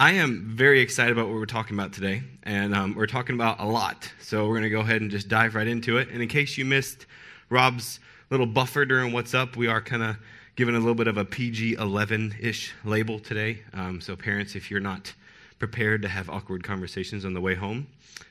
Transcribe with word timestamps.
I 0.00 0.12
am 0.12 0.46
very 0.46 0.80
excited 0.80 1.12
about 1.12 1.26
what 1.26 1.34
we're 1.34 1.44
talking 1.44 1.76
about 1.76 1.92
today, 1.92 2.22
and 2.42 2.74
um, 2.74 2.94
we're 2.94 3.06
talking 3.06 3.34
about 3.34 3.60
a 3.60 3.66
lot. 3.66 4.10
So 4.22 4.46
we're 4.46 4.54
going 4.54 4.62
to 4.62 4.70
go 4.70 4.80
ahead 4.80 5.02
and 5.02 5.10
just 5.10 5.28
dive 5.28 5.54
right 5.54 5.66
into 5.66 5.98
it. 5.98 6.08
And 6.08 6.22
in 6.22 6.28
case 6.28 6.56
you 6.56 6.64
missed 6.64 7.04
Rob's 7.50 8.00
little 8.30 8.46
buffer 8.46 8.86
during 8.86 9.12
What's 9.12 9.34
Up, 9.34 9.58
we 9.58 9.66
are 9.66 9.82
kind 9.82 10.02
of 10.02 10.16
giving 10.56 10.74
a 10.74 10.78
little 10.78 10.94
bit 10.94 11.06
of 11.06 11.18
a 11.18 11.26
PG 11.26 11.74
11 11.74 12.36
ish 12.40 12.72
label 12.82 13.18
today. 13.18 13.62
Um, 13.74 14.00
so, 14.00 14.16
parents, 14.16 14.54
if 14.54 14.70
you're 14.70 14.80
not 14.80 15.12
prepared 15.58 16.00
to 16.00 16.08
have 16.08 16.30
awkward 16.30 16.64
conversations 16.64 17.26
on 17.26 17.34
the 17.34 17.40
way 17.42 17.54
home, 17.54 17.86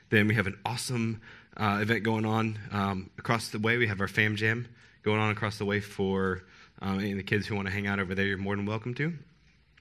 then 0.09 0.27
we 0.27 0.33
have 0.33 0.47
an 0.47 0.57
awesome 0.65 1.21
uh, 1.55 1.77
event 1.83 2.01
going 2.01 2.25
on 2.25 2.57
um, 2.71 3.11
across 3.19 3.49
the 3.49 3.59
way. 3.59 3.77
We 3.77 3.85
have 3.85 4.01
our 4.01 4.07
Fam 4.07 4.35
Jam 4.35 4.67
going 5.03 5.19
on 5.19 5.29
across 5.29 5.59
the 5.59 5.65
way 5.65 5.81
for 5.81 6.41
um, 6.81 6.97
any 6.97 7.11
of 7.11 7.17
the 7.17 7.23
kids 7.23 7.45
who 7.45 7.53
want 7.53 7.67
to 7.67 7.71
hang 7.71 7.85
out 7.85 7.99
over 7.99 8.15
there. 8.15 8.25
You're 8.25 8.39
more 8.39 8.55
than 8.55 8.65
welcome 8.65 8.95
to. 8.95 9.13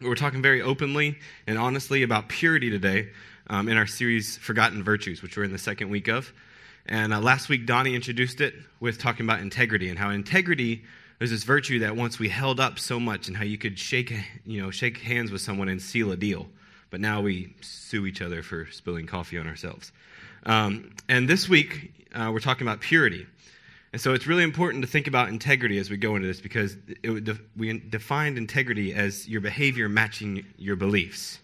We're 0.01 0.15
talking 0.15 0.43
very 0.43 0.63
openly 0.63 1.19
and 1.49 1.59
honestly 1.59 2.05
about 2.05 2.29
purity 2.29 2.71
today 2.71 3.09
um, 3.49 3.69
in 3.69 3.77
our 3.77 3.89
series 3.89 4.37
Forgotten 4.37 4.85
Virtues, 4.85 5.23
which 5.23 5.37
we're 5.37 5.43
in 5.43 5.51
the 5.51 5.59
second 5.59 5.91
week 5.91 6.07
of. 6.07 6.33
And 6.87 7.13
uh, 7.13 7.19
last 7.19 7.49
week, 7.49 7.67
Donnie 7.67 7.97
introduced 7.97 8.41
it 8.41 8.55
with 8.79 9.01
talking 9.01 9.27
about 9.27 9.41
integrity 9.41 9.89
and 9.91 9.99
how 9.99 10.11
integrity 10.11 10.85
is 11.19 11.33
this 11.33 11.43
virtue 11.43 11.81
that 11.81 11.97
once 11.97 12.21
we 12.21 12.29
held 12.29 12.61
up 12.61 12.79
so 12.79 13.01
much 13.01 13.27
and 13.27 13.37
how 13.37 13.43
you 13.43 13.59
could 13.59 13.77
shake, 13.77 14.15
you 14.47 14.63
know, 14.63 14.71
shake 14.71 14.99
hands 14.99 15.33
with 15.33 15.41
someone 15.41 15.69
and 15.69 15.83
seal 15.83 16.13
a 16.13 16.17
deal. 16.17 16.47
But 16.91 17.01
now 17.01 17.21
we 17.21 17.57
sue 17.61 18.07
each 18.07 18.23
other 18.23 18.45
for 18.45 18.69
spilling 18.71 19.07
coffee 19.07 19.37
on 19.37 19.49
ourselves. 19.49 19.91
Um, 20.47 20.93
and 21.09 21.29
this 21.29 21.49
week, 21.49 21.93
uh, 22.15 22.31
we're 22.33 22.39
talking 22.39 22.69
about 22.69 22.81
purity. 22.81 23.27
And 23.93 24.01
so 24.01 24.13
it's 24.13 24.27
really 24.27 24.43
important 24.43 24.83
to 24.83 24.89
think 24.89 25.07
about 25.07 25.29
integrity 25.29 25.79
as 25.79 25.89
we 25.89 25.97
go 25.97 26.15
into 26.15 26.29
this 26.29 26.41
because 26.41 26.75
de- 26.75 27.39
we 27.57 27.79
defined 27.79 28.37
integrity 28.37 28.93
as 28.93 29.27
your 29.27 29.41
behavior 29.41 29.89
matching 29.89 30.45
your 30.59 30.77
beliefs. 30.77 31.39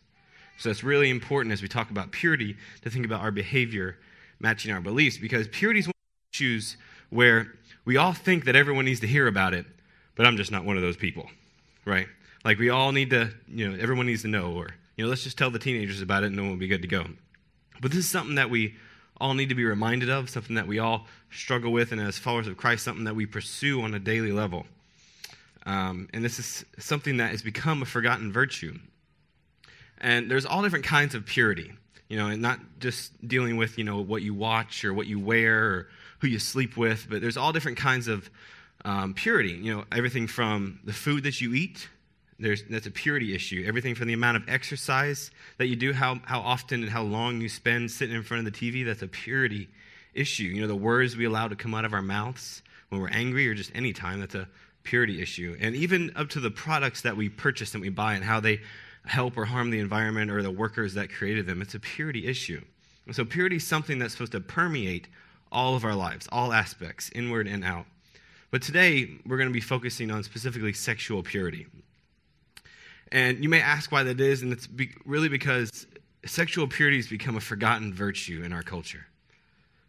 So 0.58 0.70
it's 0.70 0.84
really 0.84 1.10
important 1.10 1.52
as 1.52 1.62
we 1.62 1.68
talk 1.68 1.90
about 1.90 2.12
purity 2.12 2.56
to 2.82 2.90
think 2.90 3.06
about 3.06 3.20
our 3.20 3.30
behavior 3.30 3.98
matching 4.40 4.72
our 4.72 4.80
beliefs 4.80 5.16
because 5.16 5.48
purity 5.48 5.80
is 5.80 5.86
one 5.86 5.92
of 5.92 6.32
the 6.32 6.36
issues 6.36 6.76
where 7.10 7.54
we 7.84 7.96
all 7.96 8.12
think 8.12 8.44
that 8.44 8.56
everyone 8.56 8.84
needs 8.84 9.00
to 9.00 9.06
hear 9.06 9.26
about 9.26 9.54
it, 9.54 9.66
but 10.14 10.26
I'm 10.26 10.36
just 10.36 10.50
not 10.50 10.64
one 10.64 10.76
of 10.76 10.82
those 10.82 10.96
people, 10.96 11.28
right? 11.84 12.06
Like 12.44 12.58
we 12.58 12.68
all 12.68 12.92
need 12.92 13.10
to, 13.10 13.30
you 13.48 13.70
know, 13.70 13.78
everyone 13.80 14.06
needs 14.06 14.22
to 14.22 14.28
know, 14.28 14.52
or, 14.52 14.70
you 14.96 15.04
know, 15.04 15.10
let's 15.10 15.24
just 15.24 15.38
tell 15.38 15.50
the 15.50 15.58
teenagers 15.58 16.02
about 16.02 16.24
it 16.24 16.26
and 16.26 16.38
then 16.38 16.46
we'll 16.46 16.56
be 16.56 16.68
good 16.68 16.82
to 16.82 16.88
go. 16.88 17.06
But 17.80 17.90
this 17.90 18.00
is 18.00 18.10
something 18.10 18.36
that 18.36 18.50
we 18.50 18.74
all 19.20 19.34
need 19.34 19.48
to 19.48 19.54
be 19.54 19.64
reminded 19.64 20.10
of, 20.10 20.28
something 20.28 20.56
that 20.56 20.66
we 20.66 20.78
all 20.78 21.06
struggle 21.30 21.72
with, 21.72 21.92
and 21.92 22.00
as 22.00 22.18
followers 22.18 22.46
of 22.46 22.56
Christ, 22.56 22.84
something 22.84 23.04
that 23.04 23.14
we 23.14 23.26
pursue 23.26 23.82
on 23.82 23.94
a 23.94 23.98
daily 23.98 24.32
level. 24.32 24.66
Um, 25.66 26.08
and 26.12 26.24
this 26.24 26.38
is 26.38 26.64
something 26.78 27.18
that 27.18 27.30
has 27.30 27.42
become 27.42 27.82
a 27.82 27.86
forgotten 27.86 28.32
virtue. 28.32 28.78
And 29.98 30.30
there's 30.30 30.44
all 30.44 30.62
different 30.62 30.84
kinds 30.84 31.14
of 31.14 31.24
purity, 31.24 31.72
you 32.08 32.16
know, 32.16 32.26
and 32.26 32.42
not 32.42 32.58
just 32.80 33.26
dealing 33.26 33.56
with, 33.56 33.78
you 33.78 33.84
know, 33.84 34.00
what 34.00 34.22
you 34.22 34.34
watch 34.34 34.84
or 34.84 34.92
what 34.92 35.06
you 35.06 35.18
wear 35.18 35.64
or 35.64 35.88
who 36.18 36.28
you 36.28 36.38
sleep 36.38 36.76
with, 36.76 37.06
but 37.08 37.20
there's 37.20 37.36
all 37.36 37.52
different 37.52 37.78
kinds 37.78 38.08
of 38.08 38.28
um, 38.84 39.14
purity. 39.14 39.52
You 39.52 39.76
know, 39.76 39.84
everything 39.90 40.26
from 40.26 40.80
the 40.84 40.92
food 40.92 41.22
that 41.24 41.40
you 41.40 41.54
eat 41.54 41.88
there's, 42.38 42.64
that's 42.64 42.86
a 42.86 42.90
purity 42.90 43.34
issue. 43.34 43.64
Everything 43.66 43.94
from 43.94 44.08
the 44.08 44.12
amount 44.12 44.36
of 44.36 44.48
exercise 44.48 45.30
that 45.58 45.66
you 45.66 45.76
do, 45.76 45.92
how, 45.92 46.20
how 46.24 46.40
often 46.40 46.82
and 46.82 46.90
how 46.90 47.02
long 47.02 47.40
you 47.40 47.48
spend 47.48 47.90
sitting 47.90 48.16
in 48.16 48.22
front 48.22 48.46
of 48.46 48.52
the 48.52 48.58
TV, 48.58 48.84
that's 48.84 49.02
a 49.02 49.08
purity 49.08 49.68
issue. 50.14 50.44
You 50.44 50.62
know, 50.62 50.66
the 50.66 50.76
words 50.76 51.16
we 51.16 51.24
allow 51.24 51.48
to 51.48 51.56
come 51.56 51.74
out 51.74 51.84
of 51.84 51.92
our 51.92 52.02
mouths 52.02 52.62
when 52.88 53.00
we're 53.00 53.08
angry 53.08 53.48
or 53.48 53.54
just 53.54 53.70
any 53.74 53.92
time, 53.92 54.20
that's 54.20 54.34
a 54.34 54.48
purity 54.82 55.20
issue. 55.22 55.56
And 55.60 55.74
even 55.74 56.12
up 56.16 56.28
to 56.30 56.40
the 56.40 56.50
products 56.50 57.02
that 57.02 57.16
we 57.16 57.28
purchase 57.28 57.74
and 57.74 57.82
we 57.82 57.88
buy 57.88 58.14
and 58.14 58.24
how 58.24 58.40
they 58.40 58.60
help 59.06 59.36
or 59.36 59.44
harm 59.44 59.70
the 59.70 59.80
environment 59.80 60.30
or 60.30 60.42
the 60.42 60.50
workers 60.50 60.94
that 60.94 61.12
created 61.12 61.46
them, 61.46 61.62
it's 61.62 61.74
a 61.74 61.80
purity 61.80 62.26
issue. 62.26 62.60
And 63.06 63.14
so 63.14 63.24
purity 63.24 63.56
is 63.56 63.66
something 63.66 63.98
that's 63.98 64.12
supposed 64.12 64.32
to 64.32 64.40
permeate 64.40 65.08
all 65.52 65.76
of 65.76 65.84
our 65.84 65.94
lives, 65.94 66.28
all 66.32 66.52
aspects, 66.52 67.10
inward 67.14 67.46
and 67.46 67.64
out. 67.64 67.86
But 68.50 68.62
today, 68.62 69.10
we're 69.26 69.36
going 69.36 69.48
to 69.48 69.52
be 69.52 69.60
focusing 69.60 70.10
on 70.10 70.22
specifically 70.22 70.72
sexual 70.72 71.22
purity. 71.22 71.66
And 73.14 73.44
you 73.44 73.48
may 73.48 73.60
ask 73.60 73.92
why 73.92 74.02
that 74.02 74.20
is, 74.20 74.42
and 74.42 74.52
it's 74.52 74.66
be- 74.66 74.90
really 75.06 75.28
because 75.28 75.86
sexual 76.26 76.66
purity 76.66 76.96
has 76.96 77.06
become 77.06 77.36
a 77.36 77.40
forgotten 77.40 77.94
virtue 77.94 78.42
in 78.44 78.52
our 78.52 78.64
culture. 78.64 79.06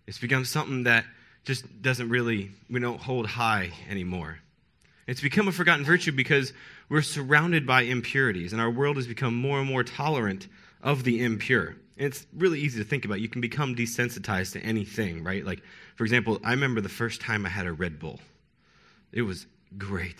It's 0.05 0.19
become 0.19 0.45
something 0.45 0.83
that 0.83 1.05
just 1.43 1.81
doesn't 1.81 2.09
really, 2.09 2.51
we 2.69 2.79
don't 2.79 3.01
hold 3.01 3.25
high 3.25 3.71
anymore. 3.89 4.37
It's 5.07 5.21
become 5.21 5.47
a 5.47 5.51
forgotten 5.51 5.83
virtue 5.83 6.11
because 6.11 6.53
we're 6.87 7.01
surrounded 7.01 7.65
by 7.65 7.81
impurities, 7.81 8.53
and 8.53 8.61
our 8.61 8.69
world 8.69 8.97
has 8.97 9.07
become 9.07 9.35
more 9.35 9.57
and 9.57 9.67
more 9.67 9.83
tolerant 9.83 10.47
of 10.83 11.03
the 11.03 11.23
impure. 11.23 11.75
And 11.97 12.05
it's 12.05 12.27
really 12.31 12.59
easy 12.59 12.77
to 12.83 12.87
think 12.87 13.05
about. 13.05 13.21
You 13.21 13.29
can 13.29 13.41
become 13.41 13.75
desensitized 13.75 14.53
to 14.53 14.59
anything, 14.59 15.23
right? 15.23 15.43
Like, 15.43 15.63
for 15.95 16.03
example, 16.03 16.39
I 16.43 16.51
remember 16.51 16.79
the 16.79 16.89
first 16.89 17.21
time 17.21 17.43
I 17.43 17.49
had 17.49 17.65
a 17.65 17.73
Red 17.73 17.97
Bull. 17.97 18.19
It 19.11 19.23
was 19.23 19.47
great. 19.79 20.19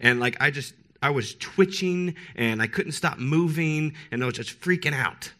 And 0.00 0.18
like, 0.18 0.38
I 0.40 0.50
just, 0.50 0.72
I 1.00 1.10
was 1.10 1.34
twitching 1.34 2.14
and 2.34 2.60
I 2.60 2.66
couldn't 2.66 2.92
stop 2.92 3.18
moving 3.18 3.94
and 4.10 4.22
I 4.22 4.26
was 4.26 4.34
just 4.34 4.60
freaking 4.60 4.94
out. 4.94 5.32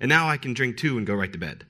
And 0.00 0.08
now 0.08 0.28
I 0.28 0.36
can 0.36 0.54
drink 0.54 0.76
two 0.76 0.98
and 0.98 1.06
go 1.06 1.14
right 1.14 1.32
to 1.32 1.38
bed. 1.38 1.64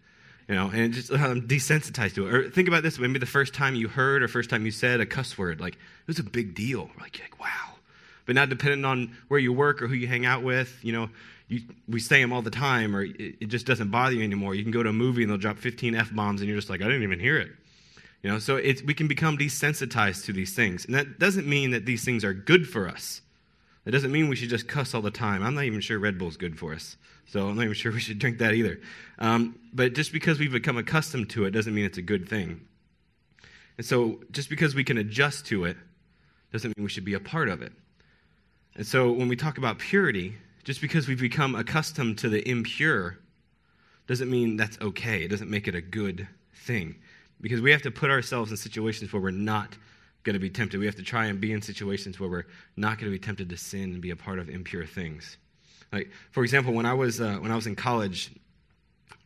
You 0.48 0.54
know, 0.54 0.70
and 0.72 0.92
just 0.92 1.10
I'm 1.10 1.48
desensitized 1.48 2.14
to 2.16 2.26
it. 2.26 2.34
Or 2.34 2.50
think 2.50 2.68
about 2.68 2.82
this: 2.82 2.98
maybe 2.98 3.18
the 3.18 3.26
first 3.26 3.54
time 3.54 3.74
you 3.74 3.88
heard 3.88 4.22
or 4.22 4.28
first 4.28 4.50
time 4.50 4.66
you 4.66 4.70
said 4.70 5.00
a 5.00 5.06
cuss 5.06 5.38
word, 5.38 5.60
like 5.60 5.74
it 5.74 6.06
was 6.06 6.18
a 6.18 6.22
big 6.22 6.54
deal. 6.54 6.90
Like, 7.00 7.18
like 7.18 7.40
wow. 7.40 7.76
But 8.26 8.34
now, 8.34 8.46
depending 8.46 8.84
on 8.84 9.16
where 9.28 9.40
you 9.40 9.52
work 9.52 9.82
or 9.82 9.86
who 9.86 9.94
you 9.94 10.06
hang 10.06 10.26
out 10.26 10.42
with, 10.42 10.78
you 10.82 10.92
know, 10.92 11.10
you, 11.48 11.60
we 11.88 12.00
say 12.00 12.20
them 12.20 12.32
all 12.32 12.42
the 12.42 12.50
time, 12.50 12.94
or 12.94 13.02
it, 13.02 13.36
it 13.40 13.46
just 13.46 13.66
doesn't 13.66 13.90
bother 13.90 14.14
you 14.14 14.22
anymore. 14.22 14.54
You 14.54 14.62
can 14.62 14.72
go 14.72 14.82
to 14.82 14.90
a 14.90 14.94
movie 14.94 15.22
and 15.22 15.30
they'll 15.30 15.38
drop 15.38 15.58
15 15.58 15.94
f 15.94 16.14
bombs, 16.14 16.40
and 16.40 16.48
you're 16.48 16.58
just 16.58 16.70
like, 16.70 16.80
I 16.80 16.84
didn't 16.84 17.02
even 17.02 17.20
hear 17.20 17.38
it. 17.38 17.50
You 18.22 18.30
know, 18.30 18.38
so 18.38 18.56
we 18.56 18.94
can 18.94 19.08
become 19.08 19.36
desensitized 19.36 20.24
to 20.26 20.32
these 20.32 20.54
things, 20.54 20.86
and 20.86 20.94
that 20.94 21.18
doesn't 21.18 21.46
mean 21.46 21.70
that 21.72 21.84
these 21.84 22.04
things 22.04 22.24
are 22.24 22.32
good 22.32 22.66
for 22.66 22.88
us. 22.88 23.20
That 23.84 23.90
doesn't 23.90 24.12
mean 24.12 24.28
we 24.28 24.36
should 24.36 24.48
just 24.48 24.66
cuss 24.66 24.94
all 24.94 25.02
the 25.02 25.10
time. 25.10 25.42
I'm 25.42 25.54
not 25.54 25.64
even 25.64 25.80
sure 25.80 25.98
Red 25.98 26.18
Bull's 26.18 26.36
good 26.36 26.58
for 26.58 26.72
us. 26.72 26.96
So 27.26 27.48
I'm 27.48 27.56
not 27.56 27.64
even 27.64 27.74
sure 27.74 27.92
we 27.92 28.00
should 28.00 28.18
drink 28.18 28.38
that 28.38 28.54
either. 28.54 28.80
Um, 29.18 29.58
but 29.72 29.94
just 29.94 30.12
because 30.12 30.38
we've 30.38 30.52
become 30.52 30.76
accustomed 30.76 31.30
to 31.30 31.44
it 31.44 31.50
doesn't 31.50 31.74
mean 31.74 31.84
it's 31.84 31.98
a 31.98 32.02
good 32.02 32.28
thing. 32.28 32.66
And 33.76 33.86
so 33.86 34.20
just 34.30 34.48
because 34.48 34.74
we 34.74 34.84
can 34.84 34.98
adjust 34.98 35.46
to 35.46 35.64
it 35.64 35.76
doesn't 36.52 36.76
mean 36.76 36.84
we 36.84 36.90
should 36.90 37.04
be 37.04 37.14
a 37.14 37.20
part 37.20 37.48
of 37.48 37.60
it. 37.60 37.72
And 38.76 38.86
so 38.86 39.12
when 39.12 39.28
we 39.28 39.36
talk 39.36 39.58
about 39.58 39.78
purity, 39.78 40.34
just 40.64 40.80
because 40.80 41.06
we've 41.06 41.20
become 41.20 41.54
accustomed 41.54 42.18
to 42.18 42.28
the 42.28 42.48
impure 42.48 43.18
doesn't 44.06 44.30
mean 44.30 44.56
that's 44.56 44.78
okay. 44.80 45.24
It 45.24 45.28
doesn't 45.28 45.50
make 45.50 45.68
it 45.68 45.74
a 45.74 45.80
good 45.80 46.26
thing. 46.54 46.96
Because 47.40 47.60
we 47.60 47.70
have 47.72 47.82
to 47.82 47.90
put 47.90 48.10
ourselves 48.10 48.50
in 48.50 48.56
situations 48.56 49.12
where 49.12 49.20
we're 49.20 49.30
not 49.30 49.76
going 50.24 50.34
to 50.34 50.40
be 50.40 50.50
tempted. 50.50 50.80
We 50.80 50.86
have 50.86 50.96
to 50.96 51.02
try 51.02 51.26
and 51.26 51.40
be 51.40 51.52
in 51.52 51.62
situations 51.62 52.18
where 52.18 52.28
we're 52.28 52.46
not 52.76 52.98
going 52.98 53.12
to 53.12 53.16
be 53.16 53.24
tempted 53.24 53.48
to 53.50 53.56
sin 53.56 53.92
and 53.92 54.00
be 54.00 54.10
a 54.10 54.16
part 54.16 54.38
of 54.38 54.48
impure 54.48 54.86
things. 54.86 55.36
Like, 55.92 56.10
for 56.32 56.42
example, 56.42 56.72
when 56.72 56.86
I 56.86 56.94
was 56.94 57.20
uh, 57.20 57.36
when 57.36 57.52
I 57.52 57.54
was 57.54 57.66
in 57.66 57.76
college, 57.76 58.32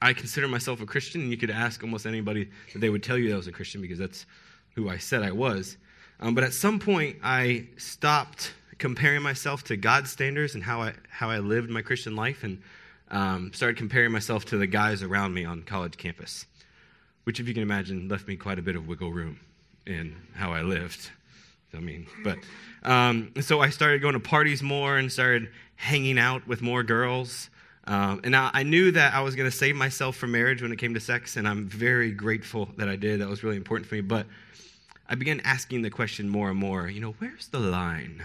I 0.02 0.12
consider 0.12 0.48
myself 0.48 0.82
a 0.82 0.86
Christian, 0.86 1.22
and 1.22 1.30
you 1.30 1.38
could 1.38 1.50
ask 1.50 1.82
almost 1.82 2.04
anybody 2.04 2.50
that 2.72 2.80
they 2.80 2.90
would 2.90 3.02
tell 3.02 3.16
you 3.16 3.28
that 3.28 3.34
I 3.34 3.36
was 3.38 3.46
a 3.46 3.52
Christian 3.52 3.80
because 3.80 3.98
that's 3.98 4.26
who 4.74 4.90
I 4.90 4.98
said 4.98 5.22
I 5.22 5.32
was. 5.32 5.76
Um, 6.20 6.34
but 6.34 6.44
at 6.44 6.52
some 6.52 6.78
point, 6.78 7.16
I 7.22 7.68
stopped 7.76 8.52
comparing 8.78 9.22
myself 9.22 9.64
to 9.64 9.76
God's 9.76 10.10
standards 10.10 10.54
and 10.54 10.62
how 10.62 10.82
I 10.82 10.92
how 11.08 11.30
I 11.30 11.38
lived 11.38 11.70
my 11.70 11.80
Christian 11.80 12.16
life, 12.16 12.42
and 12.42 12.60
um, 13.10 13.52
started 13.54 13.76
comparing 13.78 14.12
myself 14.12 14.44
to 14.46 14.58
the 14.58 14.66
guys 14.66 15.02
around 15.02 15.32
me 15.32 15.44
on 15.44 15.62
college 15.62 15.96
campus, 15.96 16.44
which, 17.22 17.38
if 17.38 17.46
you 17.46 17.54
can 17.54 17.62
imagine, 17.62 18.08
left 18.08 18.26
me 18.26 18.36
quite 18.36 18.58
a 18.58 18.62
bit 18.62 18.74
of 18.74 18.88
wiggle 18.88 19.12
room 19.12 19.38
in 19.88 20.16
how 20.34 20.52
I 20.52 20.62
lived. 20.62 21.10
I 21.74 21.80
mean, 21.80 22.06
but 22.24 22.38
um, 22.82 23.32
so 23.40 23.60
I 23.60 23.70
started 23.70 24.00
going 24.00 24.14
to 24.14 24.20
parties 24.20 24.62
more 24.62 24.96
and 24.96 25.10
started 25.12 25.50
hanging 25.76 26.18
out 26.18 26.46
with 26.46 26.62
more 26.62 26.82
girls. 26.82 27.50
Um, 27.84 28.20
and 28.22 28.32
now 28.32 28.50
I 28.52 28.62
knew 28.62 28.90
that 28.92 29.14
I 29.14 29.20
was 29.20 29.34
going 29.34 29.50
to 29.50 29.56
save 29.56 29.74
myself 29.74 30.16
from 30.16 30.32
marriage 30.32 30.60
when 30.60 30.72
it 30.72 30.76
came 30.76 30.94
to 30.94 31.00
sex, 31.00 31.36
and 31.36 31.48
I'm 31.48 31.66
very 31.66 32.10
grateful 32.12 32.68
that 32.76 32.88
I 32.88 32.96
did. 32.96 33.20
That 33.20 33.28
was 33.28 33.42
really 33.42 33.56
important 33.56 33.88
for 33.88 33.94
me. 33.94 34.02
But 34.02 34.26
I 35.08 35.14
began 35.14 35.40
asking 35.40 35.82
the 35.82 35.90
question 35.90 36.28
more 36.28 36.50
and 36.50 36.58
more. 36.58 36.88
You 36.88 37.00
know, 37.00 37.14
where's 37.18 37.48
the 37.48 37.60
line? 37.60 38.22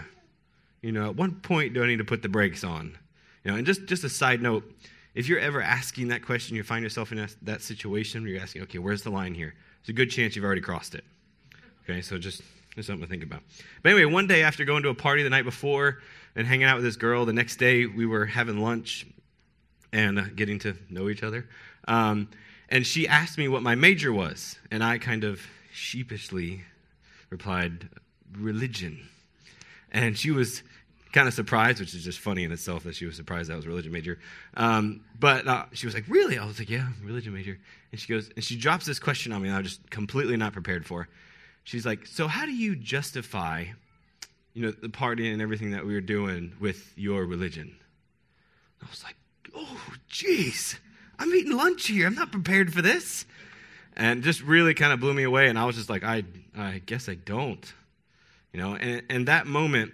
You 0.81 0.91
know, 0.91 1.09
at 1.09 1.15
one 1.15 1.35
point 1.35 1.73
do 1.73 1.83
I 1.83 1.87
need 1.87 1.99
to 1.99 2.03
put 2.03 2.21
the 2.21 2.29
brakes 2.29 2.63
on? 2.63 2.97
You 3.43 3.51
know, 3.51 3.57
and 3.57 3.65
just 3.65 3.85
just 3.85 4.03
a 4.03 4.09
side 4.09 4.41
note, 4.41 4.69
if 5.15 5.29
you're 5.29 5.39
ever 5.39 5.61
asking 5.61 6.09
that 6.09 6.25
question, 6.25 6.55
you 6.55 6.63
find 6.63 6.83
yourself 6.83 7.11
in 7.11 7.17
that, 7.19 7.35
that 7.43 7.61
situation 7.61 8.23
where 8.23 8.31
you're 8.31 8.41
asking, 8.41 8.63
okay, 8.63 8.79
where's 8.79 9.03
the 9.03 9.11
line 9.11 9.33
here? 9.33 9.53
There's 9.81 9.89
a 9.89 9.93
good 9.93 10.09
chance 10.09 10.35
you've 10.35 10.45
already 10.45 10.61
crossed 10.61 10.95
it. 10.95 11.03
Okay, 11.83 12.01
so 12.01 12.17
just, 12.17 12.41
just 12.75 12.87
something 12.87 13.05
to 13.05 13.09
think 13.09 13.23
about. 13.23 13.41
But 13.81 13.91
anyway, 13.91 14.11
one 14.11 14.27
day 14.27 14.43
after 14.43 14.65
going 14.65 14.83
to 14.83 14.89
a 14.89 14.95
party 14.95 15.23
the 15.23 15.29
night 15.29 15.45
before 15.45 15.99
and 16.35 16.47
hanging 16.47 16.65
out 16.65 16.75
with 16.75 16.85
this 16.85 16.95
girl, 16.95 17.25
the 17.25 17.33
next 17.33 17.57
day 17.57 17.85
we 17.85 18.05
were 18.05 18.25
having 18.25 18.59
lunch 18.59 19.05
and 19.91 20.19
uh, 20.19 20.23
getting 20.35 20.59
to 20.59 20.75
know 20.89 21.09
each 21.09 21.23
other. 21.23 21.47
Um, 21.87 22.29
and 22.69 22.85
she 22.87 23.07
asked 23.07 23.37
me 23.37 23.47
what 23.47 23.61
my 23.61 23.75
major 23.75 24.11
was, 24.11 24.57
and 24.71 24.83
I 24.83 24.97
kind 24.97 25.23
of 25.23 25.41
sheepishly 25.73 26.61
replied, 27.29 27.89
religion. 28.37 29.07
And 29.91 30.17
she 30.17 30.31
was 30.31 30.63
kind 31.11 31.27
of 31.27 31.33
surprised, 31.33 31.79
which 31.79 31.93
is 31.93 32.03
just 32.03 32.19
funny 32.19 32.43
in 32.43 32.51
itself 32.51 32.83
that 32.83 32.95
she 32.95 33.05
was 33.05 33.15
surprised 33.15 33.51
I 33.51 33.55
was 33.55 33.65
a 33.65 33.69
religion 33.69 33.91
major. 33.91 34.19
Um, 34.55 35.01
but 35.19 35.47
uh, 35.47 35.65
she 35.73 35.85
was 35.85 35.93
like, 35.93 36.05
"Really?" 36.07 36.37
I 36.37 36.45
was 36.45 36.57
like, 36.57 36.69
"Yeah, 36.69 36.87
religion 37.03 37.33
major." 37.33 37.59
And 37.91 37.99
she 37.99 38.11
goes, 38.11 38.31
and 38.35 38.43
she 38.43 38.55
drops 38.55 38.85
this 38.85 38.97
question 38.99 39.31
on 39.31 39.41
me, 39.41 39.49
and 39.49 39.55
I 39.55 39.61
was 39.61 39.69
just 39.69 39.89
completely 39.91 40.35
not 40.35 40.53
prepared 40.53 40.85
for. 40.85 41.07
She's 41.63 41.85
like, 41.85 42.05
"So 42.05 42.27
how 42.27 42.45
do 42.45 42.51
you 42.51 42.75
justify, 42.75 43.65
you 44.53 44.65
know, 44.65 44.71
the 44.71 44.89
party 44.89 45.31
and 45.31 45.41
everything 45.41 45.71
that 45.71 45.85
we 45.85 45.93
were 45.93 46.01
doing 46.01 46.53
with 46.59 46.97
your 46.97 47.25
religion?" 47.25 47.75
I 48.81 48.89
was 48.89 49.03
like, 49.03 49.15
"Oh, 49.55 49.81
jeez, 50.09 50.77
I'm 51.17 51.33
eating 51.33 51.55
lunch 51.55 51.87
here. 51.87 52.07
I'm 52.07 52.15
not 52.15 52.31
prepared 52.31 52.73
for 52.73 52.81
this." 52.81 53.25
And 53.95 54.23
just 54.23 54.41
really 54.41 54.73
kind 54.73 54.91
of 54.91 54.99
blew 54.99 55.13
me 55.13 55.23
away, 55.23 55.47
and 55.47 55.57
I 55.57 55.65
was 55.65 55.75
just 55.75 55.89
like, 55.89 56.03
"I, 56.03 56.23
I 56.57 56.81
guess 56.85 57.07
I 57.07 57.15
don't." 57.15 57.73
You 58.51 58.59
know, 58.59 58.75
and, 58.75 59.03
and 59.09 59.27
that 59.27 59.47
moment 59.47 59.93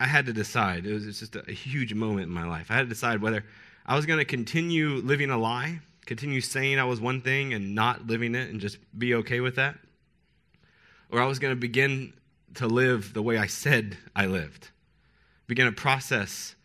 I 0.00 0.06
had 0.06 0.26
to 0.26 0.32
decide. 0.32 0.86
It 0.86 0.92
was 0.92 1.18
just 1.18 1.36
a, 1.36 1.52
huge 1.52 1.94
moment 1.94 2.26
in 2.26 2.32
my 2.32 2.46
life. 2.46 2.70
I 2.70 2.74
had 2.74 2.82
to 2.82 2.88
decide 2.88 3.22
whether 3.22 3.44
I 3.86 3.96
was 3.96 4.06
going 4.06 4.18
to 4.18 4.24
continue 4.24 4.96
living 4.96 5.30
a 5.30 5.38
lie, 5.38 5.80
continue 6.04 6.40
saying 6.40 6.78
I 6.78 6.84
was 6.84 7.00
one 7.00 7.20
thing 7.20 7.54
and 7.54 7.74
not 7.74 8.06
living 8.06 8.34
it 8.34 8.50
and 8.50 8.60
just 8.60 8.78
be 8.98 9.14
okay 9.14 9.40
with 9.40 9.56
that, 9.56 9.76
or 11.14 11.22
I 11.22 11.26
was 11.26 11.38
going 11.38 11.52
to 11.52 11.60
begin 11.60 12.12
to 12.54 12.66
live 12.66 13.14
the 13.14 13.22
way 13.22 13.38
I 13.38 13.46
said 13.46 13.96
I 14.16 14.26
lived, 14.26 14.70
begin 15.46 15.68
a 15.68 15.72
process 15.72 16.56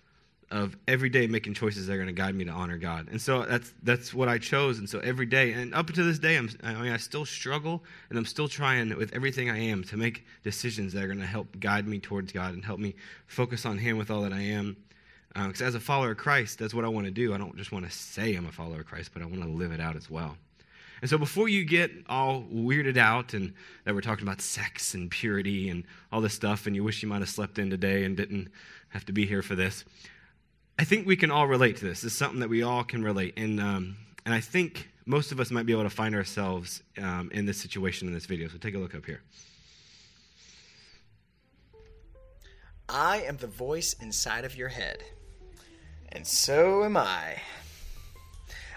of 0.49 0.75
every 0.87 1.09
day 1.09 1.27
making 1.27 1.53
choices 1.53 1.85
that 1.85 1.93
are 1.93 1.97
going 1.97 2.07
to 2.07 2.13
guide 2.13 2.33
me 2.33 2.45
to 2.45 2.51
honor 2.51 2.79
God. 2.79 3.09
And 3.11 3.21
so 3.21 3.45
that's 3.45 3.71
that's 3.83 4.11
what 4.11 4.27
I 4.27 4.39
chose. 4.39 4.79
And 4.79 4.89
so 4.89 4.97
every 4.99 5.27
day, 5.27 5.51
and 5.51 5.75
up 5.75 5.85
to 5.91 6.03
this 6.03 6.17
day, 6.17 6.35
I'm, 6.35 6.49
I 6.63 6.73
mean, 6.73 6.91
I 6.91 6.97
still 6.97 7.25
struggle, 7.25 7.83
and 8.09 8.17
I'm 8.17 8.25
still 8.25 8.47
trying 8.47 8.97
with 8.97 9.13
everything 9.13 9.51
I 9.51 9.59
am 9.59 9.83
to 9.85 9.97
make 9.97 10.25
decisions 10.43 10.93
that 10.93 11.03
are 11.03 11.07
going 11.07 11.19
to 11.19 11.27
help 11.27 11.59
guide 11.59 11.87
me 11.87 11.99
towards 11.99 12.33
God 12.33 12.55
and 12.55 12.65
help 12.65 12.79
me 12.79 12.95
focus 13.27 13.67
on 13.67 13.77
Him 13.77 13.99
with 13.99 14.09
all 14.09 14.23
that 14.23 14.33
I 14.33 14.41
am. 14.41 14.77
Because 15.35 15.61
uh, 15.61 15.65
as 15.65 15.75
a 15.75 15.79
follower 15.79 16.11
of 16.11 16.17
Christ, 16.17 16.57
that's 16.57 16.73
what 16.73 16.85
I 16.85 16.87
want 16.87 17.05
to 17.05 17.11
do. 17.11 17.35
I 17.35 17.37
don't 17.37 17.55
just 17.55 17.71
want 17.71 17.85
to 17.85 17.91
say 17.91 18.33
I'm 18.33 18.47
a 18.47 18.51
follower 18.51 18.79
of 18.79 18.87
Christ, 18.87 19.11
but 19.13 19.21
I 19.21 19.25
want 19.25 19.43
to 19.43 19.49
live 19.49 19.71
it 19.71 19.79
out 19.79 19.95
as 19.95 20.09
well. 20.09 20.35
And 21.01 21.09
so 21.09 21.17
before 21.17 21.47
you 21.47 21.63
get 21.63 21.91
all 22.07 22.43
weirded 22.43 22.97
out 22.97 23.33
and 23.33 23.53
that 23.85 23.95
we're 23.95 24.01
talking 24.01 24.27
about 24.27 24.41
sex 24.41 24.93
and 24.93 25.09
purity 25.09 25.69
and 25.69 25.83
all 26.11 26.21
this 26.21 26.33
stuff, 26.33 26.67
and 26.67 26.75
you 26.75 26.83
wish 26.83 27.01
you 27.01 27.09
might 27.09 27.19
have 27.19 27.29
slept 27.29 27.57
in 27.59 27.69
today 27.69 28.03
and 28.03 28.17
didn't 28.17 28.49
have 28.89 29.05
to 29.05 29.13
be 29.13 29.25
here 29.25 29.41
for 29.41 29.55
this, 29.55 29.85
I 30.77 30.83
think 30.83 31.07
we 31.07 31.15
can 31.15 31.31
all 31.31 31.47
relate 31.47 31.77
to 31.77 31.85
this. 31.85 32.03
It's 32.03 32.15
something 32.15 32.39
that 32.39 32.49
we 32.49 32.63
all 32.63 32.83
can 32.83 33.03
relate. 33.03 33.33
And, 33.37 33.59
um, 33.59 33.97
and 34.25 34.33
I 34.33 34.39
think 34.39 34.89
most 35.05 35.31
of 35.31 35.39
us 35.39 35.51
might 35.51 35.65
be 35.65 35.73
able 35.73 35.83
to 35.83 35.89
find 35.89 36.15
ourselves 36.15 36.83
um, 36.97 37.29
in 37.33 37.45
this 37.45 37.59
situation 37.59 38.07
in 38.07 38.13
this 38.13 38.25
video. 38.25 38.47
So 38.47 38.57
take 38.57 38.75
a 38.75 38.77
look 38.77 38.95
up 38.95 39.05
here. 39.05 39.21
I 42.87 43.21
am 43.21 43.37
the 43.37 43.47
voice 43.47 43.93
inside 43.93 44.45
of 44.45 44.55
your 44.55 44.69
head. 44.69 45.03
And 46.11 46.25
so 46.25 46.83
am 46.83 46.97
I. 46.97 47.41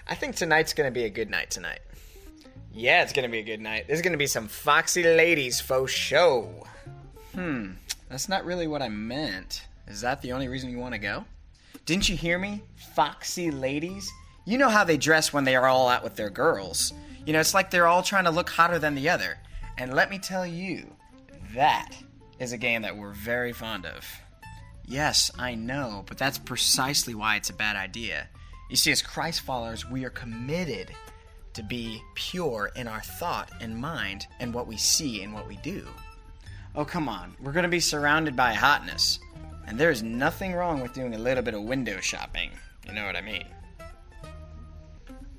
I 0.07 0.15
think 0.15 0.37
tonight's 0.37 0.75
going 0.75 0.87
to 0.87 0.93
be 0.93 1.05
a 1.05 1.11
good 1.11 1.31
night 1.31 1.51
tonight. 1.51 1.81
Yeah, 2.75 3.03
it's 3.03 3.13
to 3.13 3.29
be 3.29 3.39
a 3.39 3.43
good 3.43 3.61
night. 3.61 3.87
There's 3.87 4.01
to 4.13 4.19
be 4.19 4.27
some 4.27 4.49
foxy 4.49 5.03
ladies 5.03 5.61
faux 5.61 5.93
show. 5.93 6.67
Hmm, 7.35 7.73
that's 8.09 8.29
not 8.29 8.47
really 8.47 8.67
what 8.67 8.81
I 8.81 8.89
meant. 8.89 9.67
Is 9.87 10.01
that 10.01 10.23
the 10.23 10.33
only 10.33 10.49
reason 10.49 10.71
you 10.71 10.79
want 10.79 10.95
to 10.95 10.99
go? 10.99 11.25
Didn't 11.85 12.09
you 12.09 12.17
hear 12.17 12.39
me? 12.39 12.63
Foxy 12.95 13.51
ladies. 13.51 14.11
You 14.47 14.57
know 14.57 14.71
how 14.71 14.85
they 14.85 14.97
dress 14.97 15.33
when 15.33 15.45
they 15.45 15.55
are 15.55 15.67
all 15.67 15.89
out 15.89 16.03
with 16.03 16.17
their 16.17 16.31
girls. 16.31 16.95
You 17.27 17.33
know, 17.33 17.41
it's 17.41 17.55
like 17.55 17.71
they're 17.71 17.87
all 17.87 18.03
trying 18.03 18.25
to 18.25 18.31
look 18.31 18.49
hotter 18.49 18.79
than 18.79 18.95
the 18.95 19.09
other. 19.09 19.39
And 19.77 19.95
let 19.95 20.11
me 20.11 20.19
tell 20.19 20.47
you, 20.47 20.87
that 21.55 21.91
is 22.39 22.53
a 22.53 22.59
game 22.59 22.83
that 22.83 22.97
we're 22.97 23.13
very 23.13 23.53
fond 23.53 23.85
of. 23.85 24.07
Yes, 24.85 25.31
I 25.39 25.55
know, 25.55 26.05
but 26.07 26.19
that's 26.19 26.39
precisely 26.39 27.15
why 27.15 27.37
it's 27.37 27.51
a 27.51 27.55
bad 27.55 27.77
idea. 27.77 28.29
You 28.71 28.77
see, 28.77 28.91
as 28.93 29.03
Christ 29.03 29.43
followers, 29.43 29.89
we 29.89 30.05
are 30.05 30.11
committed 30.11 30.91
to 31.55 31.63
be 31.63 32.03
pure 32.15 32.71
in 32.77 32.89
our 32.89 33.01
thought 33.01 33.51
and 33.61 33.77
mind 33.77 34.27
and 34.41 34.55
what 34.55 34.67
we 34.67 34.77
see 34.77 35.23
and 35.23 35.33
what 35.33 35.49
we 35.49 35.57
do. 35.57 35.87
Oh, 36.75 36.85
come 36.85 37.09
on. 37.09 37.35
We're 37.41 37.53
going 37.53 37.65
to 37.65 37.69
be 37.69 37.81
surrounded 37.81 38.35
by 38.35 38.55
hotness. 38.55 39.19
And 39.67 39.79
there's 39.79 40.03
nothing 40.03 40.55
wrong 40.55 40.81
with 40.81 40.95
doing 40.95 41.15
a 41.15 41.19
little 41.19 41.43
bit 41.43 41.55
of 41.55 41.63
window 41.63 42.01
shopping. 42.01 42.51
You 42.87 42.95
know 42.95 43.05
what 43.05 43.17
I 43.17 43.21
mean? 43.21 43.45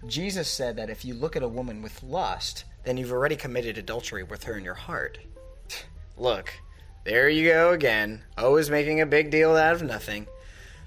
Jesus 0.08 0.50
said 0.50 0.76
that 0.76 0.90
if 0.90 1.06
you 1.06 1.14
look 1.14 1.36
at 1.36 1.44
a 1.44 1.48
woman 1.48 1.82
with 1.82 2.04
lust, 2.04 2.66
then 2.84 2.98
you've 2.98 3.12
already 3.12 3.36
committed 3.36 3.78
adultery 3.78 4.24
with 4.24 4.44
her 4.44 4.58
in 4.58 4.64
your 4.64 4.74
heart. 4.74 5.20
look, 6.18 6.54
there 7.06 7.30
you 7.30 7.50
go 7.50 7.72
again, 7.72 8.24
always 8.38 8.70
making 8.70 9.02
a 9.02 9.06
big 9.06 9.32
deal 9.32 9.56
out 9.56 9.76
of 9.76 9.82
nothing. 9.82 10.28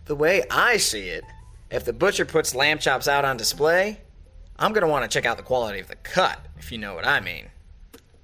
The 0.04 0.14
way 0.14 0.44
I 0.50 0.76
see 0.76 1.08
it, 1.08 1.24
if 1.70 1.84
the 1.84 1.92
butcher 1.92 2.24
puts 2.24 2.54
lamb 2.54 2.78
chops 2.78 3.08
out 3.08 3.24
on 3.24 3.36
display, 3.36 4.00
I'm 4.58 4.72
going 4.72 4.82
to 4.82 4.88
want 4.88 5.04
to 5.04 5.14
check 5.14 5.26
out 5.26 5.36
the 5.36 5.42
quality 5.42 5.80
of 5.80 5.88
the 5.88 5.96
cut, 5.96 6.38
if 6.58 6.72
you 6.72 6.78
know 6.78 6.94
what 6.94 7.06
I 7.06 7.20
mean. 7.20 7.46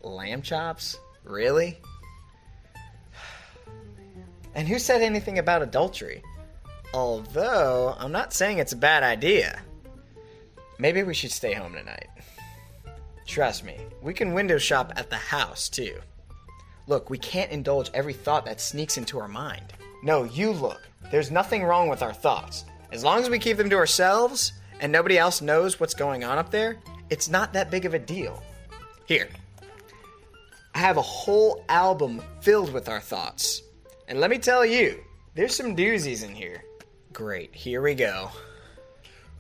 Lamb 0.02 0.42
chops? 0.42 0.98
Really? 1.24 1.78
And 4.54 4.68
who 4.68 4.78
said 4.78 5.00
anything 5.00 5.38
about 5.38 5.62
adultery? 5.62 6.22
Although, 6.92 7.96
I'm 7.98 8.12
not 8.12 8.34
saying 8.34 8.58
it's 8.58 8.74
a 8.74 8.76
bad 8.76 9.02
idea. 9.02 9.62
Maybe 10.78 11.02
we 11.02 11.14
should 11.14 11.30
stay 11.30 11.54
home 11.54 11.72
tonight. 11.72 12.08
Trust 13.26 13.64
me, 13.64 13.78
we 14.02 14.12
can 14.12 14.34
window 14.34 14.58
shop 14.58 14.92
at 14.96 15.08
the 15.08 15.16
house 15.16 15.70
too. 15.70 15.98
Look, 16.86 17.08
we 17.08 17.16
can't 17.16 17.50
indulge 17.50 17.90
every 17.94 18.12
thought 18.12 18.44
that 18.44 18.60
sneaks 18.60 18.98
into 18.98 19.18
our 19.18 19.28
mind. 19.28 19.72
No, 20.02 20.24
you 20.24 20.50
look. 20.50 20.82
There's 21.10 21.30
nothing 21.30 21.64
wrong 21.64 21.88
with 21.88 22.02
our 22.02 22.12
thoughts. 22.12 22.66
As 22.90 23.04
long 23.04 23.20
as 23.20 23.30
we 23.30 23.38
keep 23.38 23.56
them 23.56 23.70
to 23.70 23.76
ourselves 23.76 24.52
and 24.82 24.90
nobody 24.90 25.16
else 25.16 25.40
knows 25.40 25.78
what's 25.78 25.94
going 25.94 26.24
on 26.24 26.36
up 26.36 26.50
there, 26.50 26.76
it's 27.08 27.30
not 27.30 27.52
that 27.52 27.70
big 27.70 27.86
of 27.86 27.94
a 27.94 27.98
deal. 27.98 28.42
Here, 29.06 29.28
I 30.74 30.78
have 30.78 30.96
a 30.96 31.02
whole 31.02 31.64
album 31.68 32.20
filled 32.40 32.72
with 32.72 32.88
our 32.88 33.00
thoughts. 33.00 33.62
And 34.08 34.20
let 34.20 34.28
me 34.28 34.38
tell 34.38 34.66
you, 34.66 35.02
there's 35.34 35.54
some 35.54 35.76
doozies 35.76 36.24
in 36.24 36.34
here. 36.34 36.64
Great, 37.12 37.54
here 37.54 37.80
we 37.80 37.94
go. 37.94 38.30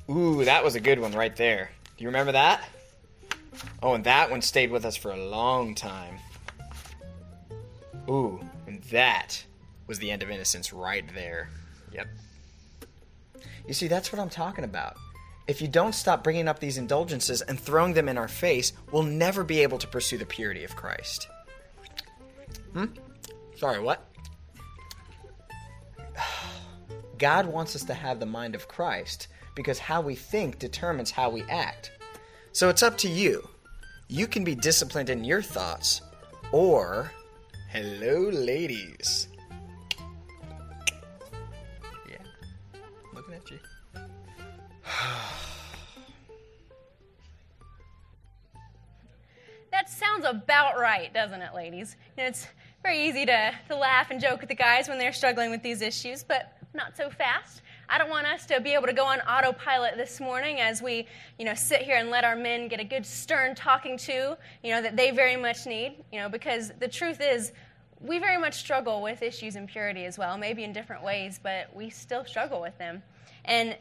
Ooh, 0.08 0.44
that 0.44 0.62
was 0.62 0.76
a 0.76 0.80
good 0.80 1.00
one 1.00 1.12
right 1.12 1.34
there. 1.34 1.70
Do 1.96 2.04
you 2.04 2.08
remember 2.08 2.32
that? 2.32 2.62
Oh, 3.82 3.94
and 3.94 4.04
that 4.04 4.30
one 4.30 4.42
stayed 4.42 4.70
with 4.70 4.84
us 4.84 4.96
for 4.96 5.10
a 5.10 5.16
long 5.16 5.74
time. 5.74 6.18
Ooh, 8.08 8.40
and 8.66 8.80
that 8.84 9.44
was 9.88 9.98
the 9.98 10.10
end 10.10 10.22
of 10.22 10.30
innocence 10.30 10.72
right 10.72 11.04
there. 11.14 11.48
Yep. 11.92 12.06
You 13.66 13.74
see, 13.74 13.88
that's 13.88 14.12
what 14.12 14.20
I'm 14.20 14.30
talking 14.30 14.64
about. 14.64 14.96
If 15.48 15.60
you 15.60 15.68
don't 15.68 15.94
stop 15.94 16.22
bringing 16.22 16.46
up 16.48 16.60
these 16.60 16.78
indulgences 16.78 17.42
and 17.42 17.58
throwing 17.58 17.94
them 17.94 18.08
in 18.08 18.16
our 18.16 18.28
face, 18.28 18.72
we'll 18.92 19.02
never 19.02 19.42
be 19.42 19.62
able 19.62 19.78
to 19.78 19.88
pursue 19.88 20.18
the 20.18 20.26
purity 20.26 20.64
of 20.64 20.76
Christ. 20.76 21.28
Hmm? 22.72 22.86
Sorry, 23.56 23.80
what? 23.80 24.08
God 27.18 27.46
wants 27.46 27.74
us 27.74 27.84
to 27.84 27.94
have 27.94 28.20
the 28.20 28.26
mind 28.26 28.54
of 28.54 28.68
Christ 28.68 29.28
because 29.54 29.78
how 29.78 30.00
we 30.00 30.14
think 30.14 30.58
determines 30.58 31.10
how 31.10 31.30
we 31.30 31.42
act. 31.42 31.92
So 32.52 32.68
it's 32.68 32.82
up 32.82 32.96
to 32.98 33.08
you. 33.08 33.48
You 34.08 34.26
can 34.26 34.44
be 34.44 34.54
disciplined 34.54 35.10
in 35.10 35.24
your 35.24 35.42
thoughts, 35.42 36.02
or, 36.52 37.10
hello, 37.70 38.28
ladies. 38.30 39.28
About 50.32 50.78
right, 50.78 51.12
doesn't 51.12 51.40
it, 51.40 51.54
ladies? 51.54 51.96
You 52.16 52.24
know, 52.24 52.28
it's 52.28 52.48
very 52.82 53.06
easy 53.06 53.26
to, 53.26 53.52
to 53.68 53.76
laugh 53.76 54.10
and 54.10 54.20
joke 54.20 54.40
with 54.40 54.48
the 54.48 54.54
guys 54.54 54.88
when 54.88 54.98
they're 54.98 55.12
struggling 55.12 55.50
with 55.50 55.62
these 55.62 55.82
issues, 55.82 56.24
but 56.24 56.56
not 56.74 56.96
so 56.96 57.10
fast. 57.10 57.62
I 57.88 57.98
don't 57.98 58.08
want 58.08 58.26
us 58.26 58.46
to 58.46 58.60
be 58.60 58.72
able 58.72 58.86
to 58.86 58.94
go 58.94 59.04
on 59.04 59.20
autopilot 59.20 59.96
this 59.96 60.18
morning 60.20 60.60
as 60.60 60.80
we, 60.80 61.06
you 61.38 61.44
know, 61.44 61.54
sit 61.54 61.82
here 61.82 61.96
and 61.96 62.08
let 62.08 62.24
our 62.24 62.34
men 62.34 62.68
get 62.68 62.80
a 62.80 62.84
good 62.84 63.04
stern 63.04 63.54
talking 63.54 63.98
to, 63.98 64.36
you 64.64 64.70
know, 64.70 64.80
that 64.80 64.96
they 64.96 65.10
very 65.10 65.36
much 65.36 65.66
need, 65.66 66.02
you 66.10 66.18
know, 66.18 66.30
because 66.30 66.72
the 66.80 66.88
truth 66.88 67.20
is 67.20 67.52
we 68.00 68.18
very 68.18 68.38
much 68.38 68.54
struggle 68.54 69.02
with 69.02 69.22
issues 69.22 69.56
in 69.56 69.66
purity 69.66 70.06
as 70.06 70.16
well, 70.16 70.38
maybe 70.38 70.64
in 70.64 70.72
different 70.72 71.04
ways, 71.04 71.38
but 71.42 71.74
we 71.76 71.90
still 71.90 72.24
struggle 72.24 72.60
with 72.60 72.76
them. 72.78 73.02
And 73.44 73.76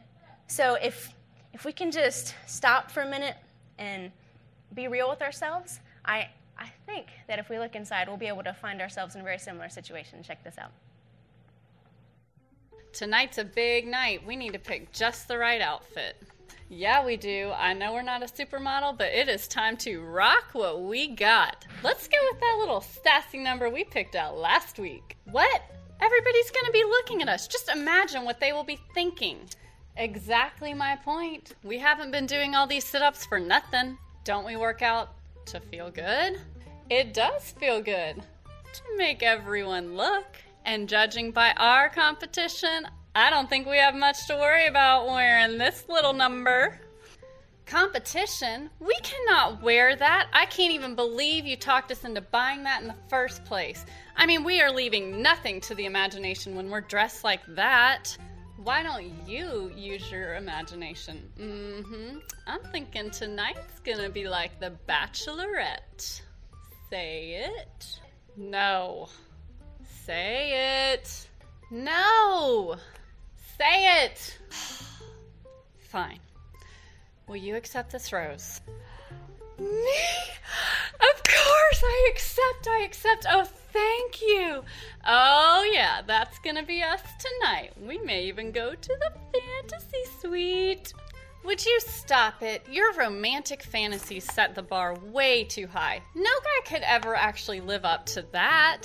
so 0.47 0.75
if 0.75 1.13
if 1.53 1.65
we 1.65 1.71
can 1.71 1.91
just 1.91 2.35
stop 2.45 2.91
for 2.91 3.01
a 3.01 3.09
minute 3.09 3.35
and 3.77 4.11
be 4.73 4.87
real 4.87 5.09
with 5.09 5.21
ourselves, 5.21 5.79
I 6.05 6.29
I 6.61 6.69
think 6.85 7.07
that 7.27 7.39
if 7.39 7.49
we 7.49 7.57
look 7.57 7.75
inside, 7.75 8.07
we'll 8.07 8.17
be 8.17 8.27
able 8.27 8.43
to 8.43 8.53
find 8.53 8.81
ourselves 8.81 9.15
in 9.15 9.21
a 9.21 9.23
very 9.23 9.39
similar 9.39 9.67
situation. 9.67 10.21
Check 10.21 10.43
this 10.43 10.59
out. 10.59 10.71
Tonight's 12.93 13.39
a 13.39 13.43
big 13.43 13.87
night. 13.87 14.25
We 14.25 14.35
need 14.35 14.53
to 14.53 14.59
pick 14.59 14.91
just 14.91 15.27
the 15.27 15.37
right 15.37 15.61
outfit. 15.61 16.21
Yeah, 16.69 17.03
we 17.03 17.17
do. 17.17 17.51
I 17.57 17.73
know 17.73 17.93
we're 17.93 18.03
not 18.03 18.21
a 18.21 18.27
supermodel, 18.27 18.97
but 18.97 19.07
it 19.07 19.27
is 19.27 19.47
time 19.47 19.75
to 19.77 20.01
rock 20.01 20.49
what 20.53 20.83
we 20.83 21.07
got. 21.07 21.65
Let's 21.83 22.07
go 22.07 22.17
with 22.31 22.39
that 22.39 22.57
little 22.59 22.81
sassy 22.81 23.39
number 23.39 23.69
we 23.69 23.83
picked 23.83 24.15
out 24.15 24.37
last 24.37 24.77
week. 24.77 25.17
What? 25.25 25.61
Everybody's 25.99 26.51
going 26.51 26.65
to 26.65 26.71
be 26.71 26.83
looking 26.83 27.21
at 27.21 27.29
us. 27.29 27.47
Just 27.47 27.69
imagine 27.69 28.23
what 28.23 28.39
they 28.39 28.53
will 28.53 28.63
be 28.63 28.79
thinking. 28.93 29.39
Exactly 29.97 30.73
my 30.73 30.95
point. 30.97 31.53
We 31.63 31.79
haven't 31.79 32.11
been 32.11 32.25
doing 32.25 32.55
all 32.55 32.67
these 32.67 32.85
sit 32.85 33.01
ups 33.01 33.25
for 33.25 33.39
nothing. 33.39 33.97
Don't 34.23 34.45
we 34.45 34.55
work 34.55 34.81
out 34.81 35.09
to 35.47 35.59
feel 35.59 35.89
good? 35.89 36.39
It 36.91 37.13
does 37.13 37.51
feel 37.51 37.81
good 37.81 38.17
to 38.17 38.81
make 38.97 39.23
everyone 39.23 39.95
look. 39.95 40.25
And 40.65 40.89
judging 40.89 41.31
by 41.31 41.53
our 41.55 41.87
competition, 41.87 42.85
I 43.15 43.29
don't 43.29 43.49
think 43.49 43.65
we 43.65 43.77
have 43.77 43.95
much 43.95 44.27
to 44.27 44.35
worry 44.35 44.67
about 44.67 45.07
wearing 45.07 45.57
this 45.57 45.85
little 45.87 46.11
number. 46.11 46.81
Competition? 47.65 48.69
We 48.81 48.93
cannot 49.03 49.63
wear 49.63 49.95
that. 49.95 50.27
I 50.33 50.45
can't 50.47 50.73
even 50.73 50.93
believe 50.93 51.45
you 51.45 51.55
talked 51.55 51.93
us 51.93 52.03
into 52.03 52.19
buying 52.19 52.63
that 52.63 52.81
in 52.81 52.89
the 52.89 52.95
first 53.07 53.45
place. 53.45 53.85
I 54.17 54.25
mean, 54.25 54.43
we 54.43 54.59
are 54.61 54.69
leaving 54.69 55.21
nothing 55.21 55.61
to 55.61 55.75
the 55.75 55.85
imagination 55.85 56.57
when 56.57 56.69
we're 56.69 56.81
dressed 56.81 57.23
like 57.23 57.39
that. 57.55 58.17
Why 58.57 58.83
don't 58.83 59.25
you 59.25 59.71
use 59.77 60.11
your 60.11 60.35
imagination? 60.35 61.31
Mm 61.39 61.85
hmm. 61.85 62.17
I'm 62.47 62.63
thinking 62.73 63.11
tonight's 63.11 63.79
gonna 63.79 64.09
be 64.09 64.27
like 64.27 64.59
The 64.59 64.73
Bachelorette. 64.89 66.21
Say 66.91 67.45
it. 67.45 67.99
No. 68.35 69.07
Say 70.05 70.91
it. 70.91 71.29
No. 71.71 72.75
Say 73.57 74.03
it. 74.03 74.37
Fine. 75.79 76.19
Will 77.29 77.37
you 77.37 77.55
accept 77.55 77.93
this 77.93 78.11
rose? 78.11 78.59
Me? 79.57 79.67
Of 80.99 81.23
course, 81.23 81.81
I 81.81 82.11
accept, 82.13 82.67
I 82.67 82.83
accept. 82.83 83.25
Oh, 83.29 83.45
thank 83.45 84.21
you. 84.21 84.61
Oh, 85.07 85.71
yeah, 85.71 86.01
that's 86.05 86.39
gonna 86.39 86.65
be 86.65 86.83
us 86.83 87.03
tonight. 87.19 87.71
We 87.81 87.99
may 87.99 88.25
even 88.25 88.51
go 88.51 88.75
to 88.75 88.97
the 88.99 89.13
fantasy 89.39 90.03
suite. 90.19 90.93
Would 91.43 91.65
you 91.65 91.79
stop 91.79 92.43
it? 92.43 92.63
Your 92.69 92.93
romantic 92.93 93.63
fantasies 93.63 94.31
set 94.31 94.53
the 94.53 94.61
bar 94.61 94.95
way 94.99 95.43
too 95.43 95.65
high. 95.65 96.01
No 96.13 96.23
guy 96.23 96.69
could 96.71 96.83
ever 96.83 97.15
actually 97.15 97.61
live 97.61 97.83
up 97.83 98.05
to 98.07 98.23
that. 98.31 98.83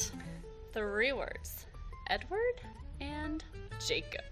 Three 0.73 1.13
words 1.13 1.67
Edward 2.09 2.61
and 3.01 3.45
Jacob. 3.87 4.25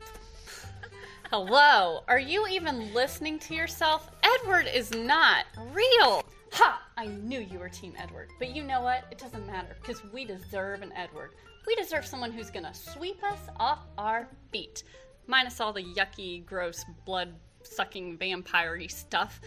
Hello, 1.30 2.02
are 2.08 2.18
you 2.18 2.46
even 2.48 2.94
listening 2.94 3.38
to 3.40 3.54
yourself? 3.54 4.10
Edward 4.22 4.70
is 4.72 4.90
not 4.92 5.44
real. 5.72 6.24
Ha! 6.52 6.82
I 6.96 7.06
knew 7.06 7.40
you 7.40 7.58
were 7.58 7.68
Team 7.68 7.92
Edward. 7.98 8.30
But 8.38 8.56
you 8.56 8.62
know 8.62 8.80
what? 8.80 9.04
It 9.10 9.18
doesn't 9.18 9.46
matter 9.46 9.76
because 9.82 10.02
we 10.12 10.24
deserve 10.24 10.80
an 10.80 10.92
Edward. 10.92 11.32
We 11.66 11.74
deserve 11.74 12.06
someone 12.06 12.32
who's 12.32 12.50
gonna 12.50 12.72
sweep 12.72 13.22
us 13.22 13.40
off 13.58 13.80
our 13.98 14.28
feet. 14.50 14.82
Minus 15.26 15.60
all 15.60 15.74
the 15.74 15.82
yucky, 15.82 16.44
gross, 16.46 16.84
blood 17.04 17.34
sucking, 17.64 18.18
vampire 18.18 18.88
stuff. 18.88 19.40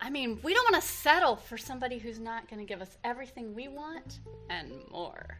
I 0.00 0.10
mean, 0.10 0.38
we 0.42 0.54
don't 0.54 0.70
want 0.70 0.82
to 0.82 0.88
settle 0.88 1.36
for 1.36 1.58
somebody 1.58 1.98
who's 1.98 2.20
not 2.20 2.48
going 2.48 2.64
to 2.64 2.66
give 2.66 2.80
us 2.80 2.96
everything 3.04 3.54
we 3.54 3.68
want 3.68 4.20
and 4.48 4.72
more. 4.90 5.38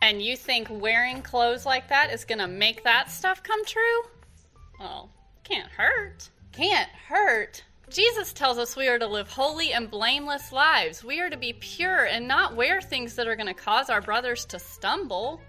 And 0.00 0.22
you 0.22 0.36
think 0.36 0.68
wearing 0.70 1.22
clothes 1.22 1.66
like 1.66 1.88
that 1.88 2.12
is 2.12 2.24
going 2.24 2.38
to 2.38 2.46
make 2.46 2.84
that 2.84 3.10
stuff 3.10 3.42
come 3.42 3.64
true? 3.64 4.02
Well, 4.78 5.10
can't 5.44 5.70
hurt. 5.70 6.30
Can't 6.52 6.90
hurt. 7.08 7.62
Jesus 7.90 8.32
tells 8.32 8.58
us 8.58 8.76
we 8.76 8.88
are 8.88 8.98
to 8.98 9.06
live 9.06 9.30
holy 9.30 9.72
and 9.72 9.90
blameless 9.90 10.52
lives. 10.52 11.02
We 11.02 11.20
are 11.20 11.30
to 11.30 11.36
be 11.36 11.54
pure 11.54 12.04
and 12.04 12.28
not 12.28 12.54
wear 12.54 12.80
things 12.80 13.14
that 13.16 13.26
are 13.26 13.36
going 13.36 13.46
to 13.46 13.54
cause 13.54 13.88
our 13.88 14.02
brothers 14.02 14.44
to 14.46 14.58
stumble. 14.58 15.40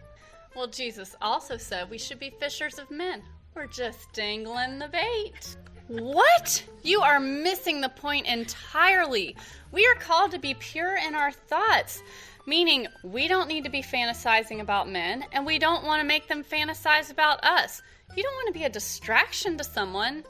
Well, 0.55 0.67
Jesus 0.67 1.15
also 1.21 1.57
said 1.57 1.89
we 1.89 1.97
should 1.97 2.19
be 2.19 2.29
fishers 2.29 2.79
of 2.79 2.89
men. 2.89 3.23
We're 3.55 3.67
just 3.67 4.11
dangling 4.13 4.79
the 4.79 4.87
bait. 4.87 5.57
What? 5.89 6.63
You 6.83 7.01
are 7.01 7.19
missing 7.19 7.81
the 7.81 7.89
point 7.89 8.27
entirely. 8.27 9.35
We 9.71 9.87
are 9.87 9.95
called 9.95 10.29
to 10.31 10.39
be 10.39 10.53
pure 10.53 10.95
in 10.97 11.15
our 11.15 11.31
thoughts, 11.31 12.03
meaning 12.45 12.87
we 13.03 13.27
don't 13.27 13.47
need 13.47 13.63
to 13.63 13.71
be 13.71 13.81
fantasizing 13.81 14.59
about 14.61 14.87
men 14.87 15.25
and 15.31 15.47
we 15.47 15.57
don't 15.57 15.83
want 15.83 15.99
to 15.99 16.07
make 16.07 16.27
them 16.27 16.43
fantasize 16.43 17.09
about 17.09 17.43
us. 17.43 17.81
You 18.15 18.21
don't 18.21 18.35
want 18.35 18.53
to 18.53 18.59
be 18.59 18.65
a 18.65 18.69
distraction 18.69 19.57
to 19.57 19.63
someone. 19.63 20.23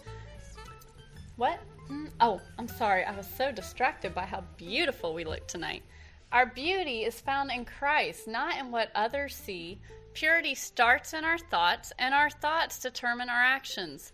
What? 1.36 1.60
Mm, 1.92 2.10
Oh, 2.22 2.40
I'm 2.58 2.70
sorry. 2.70 3.04
I 3.04 3.16
was 3.16 3.28
so 3.28 3.52
distracted 3.52 4.16
by 4.16 4.26
how 4.26 4.46
beautiful 4.56 5.14
we 5.14 5.26
look 5.26 5.46
tonight. 5.46 5.84
Our 6.32 6.46
beauty 6.46 7.04
is 7.04 7.20
found 7.20 7.52
in 7.52 7.66
Christ, 7.66 8.30
not 8.30 8.58
in 8.58 8.72
what 8.72 8.92
others 8.96 9.36
see. 9.36 9.82
Purity 10.14 10.56
starts 10.56 11.14
in 11.14 11.26
our 11.26 11.38
thoughts, 11.38 11.92
and 12.00 12.14
our 12.14 12.30
thoughts 12.30 12.80
determine 12.80 13.30
our 13.30 13.44
actions. 13.44 14.14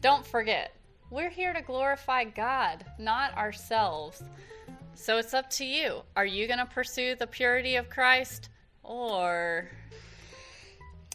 Don't 0.00 0.26
forget, 0.26 0.74
we're 1.10 1.30
here 1.30 1.52
to 1.52 1.60
glorify 1.60 2.24
God, 2.24 2.84
not 2.98 3.36
ourselves. 3.36 4.22
So 4.94 5.18
it's 5.18 5.34
up 5.34 5.50
to 5.50 5.64
you. 5.64 6.02
Are 6.16 6.26
you 6.26 6.46
going 6.46 6.58
to 6.58 6.66
pursue 6.66 7.14
the 7.16 7.26
purity 7.26 7.76
of 7.76 7.88
Christ 7.90 8.48
or 8.82 9.68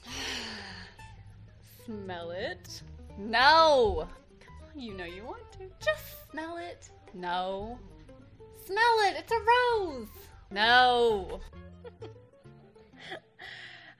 smell 1.85 2.31
it? 2.31 2.81
No. 3.17 4.07
Come 4.39 4.55
on, 4.69 4.81
you 4.81 4.93
know 4.93 5.05
you 5.05 5.23
want 5.23 5.51
to. 5.53 5.59
Just 5.83 6.29
smell 6.31 6.57
it. 6.57 6.89
No. 7.13 7.79
Smell 8.65 8.99
it. 9.05 9.15
It's 9.17 9.31
a 9.31 9.39
rose. 9.39 10.07
No. 10.51 11.39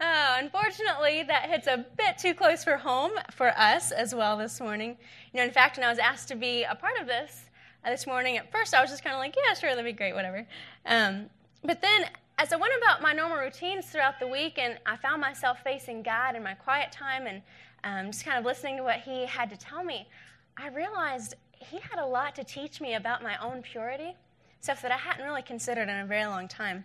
Oh, 0.02 0.36
unfortunately, 0.40 1.24
that 1.24 1.50
hits 1.50 1.68
a 1.68 1.86
bit 1.98 2.18
too 2.18 2.34
close 2.34 2.66
for 2.66 2.76
home 2.76 3.12
for 3.32 3.58
us 3.58 3.92
as 3.92 4.14
well 4.14 4.38
this 4.38 4.60
morning. 4.60 4.98
You 5.32 5.40
know, 5.40 5.46
in 5.46 5.52
fact, 5.52 5.78
when 5.78 5.86
I 5.86 5.90
was 5.90 6.00
asked 6.00 6.28
to 6.30 6.36
be 6.36 6.64
a 6.64 6.76
part 6.76 7.00
of 7.00 7.08
this 7.08 7.46
uh, 7.86 7.92
this 7.92 8.06
morning, 8.06 8.36
at 8.36 8.52
first 8.52 8.74
I 8.74 8.82
was 8.82 8.90
just 8.90 9.04
kind 9.04 9.16
of 9.16 9.20
like, 9.20 9.36
yeah, 9.38 9.54
sure, 9.54 9.70
that'd 9.70 9.86
be 9.86 9.94
great, 9.94 10.14
whatever. 10.14 10.46
Um, 10.86 11.30
but 11.64 11.82
then, 11.82 12.10
as 12.38 12.52
I 12.52 12.58
went 12.58 12.74
about 12.78 13.02
my 13.02 13.14
normal 13.14 13.38
routines 13.38 13.86
throughout 13.86 14.20
the 14.20 14.28
week, 14.28 14.58
and 14.58 14.78
I 14.86 14.98
found 14.98 15.22
myself 15.22 15.60
facing 15.64 16.04
God 16.04 16.36
in 16.36 16.44
my 16.44 16.56
quiet 16.56 16.92
time 16.92 17.26
and 17.26 17.42
um, 17.86 18.12
just 18.12 18.26
kind 18.26 18.38
of 18.38 18.44
listening 18.44 18.76
to 18.78 18.84
what 18.84 18.98
He 18.98 19.26
had 19.26 19.50
to 19.50 19.58
tell 19.58 19.84
me, 19.84 20.10
I 20.58 20.68
realized 20.70 21.36
He 21.52 21.80
had 21.80 22.00
a 22.00 22.06
lot 22.06 22.36
to 22.36 22.44
teach 22.44 22.82
me 22.82 22.96
about 22.96 23.24
my 23.24 23.38
own 23.38 23.62
purity, 23.62 24.18
stuff 24.60 24.82
that 24.82 24.92
I 24.92 24.98
hadn't 24.98 25.24
really 25.24 25.42
considered 25.42 25.88
in 25.88 26.00
a 26.00 26.06
very 26.06 26.26
long 26.26 26.50
time. 26.50 26.84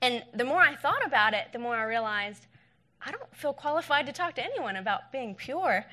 And 0.00 0.24
the 0.34 0.44
more 0.44 0.60
I 0.60 0.74
thought 0.74 1.04
about 1.04 1.34
it, 1.34 1.48
the 1.52 1.58
more 1.58 1.76
I 1.76 1.84
realized 1.84 2.46
I 3.04 3.10
don't 3.10 3.36
feel 3.36 3.52
qualified 3.52 4.06
to 4.06 4.12
talk 4.12 4.34
to 4.36 4.44
anyone 4.44 4.76
about 4.76 5.12
being 5.12 5.34
pure. 5.34 5.84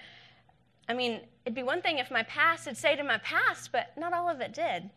I 0.88 0.94
mean, 0.94 1.22
it'd 1.46 1.56
be 1.56 1.64
one 1.64 1.82
thing 1.82 1.98
if 1.98 2.12
my 2.12 2.24
past 2.24 2.66
had 2.66 2.78
stayed 2.78 3.00
in 3.00 3.08
my 3.08 3.20
past, 3.20 3.72
but 3.72 3.92
not 3.98 4.14
all 4.14 4.30
of 4.30 4.42
it 4.42 4.54
did. 4.54 4.90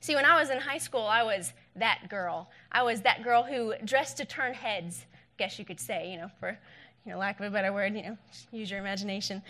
See, 0.00 0.14
when 0.14 0.24
I 0.24 0.38
was 0.38 0.50
in 0.50 0.58
high 0.58 0.78
school, 0.78 1.06
I 1.06 1.22
was 1.22 1.52
that 1.76 2.08
girl. 2.08 2.50
I 2.70 2.82
was 2.82 3.02
that 3.02 3.22
girl 3.22 3.42
who 3.42 3.74
dressed 3.84 4.18
to 4.18 4.24
turn 4.24 4.54
heads, 4.54 5.06
I 5.12 5.16
guess 5.38 5.58
you 5.58 5.64
could 5.64 5.80
say, 5.80 6.10
you 6.10 6.18
know, 6.18 6.30
for 6.38 6.58
you 7.04 7.12
know, 7.12 7.18
lack 7.18 7.38
of 7.40 7.46
a 7.46 7.50
better 7.50 7.72
word, 7.72 7.94
you 7.94 8.02
know, 8.02 8.18
use 8.52 8.70
your 8.70 8.80
imagination. 8.80 9.42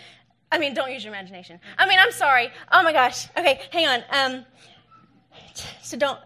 I 0.52 0.58
mean, 0.58 0.74
don't 0.74 0.92
use 0.92 1.04
your 1.04 1.12
imagination. 1.12 1.58
I 1.78 1.88
mean, 1.88 1.98
I'm 1.98 2.12
sorry. 2.12 2.50
Oh 2.70 2.82
my 2.82 2.92
gosh. 2.92 3.28
Okay, 3.36 3.60
hang 3.72 3.88
on. 3.88 4.04
Um, 4.10 4.44
so 5.82 5.96
don't 5.96 6.20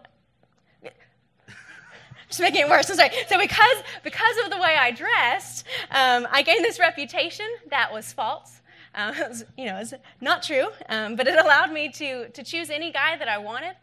just 2.31 2.39
making 2.41 2.61
it 2.61 2.69
worse. 2.69 2.89
I'm 2.89 2.95
sorry. 2.95 3.11
So 3.27 3.37
because 3.37 3.77
because 4.03 4.37
of 4.43 4.49
the 4.49 4.57
way 4.57 4.75
I 4.79 4.91
dressed, 4.91 5.65
um, 5.91 6.27
I 6.31 6.41
gained 6.41 6.63
this 6.63 6.79
reputation 6.79 7.45
that 7.69 7.91
was 7.91 8.11
false. 8.11 8.61
Um, 8.95 9.15
was, 9.19 9.45
you 9.57 9.65
know, 9.65 9.77
it's 9.77 9.93
not 10.19 10.41
true, 10.43 10.67
um, 10.89 11.15
but 11.15 11.27
it 11.27 11.37
allowed 11.37 11.71
me 11.71 11.89
to 11.89 12.29
to 12.29 12.43
choose 12.43 12.69
any 12.69 12.91
guy 12.91 13.17
that 13.17 13.27
I 13.27 13.37
wanted. 13.37 13.75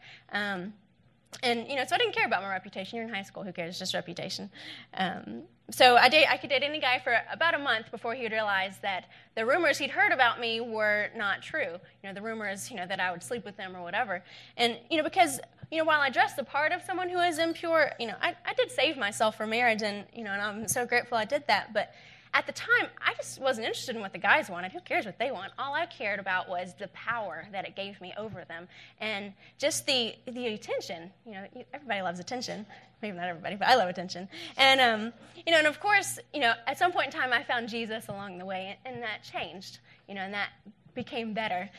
And 1.43 1.67
you 1.67 1.75
know, 1.75 1.85
so 1.85 1.95
I 1.95 1.97
didn't 1.99 2.13
care 2.13 2.25
about 2.25 2.41
my 2.41 2.49
reputation. 2.49 2.97
You're 2.97 3.07
in 3.07 3.13
high 3.13 3.23
school; 3.23 3.43
who 3.43 3.53
cares? 3.53 3.79
Just 3.79 3.93
reputation. 3.93 4.49
Um, 4.95 5.43
so 5.71 5.95
I 5.95 6.09
date, 6.09 6.25
I 6.27 6.37
could 6.37 6.49
date 6.49 6.63
any 6.63 6.79
guy 6.79 6.99
for 6.99 7.15
about 7.31 7.53
a 7.53 7.59
month 7.59 7.91
before 7.91 8.15
he 8.15 8.23
would 8.23 8.31
realize 8.31 8.79
that 8.81 9.05
the 9.35 9.45
rumors 9.45 9.77
he'd 9.77 9.91
heard 9.91 10.11
about 10.11 10.39
me 10.39 10.59
were 10.59 11.09
not 11.15 11.41
true. 11.43 11.77
You 12.03 12.09
know, 12.09 12.13
the 12.13 12.21
rumors, 12.21 12.71
you 12.71 12.77
know, 12.77 12.87
that 12.87 12.99
I 12.99 13.11
would 13.11 13.21
sleep 13.21 13.45
with 13.45 13.55
them 13.55 13.75
or 13.75 13.83
whatever. 13.83 14.23
And 14.57 14.77
you 14.89 14.97
know, 14.97 15.03
because 15.03 15.39
you 15.71 15.77
know, 15.77 15.85
while 15.85 16.01
I 16.01 16.09
dressed 16.09 16.35
the 16.35 16.43
part 16.43 16.71
of 16.71 16.81
someone 16.81 17.09
who 17.09 17.19
is 17.19 17.37
impure, 17.37 17.91
you 17.99 18.07
know, 18.07 18.15
I, 18.21 18.35
I 18.45 18.53
did 18.55 18.71
save 18.71 18.97
myself 18.97 19.37
for 19.37 19.45
marriage, 19.45 19.83
and 19.83 20.05
you 20.13 20.23
know, 20.23 20.31
and 20.31 20.41
I'm 20.41 20.67
so 20.67 20.85
grateful 20.85 21.17
I 21.17 21.25
did 21.25 21.45
that. 21.47 21.73
But 21.73 21.93
at 22.33 22.45
the 22.45 22.51
time, 22.51 22.87
I 23.01 23.13
just 23.15 23.41
wasn't 23.41 23.65
interested 23.65 23.95
in 23.95 24.01
what 24.01 24.13
the 24.13 24.19
guys 24.19 24.49
wanted. 24.49 24.71
Who 24.71 24.81
cares 24.81 25.05
what 25.05 25.17
they 25.17 25.31
want? 25.31 25.51
All 25.57 25.73
I 25.73 25.87
cared 25.87 26.19
about 26.19 26.47
was 26.47 26.75
the 26.77 26.87
power 26.89 27.47
that 27.51 27.65
it 27.65 27.75
gave 27.75 27.99
me 28.01 28.13
over 28.17 28.45
them, 28.45 28.67
and 28.99 29.33
just 29.57 29.85
the 29.87 30.15
the 30.27 30.47
attention. 30.47 31.11
You 31.25 31.33
know, 31.33 31.47
everybody 31.73 32.01
loves 32.01 32.19
attention. 32.19 32.65
Maybe 33.01 33.17
not 33.17 33.27
everybody, 33.27 33.55
but 33.55 33.67
I 33.67 33.75
love 33.75 33.89
attention. 33.89 34.29
And 34.57 34.79
um, 34.79 35.13
you 35.45 35.51
know, 35.51 35.57
and 35.57 35.67
of 35.67 35.79
course, 35.79 36.19
you 36.33 36.39
know, 36.39 36.53
at 36.67 36.77
some 36.77 36.91
point 36.91 37.07
in 37.07 37.11
time, 37.19 37.33
I 37.33 37.43
found 37.43 37.67
Jesus 37.67 38.09
along 38.09 38.37
the 38.37 38.45
way, 38.45 38.77
and, 38.85 38.95
and 38.95 39.03
that 39.03 39.23
changed. 39.23 39.79
You 40.07 40.15
know, 40.15 40.21
and 40.21 40.33
that 40.33 40.49
became 40.93 41.33
better. 41.33 41.69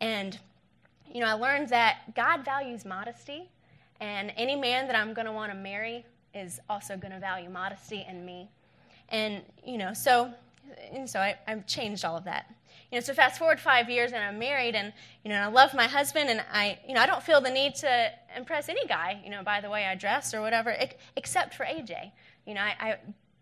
And 0.00 0.38
you 1.12 1.20
know, 1.20 1.26
I 1.26 1.34
learned 1.34 1.68
that 1.68 2.14
God 2.14 2.44
values 2.44 2.86
modesty, 2.86 3.50
and 4.00 4.32
any 4.36 4.56
man 4.56 4.86
that 4.86 4.96
I'm 4.96 5.12
going 5.12 5.26
to 5.26 5.32
want 5.32 5.52
to 5.52 5.58
marry 5.58 6.06
is 6.34 6.60
also 6.68 6.96
going 6.96 7.12
to 7.12 7.20
value 7.20 7.50
modesty 7.50 8.06
in 8.08 8.24
me. 8.24 8.48
And, 9.08 9.42
you 9.64 9.78
know, 9.78 9.92
so, 9.94 10.32
and 10.92 11.08
so 11.08 11.20
I, 11.20 11.36
I've 11.46 11.66
changed 11.66 12.04
all 12.04 12.16
of 12.16 12.24
that. 12.24 12.54
You 12.90 12.96
know, 12.96 13.00
so 13.00 13.12
fast 13.12 13.38
forward 13.38 13.60
five 13.60 13.90
years 13.90 14.12
and 14.12 14.24
I'm 14.24 14.38
married 14.38 14.74
and, 14.74 14.92
you 15.22 15.28
know, 15.28 15.34
and 15.34 15.44
I 15.44 15.48
love 15.48 15.74
my 15.74 15.86
husband 15.86 16.30
and 16.30 16.42
I, 16.50 16.78
you 16.86 16.94
know, 16.94 17.02
I 17.02 17.06
don't 17.06 17.22
feel 17.22 17.40
the 17.40 17.50
need 17.50 17.74
to 17.76 18.10
impress 18.34 18.70
any 18.70 18.86
guy, 18.86 19.20
you 19.22 19.30
know, 19.30 19.42
by 19.42 19.60
the 19.60 19.68
way 19.68 19.84
I 19.84 19.94
dress 19.94 20.32
or 20.32 20.40
whatever, 20.40 20.74
except 21.16 21.54
for 21.54 21.64
AJ. 21.66 22.12
You 22.46 22.54
know, 22.54 22.62
I, 22.62 22.74
I 22.80 22.96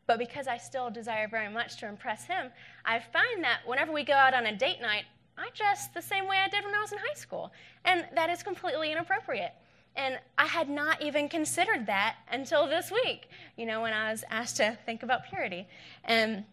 but 0.06 0.18
because 0.18 0.46
I 0.46 0.56
still 0.56 0.90
desire 0.90 1.28
very 1.28 1.52
much 1.52 1.76
to 1.78 1.88
impress 1.88 2.25
him, 2.25 2.50
I 2.85 3.00
find 3.00 3.42
that 3.42 3.61
whenever 3.66 3.92
we 3.92 4.04
go 4.04 4.14
out 4.14 4.35
on 4.35 4.46
a 4.46 4.56
date 4.56 4.80
night, 4.80 5.04
I 5.37 5.50
dress 5.54 5.88
the 5.88 6.00
same 6.00 6.26
way 6.26 6.38
I 6.38 6.49
did 6.49 6.64
when 6.64 6.75
I 6.75 6.80
was 6.80 6.92
in 6.92 6.99
high 6.99 7.14
school. 7.14 7.52
And 7.85 8.06
that 8.14 8.30
is 8.30 8.42
completely 8.42 8.92
inappropriate. 8.92 9.52
And 9.96 10.18
I 10.36 10.44
had 10.46 10.68
not 10.68 11.00
even 11.00 11.28
considered 11.28 11.86
that 11.86 12.16
until 12.30 12.68
this 12.68 12.90
week, 12.90 13.30
you 13.56 13.64
know, 13.64 13.80
when 13.80 13.94
I 13.94 14.10
was 14.10 14.24
asked 14.30 14.58
to 14.58 14.76
think 14.84 15.02
about 15.02 15.26
purity. 15.26 15.66
And, 16.04 16.44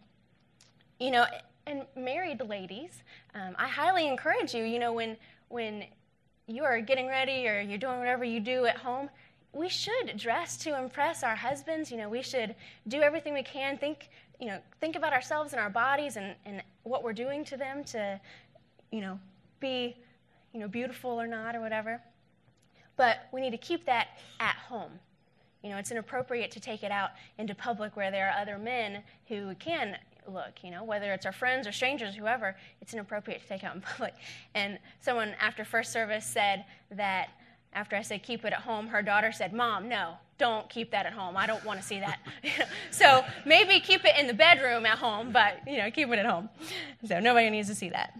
you 0.98 1.10
know, 1.10 1.26
and 1.66 1.82
married 1.94 2.40
ladies, 2.48 3.02
um, 3.34 3.54
I 3.58 3.68
highly 3.68 4.08
encourage 4.08 4.54
you, 4.54 4.64
you 4.64 4.78
know, 4.78 4.92
when, 4.94 5.16
when 5.48 5.84
you 6.46 6.64
are 6.64 6.80
getting 6.80 7.06
ready 7.06 7.46
or 7.46 7.60
you're 7.60 7.78
doing 7.78 7.98
whatever 7.98 8.24
you 8.24 8.40
do 8.40 8.64
at 8.64 8.78
home, 8.78 9.10
we 9.52 9.68
should 9.68 10.16
dress 10.16 10.56
to 10.58 10.78
impress 10.78 11.22
our 11.22 11.36
husbands. 11.36 11.90
You 11.90 11.98
know, 11.98 12.08
we 12.08 12.22
should 12.22 12.54
do 12.88 13.02
everything 13.02 13.34
we 13.34 13.42
can. 13.42 13.76
Think, 13.76 14.08
you 14.40 14.48
know, 14.48 14.58
think 14.80 14.96
about 14.96 15.12
ourselves 15.12 15.52
and 15.52 15.60
our 15.60 15.70
bodies 15.70 16.16
and, 16.16 16.34
and 16.46 16.62
what 16.82 17.04
we're 17.04 17.12
doing 17.12 17.44
to 17.44 17.56
them 17.56 17.84
to, 17.84 18.20
you 18.90 19.00
know, 19.00 19.18
be, 19.60 19.96
you 20.52 20.60
know, 20.60 20.68
beautiful 20.68 21.10
or 21.10 21.26
not 21.26 21.54
or 21.54 21.60
whatever. 21.60 22.00
But 22.96 23.28
we 23.32 23.40
need 23.40 23.50
to 23.50 23.58
keep 23.58 23.86
that 23.86 24.08
at 24.40 24.56
home. 24.56 24.92
You 25.62 25.70
know, 25.70 25.78
it's 25.78 25.90
inappropriate 25.90 26.50
to 26.52 26.60
take 26.60 26.82
it 26.82 26.90
out 26.90 27.10
into 27.38 27.54
public 27.54 27.96
where 27.96 28.10
there 28.10 28.28
are 28.28 28.40
other 28.40 28.58
men 28.58 29.02
who 29.28 29.54
can 29.54 29.96
look, 30.26 30.62
you 30.62 30.70
know, 30.70 30.84
whether 30.84 31.12
it's 31.12 31.26
our 31.26 31.32
friends 31.32 31.66
or 31.66 31.72
strangers, 31.72 32.14
whoever, 32.14 32.56
it's 32.80 32.92
inappropriate 32.92 33.42
to 33.42 33.48
take 33.48 33.64
out 33.64 33.74
in 33.74 33.80
public. 33.96 34.14
And 34.54 34.78
someone 35.00 35.34
after 35.40 35.64
first 35.64 35.92
service 35.92 36.24
said 36.24 36.64
that 36.90 37.30
after 37.72 37.96
I 37.96 38.02
said 38.02 38.22
keep 38.22 38.44
it 38.44 38.52
at 38.52 38.60
home, 38.60 38.88
her 38.88 39.02
daughter 39.02 39.32
said, 39.32 39.52
Mom, 39.52 39.88
no, 39.88 40.14
don't 40.38 40.68
keep 40.68 40.90
that 40.92 41.06
at 41.06 41.12
home. 41.12 41.36
I 41.36 41.46
don't 41.46 41.64
want 41.64 41.80
to 41.80 41.86
see 41.86 42.00
that. 42.00 42.18
so 42.90 43.24
maybe 43.44 43.80
keep 43.80 44.04
it 44.04 44.16
in 44.18 44.26
the 44.26 44.34
bedroom 44.34 44.86
at 44.86 44.98
home, 44.98 45.32
but, 45.32 45.60
you 45.66 45.78
know, 45.78 45.90
keep 45.90 46.08
it 46.08 46.18
at 46.18 46.26
home. 46.26 46.48
So 47.06 47.20
nobody 47.20 47.50
needs 47.50 47.68
to 47.68 47.74
see 47.74 47.88
that. 47.90 48.16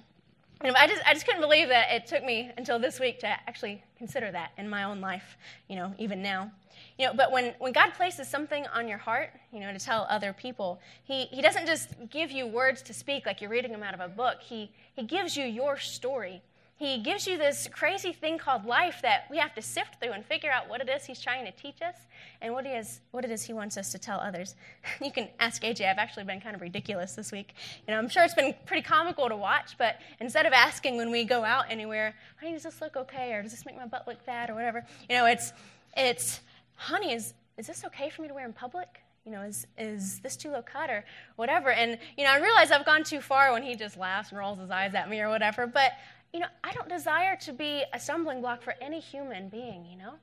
And 0.65 0.75
I 0.77 0.87
just, 0.87 1.03
I 1.07 1.13
just 1.13 1.27
couldn't 1.27 1.43
believe 1.43 1.69
that 1.69 1.91
it 1.91 2.07
took 2.07 2.25
me 2.25 2.51
until 2.57 2.79
this 2.79 2.99
week 2.99 3.21
to 3.21 3.27
actually 3.27 3.83
consider 3.99 4.33
that 4.33 4.53
in 4.57 4.67
my 4.67 4.85
own 4.85 4.99
life, 4.99 5.37
you 5.69 5.77
know, 5.77 5.95
even 5.99 6.23
now. 6.23 6.51
You 6.99 7.07
know, 7.07 7.15
but 7.15 7.31
when, 7.31 7.55
when 7.59 7.73
God 7.73 7.93
places 7.93 8.29
something 8.29 8.67
on 8.69 8.89
your 8.89 8.97
heart, 8.97 9.31
you 9.53 9.61
know, 9.61 9.71
to 9.71 9.79
tell 9.79 10.07
other 10.09 10.33
people, 10.33 10.81
he, 11.03 11.27
he 11.27 11.43
doesn't 11.43 11.67
just 11.67 11.91
give 12.09 12.31
you 12.31 12.47
words 12.47 12.81
to 12.83 12.95
speak 12.95 13.27
like 13.27 13.43
you're 13.43 13.51
reading 13.51 13.73
them 13.73 13.83
out 13.83 13.93
of 13.93 14.01
a 14.01 14.09
book. 14.09 14.41
He, 14.41 14.71
he 14.95 15.03
gives 15.03 15.37
you 15.37 15.45
your 15.45 15.79
story. 15.79 16.41
He 16.77 16.99
gives 16.99 17.27
you 17.29 17.39
this 17.39 17.69
crazy 17.73 18.13
thing 18.13 18.37
called 18.37 18.65
life 18.65 19.01
that 19.03 19.27
we 19.31 19.39
have 19.39 19.55
to 19.55 19.63
sift 19.63 20.01
through 20.01 20.11
and 20.11 20.25
figure 20.25 20.51
out 20.51 20.69
what 20.69 20.81
it 20.81 20.89
is 20.89 21.05
he's 21.05 21.21
trying 21.21 21.45
to 21.45 21.53
teach 21.53 21.81
us 21.81 21.95
and 22.43 22.53
what, 22.53 22.67
he 22.67 22.73
is, 22.73 23.01
what 23.13 23.25
it 23.25 23.31
is 23.31 23.45
he 23.45 23.53
wants 23.53 23.77
us 23.77 23.93
to 23.93 23.99
tell 23.99 24.19
others. 24.19 24.57
you 25.03 25.13
can 25.13 25.29
ask 25.39 25.63
AJ. 25.63 25.89
I've 25.89 25.99
actually 25.99 26.25
been 26.25 26.41
kind 26.41 26.57
of 26.57 26.61
ridiculous 26.61 27.15
this 27.15 27.31
week. 27.31 27.55
You 27.87 27.95
know, 27.95 27.99
I'm 27.99 28.09
sure 28.09 28.25
it's 28.25 28.35
been 28.35 28.55
pretty 28.67 28.83
comical 28.83 29.29
to 29.29 29.37
watch, 29.37 29.79
but 29.79 30.01
instead 30.19 30.47
of 30.47 30.53
asking 30.53 30.97
when 30.97 31.13
we 31.13 31.23
go 31.23 31.45
out 31.45 31.67
anywhere, 31.71 32.13
honey, 32.41 32.53
does 32.53 32.65
this 32.65 32.81
look 32.81 32.97
okay 32.97 33.33
or 33.35 33.43
does 33.43 33.53
this 33.53 33.65
make 33.65 33.77
my 33.77 33.87
butt 33.87 34.09
look 34.09 34.21
fat 34.23 34.51
or 34.51 34.55
whatever, 34.55 34.85
you 35.09 35.17
know, 35.17 35.27
it's, 35.27 35.53
it's 35.97 36.41
honey, 36.75 37.13
is, 37.13 37.35
is 37.57 37.69
this 37.69 37.85
okay 37.85 38.11
for 38.11 38.23
me 38.23 38.29
to 38.29 38.35
wear 38.35 38.47
in 38.47 38.53
public? 38.53 39.01
You 39.25 39.33
know, 39.33 39.43
is, 39.43 39.67
is 39.79 40.19
this 40.21 40.37
too 40.37 40.51
low 40.51 40.61
cut 40.61 40.91
or 40.91 41.05
whatever? 41.37 41.71
And, 41.71 41.99
you 42.19 42.25
know, 42.25 42.31
I 42.31 42.41
realize 42.41 42.71
I've 42.71 42.85
gone 42.85 43.05
too 43.05 43.21
far 43.21 43.53
when 43.53 43.63
he 43.63 43.75
just 43.75 43.97
laughs 43.97 44.31
and 44.31 44.39
rolls 44.39 44.59
his 44.59 44.71
eyes 44.71 44.95
at 44.95 45.09
me 45.09 45.21
or 45.21 45.31
whatever, 45.31 45.67
but 45.67 45.93
you 46.35 46.41
know, 46.41 46.49
I 46.65 46.73
don't 46.73 46.89
desire 46.89 47.37
to 47.37 47.53
be 47.53 47.85
a 47.93 48.01
stumbling 48.01 48.41
block 48.41 48.61
for 48.61 48.75
any 48.83 48.99
human 48.99 49.49
being, 49.49 49.87
you 49.89 49.97
know? 49.97 50.15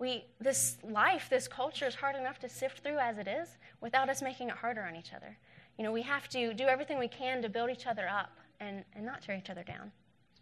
We, 0.00 0.24
this 0.40 0.78
life, 0.82 1.28
this 1.30 1.46
culture 1.46 1.86
is 1.86 1.94
hard 1.94 2.16
enough 2.16 2.40
to 2.40 2.48
sift 2.48 2.80
through 2.80 2.98
as 2.98 3.16
it 3.16 3.28
is 3.28 3.56
without 3.80 4.08
us 4.08 4.20
making 4.20 4.48
it 4.48 4.56
harder 4.56 4.82
on 4.82 4.96
each 4.96 5.12
other. 5.14 5.38
You 5.78 5.84
know, 5.84 5.92
we 5.92 6.02
have 6.02 6.28
to 6.30 6.52
do 6.52 6.64
everything 6.64 6.98
we 6.98 7.06
can 7.06 7.40
to 7.42 7.48
build 7.48 7.70
each 7.70 7.86
other 7.86 8.08
up 8.08 8.32
and, 8.58 8.84
and 8.96 9.06
not 9.06 9.22
tear 9.22 9.36
each 9.36 9.50
other 9.50 9.62
down. 9.62 9.92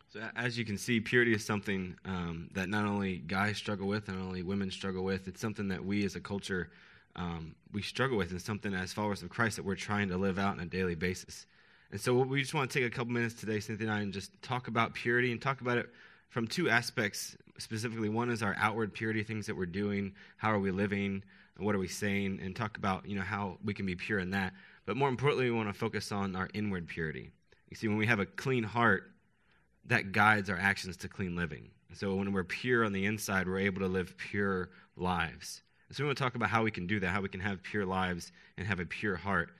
So, 0.08 0.22
as 0.34 0.56
you 0.56 0.64
can 0.64 0.78
see, 0.78 0.98
purity 0.98 1.34
is 1.34 1.44
something 1.44 1.94
um, 2.06 2.48
that 2.54 2.70
not 2.70 2.86
only 2.86 3.18
guys 3.18 3.58
struggle 3.58 3.86
with, 3.86 4.08
not 4.08 4.16
only 4.16 4.42
women 4.42 4.70
struggle 4.70 5.04
with. 5.04 5.28
It's 5.28 5.40
something 5.40 5.68
that 5.68 5.84
we 5.84 6.04
as 6.06 6.16
a 6.16 6.20
culture 6.20 6.70
um, 7.14 7.54
we 7.72 7.82
struggle 7.82 8.16
with, 8.16 8.30
and 8.30 8.40
something 8.40 8.72
as 8.72 8.92
followers 8.92 9.22
of 9.22 9.28
Christ 9.28 9.56
that 9.56 9.64
we're 9.64 9.76
trying 9.76 10.08
to 10.08 10.16
live 10.16 10.38
out 10.38 10.54
on 10.54 10.60
a 10.60 10.66
daily 10.66 10.94
basis. 10.94 11.46
And 11.90 12.00
so 12.00 12.14
we 12.14 12.40
just 12.40 12.54
want 12.54 12.70
to 12.70 12.78
take 12.78 12.86
a 12.86 12.94
couple 12.94 13.12
minutes 13.12 13.34
today, 13.34 13.58
Cynthia 13.58 13.88
and 13.88 13.96
I, 13.96 14.00
and 14.00 14.12
just 14.12 14.40
talk 14.42 14.68
about 14.68 14.94
purity 14.94 15.32
and 15.32 15.42
talk 15.42 15.60
about 15.60 15.76
it 15.76 15.90
from 16.28 16.46
two 16.46 16.70
aspects 16.70 17.36
specifically. 17.58 18.08
One 18.08 18.30
is 18.30 18.42
our 18.42 18.54
outward 18.58 18.94
purity, 18.94 19.24
things 19.24 19.46
that 19.46 19.56
we're 19.56 19.66
doing, 19.66 20.14
how 20.36 20.52
are 20.52 20.60
we 20.60 20.70
living, 20.70 21.24
what 21.58 21.74
are 21.74 21.78
we 21.78 21.88
saying, 21.88 22.40
and 22.42 22.54
talk 22.54 22.78
about 22.78 23.06
you 23.06 23.16
know 23.16 23.22
how 23.22 23.58
we 23.64 23.74
can 23.74 23.86
be 23.86 23.96
pure 23.96 24.20
in 24.20 24.30
that. 24.30 24.52
But 24.86 24.96
more 24.96 25.08
importantly, 25.08 25.50
we 25.50 25.56
want 25.56 25.68
to 25.68 25.74
focus 25.74 26.12
on 26.12 26.36
our 26.36 26.48
inward 26.54 26.86
purity. 26.86 27.30
You 27.68 27.76
see, 27.76 27.88
when 27.88 27.98
we 27.98 28.06
have 28.06 28.20
a 28.20 28.26
clean 28.26 28.64
heart, 28.64 29.10
that 29.86 30.12
guides 30.12 30.48
our 30.48 30.58
actions 30.58 30.96
to 30.98 31.08
clean 31.08 31.36
living. 31.36 31.70
And 31.88 31.98
so 31.98 32.14
when 32.14 32.32
we're 32.32 32.44
pure 32.44 32.84
on 32.84 32.92
the 32.92 33.06
inside, 33.06 33.48
we're 33.48 33.58
able 33.58 33.80
to 33.80 33.88
live 33.88 34.16
pure 34.16 34.70
lives. 34.96 35.62
So 35.90 36.04
we 36.04 36.06
want 36.06 36.18
to 36.18 36.24
talk 36.24 36.36
about 36.36 36.50
how 36.50 36.62
we 36.62 36.70
can 36.70 36.86
do 36.86 37.00
that, 37.00 37.08
how 37.08 37.20
we 37.20 37.28
can 37.28 37.40
have 37.40 37.62
pure 37.64 37.84
lives 37.84 38.30
and 38.56 38.66
have 38.66 38.78
a 38.78 38.86
pure 38.86 39.16
heart. 39.16 39.50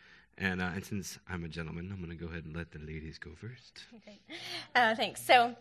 And, 0.40 0.62
uh, 0.62 0.70
and 0.74 0.84
since 0.84 1.18
I'm 1.28 1.44
a 1.44 1.48
gentleman, 1.48 1.90
I'm 1.92 1.98
going 1.98 2.16
to 2.16 2.16
go 2.16 2.30
ahead 2.30 2.46
and 2.46 2.56
let 2.56 2.72
the 2.72 2.78
ladies 2.78 3.18
go 3.18 3.30
first. 3.36 3.84
Okay. 3.96 4.18
Uh, 4.74 4.94
thanks. 4.94 5.20
So, 5.20 5.54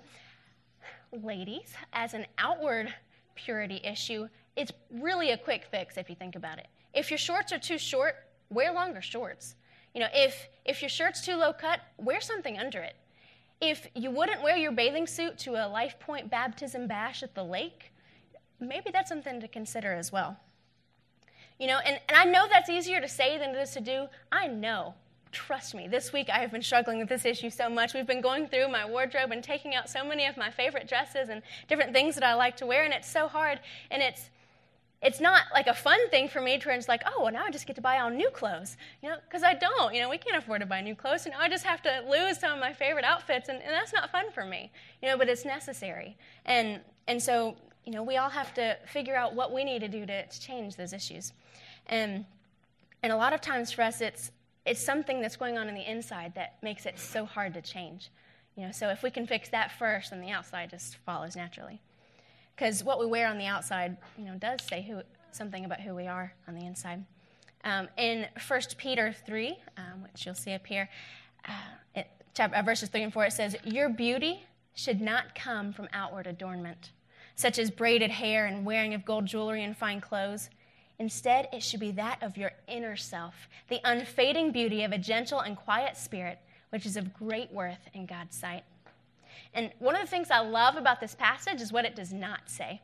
ladies, 1.11 1.73
as 1.93 2.13
an 2.13 2.27
outward 2.37 2.93
purity 3.33 3.81
issue, 3.83 4.27
it's 4.55 4.71
really 4.91 5.31
a 5.31 5.37
quick 5.37 5.65
fix 5.71 5.97
if 5.97 6.09
you 6.09 6.15
think 6.15 6.35
about 6.35 6.59
it. 6.59 6.67
If 6.93 7.09
your 7.09 7.17
shorts 7.17 7.51
are 7.51 7.57
too 7.57 7.79
short, 7.79 8.15
wear 8.51 8.71
longer 8.71 9.01
shorts. 9.01 9.55
You 9.95 10.01
know, 10.01 10.07
if, 10.13 10.47
if 10.63 10.81
your 10.81 10.89
shirt's 10.89 11.21
too 11.25 11.35
low 11.35 11.53
cut, 11.53 11.79
wear 11.97 12.21
something 12.21 12.59
under 12.59 12.81
it. 12.81 12.95
If 13.61 13.87
you 13.95 14.11
wouldn't 14.11 14.43
wear 14.43 14.55
your 14.55 14.71
bathing 14.71 15.07
suit 15.07 15.37
to 15.39 15.55
a 15.55 15.67
Life 15.67 15.99
Point 15.99 16.29
baptism 16.29 16.87
bash 16.87 17.23
at 17.23 17.33
the 17.33 17.43
lake, 17.43 17.91
maybe 18.59 18.91
that's 18.91 19.09
something 19.09 19.41
to 19.41 19.47
consider 19.47 19.93
as 19.93 20.11
well. 20.11 20.37
You 21.59 21.67
know, 21.67 21.77
and, 21.85 21.99
and 22.07 22.17
I 22.17 22.23
know 22.23 22.47
that's 22.49 22.69
easier 22.69 23.01
to 23.01 23.07
say 23.07 23.37
than 23.37 23.49
it 23.49 23.57
is 23.57 23.71
to 23.71 23.81
do. 23.81 24.07
I 24.31 24.47
know. 24.47 24.95
Trust 25.31 25.75
me, 25.75 25.87
this 25.87 26.11
week 26.11 26.29
I 26.29 26.39
have 26.39 26.51
been 26.51 26.63
struggling 26.63 26.97
with 26.97 27.09
this 27.09 27.25
issue 27.25 27.51
so 27.51 27.69
much. 27.69 27.93
We've 27.93 28.07
been 28.07 28.21
going 28.21 28.47
through 28.47 28.69
my 28.69 28.89
wardrobe 28.89 29.31
and 29.31 29.43
taking 29.43 29.75
out 29.75 29.87
so 29.87 30.03
many 30.03 30.25
of 30.25 30.37
my 30.37 30.49
favorite 30.49 30.87
dresses 30.87 31.29
and 31.29 31.43
different 31.67 31.93
things 31.93 32.15
that 32.15 32.23
I 32.23 32.33
like 32.33 32.57
to 32.57 32.65
wear, 32.65 32.83
and 32.83 32.93
it's 32.93 33.11
so 33.11 33.27
hard. 33.27 33.59
And 33.91 34.01
it's 34.01 34.29
it's 35.01 35.21
not 35.21 35.43
like 35.53 35.67
a 35.67 35.73
fun 35.73 36.09
thing 36.09 36.27
for 36.27 36.41
me 36.41 36.57
to 36.57 36.73
it's 36.73 36.87
like, 36.89 37.03
oh, 37.05 37.23
well, 37.23 37.31
now 37.31 37.45
I 37.45 37.51
just 37.51 37.65
get 37.65 37.75
to 37.77 37.81
buy 37.81 37.99
all 37.99 38.09
new 38.09 38.29
clothes, 38.31 38.75
you 39.01 39.09
know, 39.09 39.15
because 39.27 39.43
I 39.43 39.53
don't. 39.53 39.93
You 39.93 40.01
know, 40.01 40.09
we 40.09 40.17
can't 40.17 40.35
afford 40.35 40.61
to 40.61 40.65
buy 40.65 40.81
new 40.81 40.95
clothes, 40.95 41.23
so 41.23 41.29
now 41.29 41.39
I 41.39 41.47
just 41.47 41.63
have 41.63 41.81
to 41.83 42.03
lose 42.09 42.39
some 42.39 42.51
of 42.51 42.59
my 42.59 42.73
favorite 42.73 43.05
outfits, 43.05 43.47
and, 43.49 43.61
and 43.61 43.71
that's 43.71 43.93
not 43.93 44.11
fun 44.11 44.31
for 44.31 44.43
me, 44.43 44.71
you 45.01 45.07
know, 45.07 45.17
but 45.17 45.29
it's 45.29 45.45
necessary. 45.45 46.17
And, 46.45 46.81
and 47.07 47.21
so, 47.21 47.55
you 47.89 47.95
know, 47.95 48.03
we 48.03 48.17
all 48.17 48.29
have 48.29 48.53
to 48.53 48.77
figure 48.85 49.15
out 49.15 49.33
what 49.33 49.51
we 49.51 49.63
need 49.63 49.79
to 49.79 49.87
do 49.87 50.05
to, 50.05 50.27
to 50.27 50.39
change 50.39 50.75
those 50.75 50.93
issues. 50.93 51.33
And, 51.87 52.23
and 53.01 53.11
a 53.11 53.15
lot 53.15 53.33
of 53.33 53.41
times 53.41 53.71
for 53.71 53.81
us, 53.81 53.99
it's, 53.99 54.31
it's 54.63 54.79
something 54.79 55.21
that's 55.21 55.35
going 55.35 55.57
on 55.57 55.67
in 55.67 55.73
the 55.73 55.89
inside 55.89 56.35
that 56.35 56.61
makes 56.61 56.85
it 56.85 56.99
so 56.99 57.25
hard 57.25 57.55
to 57.55 57.63
change. 57.63 58.11
You 58.55 58.67
know, 58.67 58.71
so 58.71 58.89
if 58.89 59.01
we 59.01 59.09
can 59.09 59.25
fix 59.25 59.49
that 59.49 59.71
first, 59.79 60.11
then 60.11 60.21
the 60.21 60.29
outside 60.29 60.69
just 60.69 60.97
follows 60.97 61.35
naturally. 61.35 61.81
Because 62.55 62.83
what 62.83 62.99
we 62.99 63.07
wear 63.07 63.27
on 63.27 63.39
the 63.39 63.47
outside, 63.47 63.97
you 64.19 64.25
know, 64.25 64.35
does 64.35 64.59
say 64.69 64.83
who, 64.83 65.01
something 65.31 65.65
about 65.65 65.81
who 65.81 65.95
we 65.95 66.05
are 66.05 66.31
on 66.47 66.53
the 66.53 66.67
inside. 66.67 67.03
Um, 67.63 67.87
in 67.97 68.27
1 68.47 68.61
Peter 68.77 69.15
3, 69.25 69.57
um, 69.77 70.03
which 70.03 70.27
you'll 70.27 70.35
see 70.35 70.53
up 70.53 70.67
here, 70.67 70.87
uh, 71.47 71.53
it, 71.95 72.07
chapter, 72.35 72.55
uh, 72.55 72.61
verses 72.61 72.89
3 72.89 73.01
and 73.01 73.13
4, 73.13 73.25
it 73.25 73.33
says, 73.33 73.55
Your 73.63 73.89
beauty 73.89 74.45
should 74.75 75.01
not 75.01 75.33
come 75.33 75.73
from 75.73 75.87
outward 75.91 76.27
adornment, 76.27 76.91
such 77.39 77.57
as 77.57 77.71
braided 77.71 78.11
hair 78.11 78.45
and 78.45 78.65
wearing 78.65 78.93
of 78.93 79.05
gold 79.05 79.25
jewelry 79.25 79.63
and 79.63 79.77
fine 79.77 80.01
clothes 80.01 80.49
Instead, 80.99 81.47
it 81.53 81.63
should 81.63 81.79
be 81.79 81.91
that 81.91 82.21
of 82.21 82.37
your 82.37 82.51
inner 82.67 82.97
self, 82.97 83.47
the 83.69 83.79
unfading 83.85 84.51
beauty 84.51 84.83
of 84.83 84.91
a 84.91 84.97
gentle 84.97 85.39
and 85.39 85.55
quiet 85.55 85.95
spirit, 85.95 86.39
which 86.71 86.85
is 86.85 86.97
of 86.97 87.13
great 87.13 87.51
worth 87.51 87.79
in 87.93 88.05
God's 88.05 88.35
sight. 88.35 88.63
And 89.53 89.71
one 89.79 89.95
of 89.95 90.01
the 90.01 90.07
things 90.07 90.29
I 90.29 90.39
love 90.39 90.75
about 90.75 90.99
this 90.99 91.15
passage 91.15 91.61
is 91.61 91.71
what 91.71 91.85
it 91.85 91.95
does 91.95 92.11
not 92.11 92.41
say. 92.47 92.81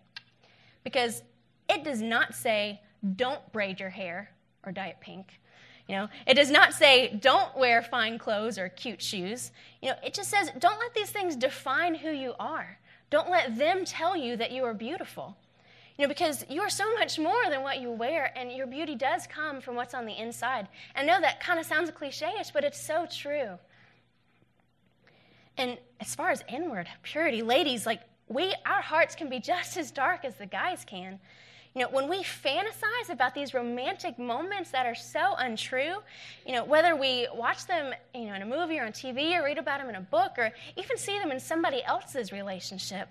Because 0.84 1.24
it 1.70 1.84
does 1.84 2.02
not 2.02 2.34
say, 2.34 2.80
don't 3.18 3.52
braid 3.52 3.82
your 3.82 3.90
hair 3.90 4.32
or 4.66 4.72
dye 4.72 4.88
it 4.88 5.02
pink. 5.02 5.40
You 5.88 5.98
know, 5.98 6.10
it 6.26 6.36
does 6.36 6.50
not 6.50 6.74
say, 6.74 7.20
don't 7.22 7.56
wear 7.58 7.82
fine 7.84 8.18
clothes 8.18 8.58
or 8.58 8.70
cute 8.70 9.02
shoes. 9.02 9.52
You 9.82 9.90
know, 9.90 9.96
it 10.04 10.14
just 10.14 10.30
says, 10.30 10.50
don't 10.58 10.80
let 10.80 10.94
these 10.96 11.12
things 11.12 11.36
define 11.36 11.96
who 11.96 12.10
you 12.10 12.34
are. 12.40 12.80
Don't 13.10 13.30
let 13.30 13.58
them 13.58 13.86
tell 13.86 14.16
you 14.16 14.36
that 14.38 14.52
you 14.52 14.64
are 14.64 14.74
beautiful. 14.74 15.38
You 15.98 16.04
know, 16.04 16.10
because 16.10 16.46
you 16.50 16.62
are 16.62 16.70
so 16.70 16.94
much 16.96 17.18
more 17.18 17.50
than 17.50 17.62
what 17.62 17.80
you 17.80 17.90
wear, 17.90 18.32
and 18.38 18.52
your 18.52 18.68
beauty 18.68 18.96
does 18.96 19.28
come 19.28 19.62
from 19.62 19.76
what's 19.76 19.94
on 19.94 20.06
the 20.06 20.18
inside. 20.18 20.68
I 20.96 21.04
know 21.04 21.22
that 21.22 21.40
kind 21.40 21.60
of 21.60 21.66
sounds 21.66 21.90
cliche 21.92 22.34
ish, 22.40 22.52
but 22.52 22.66
it's 22.66 22.82
so 22.82 23.08
true. 23.10 23.58
And 25.58 25.78
as 26.02 26.14
far 26.14 26.32
as 26.32 26.44
inward 26.50 26.88
purity, 27.02 27.42
ladies, 27.42 27.86
like 27.86 28.02
we, 28.28 28.54
our 28.66 28.82
hearts 28.82 29.16
can 29.16 29.30
be 29.30 29.40
just 29.40 29.78
as 29.78 29.92
dark 29.92 30.26
as 30.26 30.36
the 30.36 30.46
guys 30.46 30.84
can. 30.86 31.20
You 31.76 31.82
know, 31.82 31.90
when 31.90 32.08
we 32.08 32.24
fantasize 32.24 33.10
about 33.10 33.36
these 33.36 33.54
romantic 33.54 34.18
moments 34.18 34.72
that 34.72 34.86
are 34.86 34.96
so 34.96 35.36
untrue, 35.38 35.96
you 36.46 36.54
know, 36.54 36.64
whether 36.64 36.96
we 36.96 37.28
watch 37.36 37.68
them, 37.68 37.94
you 38.14 38.28
know, 38.28 38.34
in 38.34 38.42
a 38.42 38.46
movie 38.46 38.80
or 38.80 38.86
on 38.86 38.94
TV 38.94 39.38
or 39.38 39.44
read 39.44 39.58
about 39.58 39.82
them 39.82 39.90
in 39.90 39.96
a 39.96 40.02
book 40.02 40.36
or 40.38 40.54
even 40.78 40.98
see 40.98 41.20
them 41.20 41.32
in 41.32 41.40
somebody 41.42 41.84
else's 41.84 42.32
relationship, 42.32 43.10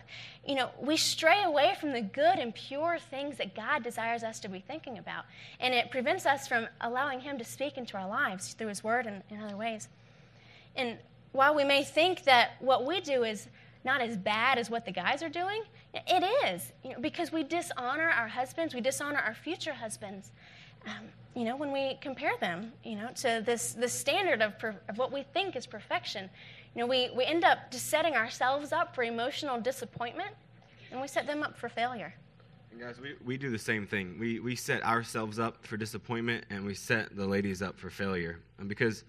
you 0.48 0.54
know, 0.54 0.70
we 0.80 0.96
stray 0.96 1.42
away 1.44 1.74
from 1.78 1.92
the 1.92 2.00
good 2.00 2.38
and 2.38 2.54
pure 2.54 2.96
things 3.10 3.36
that 3.36 3.54
God 3.54 3.84
desires 3.84 4.24
us 4.24 4.40
to 4.40 4.48
be 4.48 4.60
thinking 4.60 4.96
about. 4.96 5.26
And 5.60 5.74
it 5.74 5.90
prevents 5.90 6.24
us 6.24 6.48
from 6.48 6.66
allowing 6.80 7.20
Him 7.20 7.36
to 7.36 7.44
speak 7.44 7.76
into 7.76 7.98
our 7.98 8.08
lives 8.08 8.54
through 8.54 8.68
His 8.68 8.82
Word 8.82 9.06
and 9.06 9.22
in 9.28 9.42
other 9.42 9.58
ways. 9.58 9.88
And 10.74 10.96
while 11.32 11.54
we 11.54 11.64
may 11.64 11.84
think 11.84 12.24
that 12.24 12.52
what 12.60 12.86
we 12.86 13.02
do 13.02 13.24
is 13.24 13.46
not 13.84 14.00
as 14.00 14.16
bad 14.16 14.58
as 14.58 14.70
what 14.70 14.84
the 14.84 14.92
guys 14.92 15.22
are 15.22 15.28
doing, 15.28 15.62
it 15.92 16.24
is, 16.46 16.72
you 16.82 16.90
know, 16.90 17.00
because 17.00 17.30
we 17.30 17.42
dishonor 17.42 18.08
our 18.08 18.28
husbands, 18.28 18.74
we 18.74 18.80
dishonor 18.80 19.18
our 19.18 19.34
future 19.34 19.74
husbands. 19.74 20.32
Um, 20.86 21.08
you 21.34 21.44
know, 21.44 21.56
when 21.56 21.72
we 21.72 21.98
compare 22.00 22.36
them, 22.40 22.72
you 22.84 22.96
know, 22.96 23.08
to 23.16 23.42
this, 23.44 23.72
this 23.72 23.92
standard 23.92 24.40
of, 24.40 24.58
per, 24.58 24.74
of 24.88 24.98
what 24.98 25.12
we 25.12 25.22
think 25.34 25.56
is 25.56 25.66
perfection, 25.66 26.30
you 26.74 26.80
know, 26.80 26.86
we, 26.86 27.10
we 27.14 27.24
end 27.24 27.44
up 27.44 27.70
just 27.70 27.88
setting 27.88 28.14
ourselves 28.14 28.72
up 28.72 28.94
for 28.94 29.02
emotional 29.02 29.60
disappointment 29.60 30.30
and 30.90 31.00
we 31.00 31.08
set 31.08 31.26
them 31.26 31.42
up 31.42 31.58
for 31.58 31.68
failure. 31.68 32.14
And 32.70 32.80
guys, 32.80 33.00
we, 33.00 33.14
we 33.24 33.36
do 33.36 33.50
the 33.50 33.58
same 33.58 33.86
thing. 33.86 34.16
We, 34.18 34.40
we 34.40 34.56
set 34.56 34.82
ourselves 34.82 35.38
up 35.38 35.64
for 35.66 35.76
disappointment 35.76 36.44
and 36.50 36.64
we 36.64 36.74
set 36.74 37.14
the 37.16 37.26
ladies 37.26 37.62
up 37.62 37.78
for 37.78 37.90
failure. 37.90 38.40
And 38.58 38.68
because, 38.68 39.04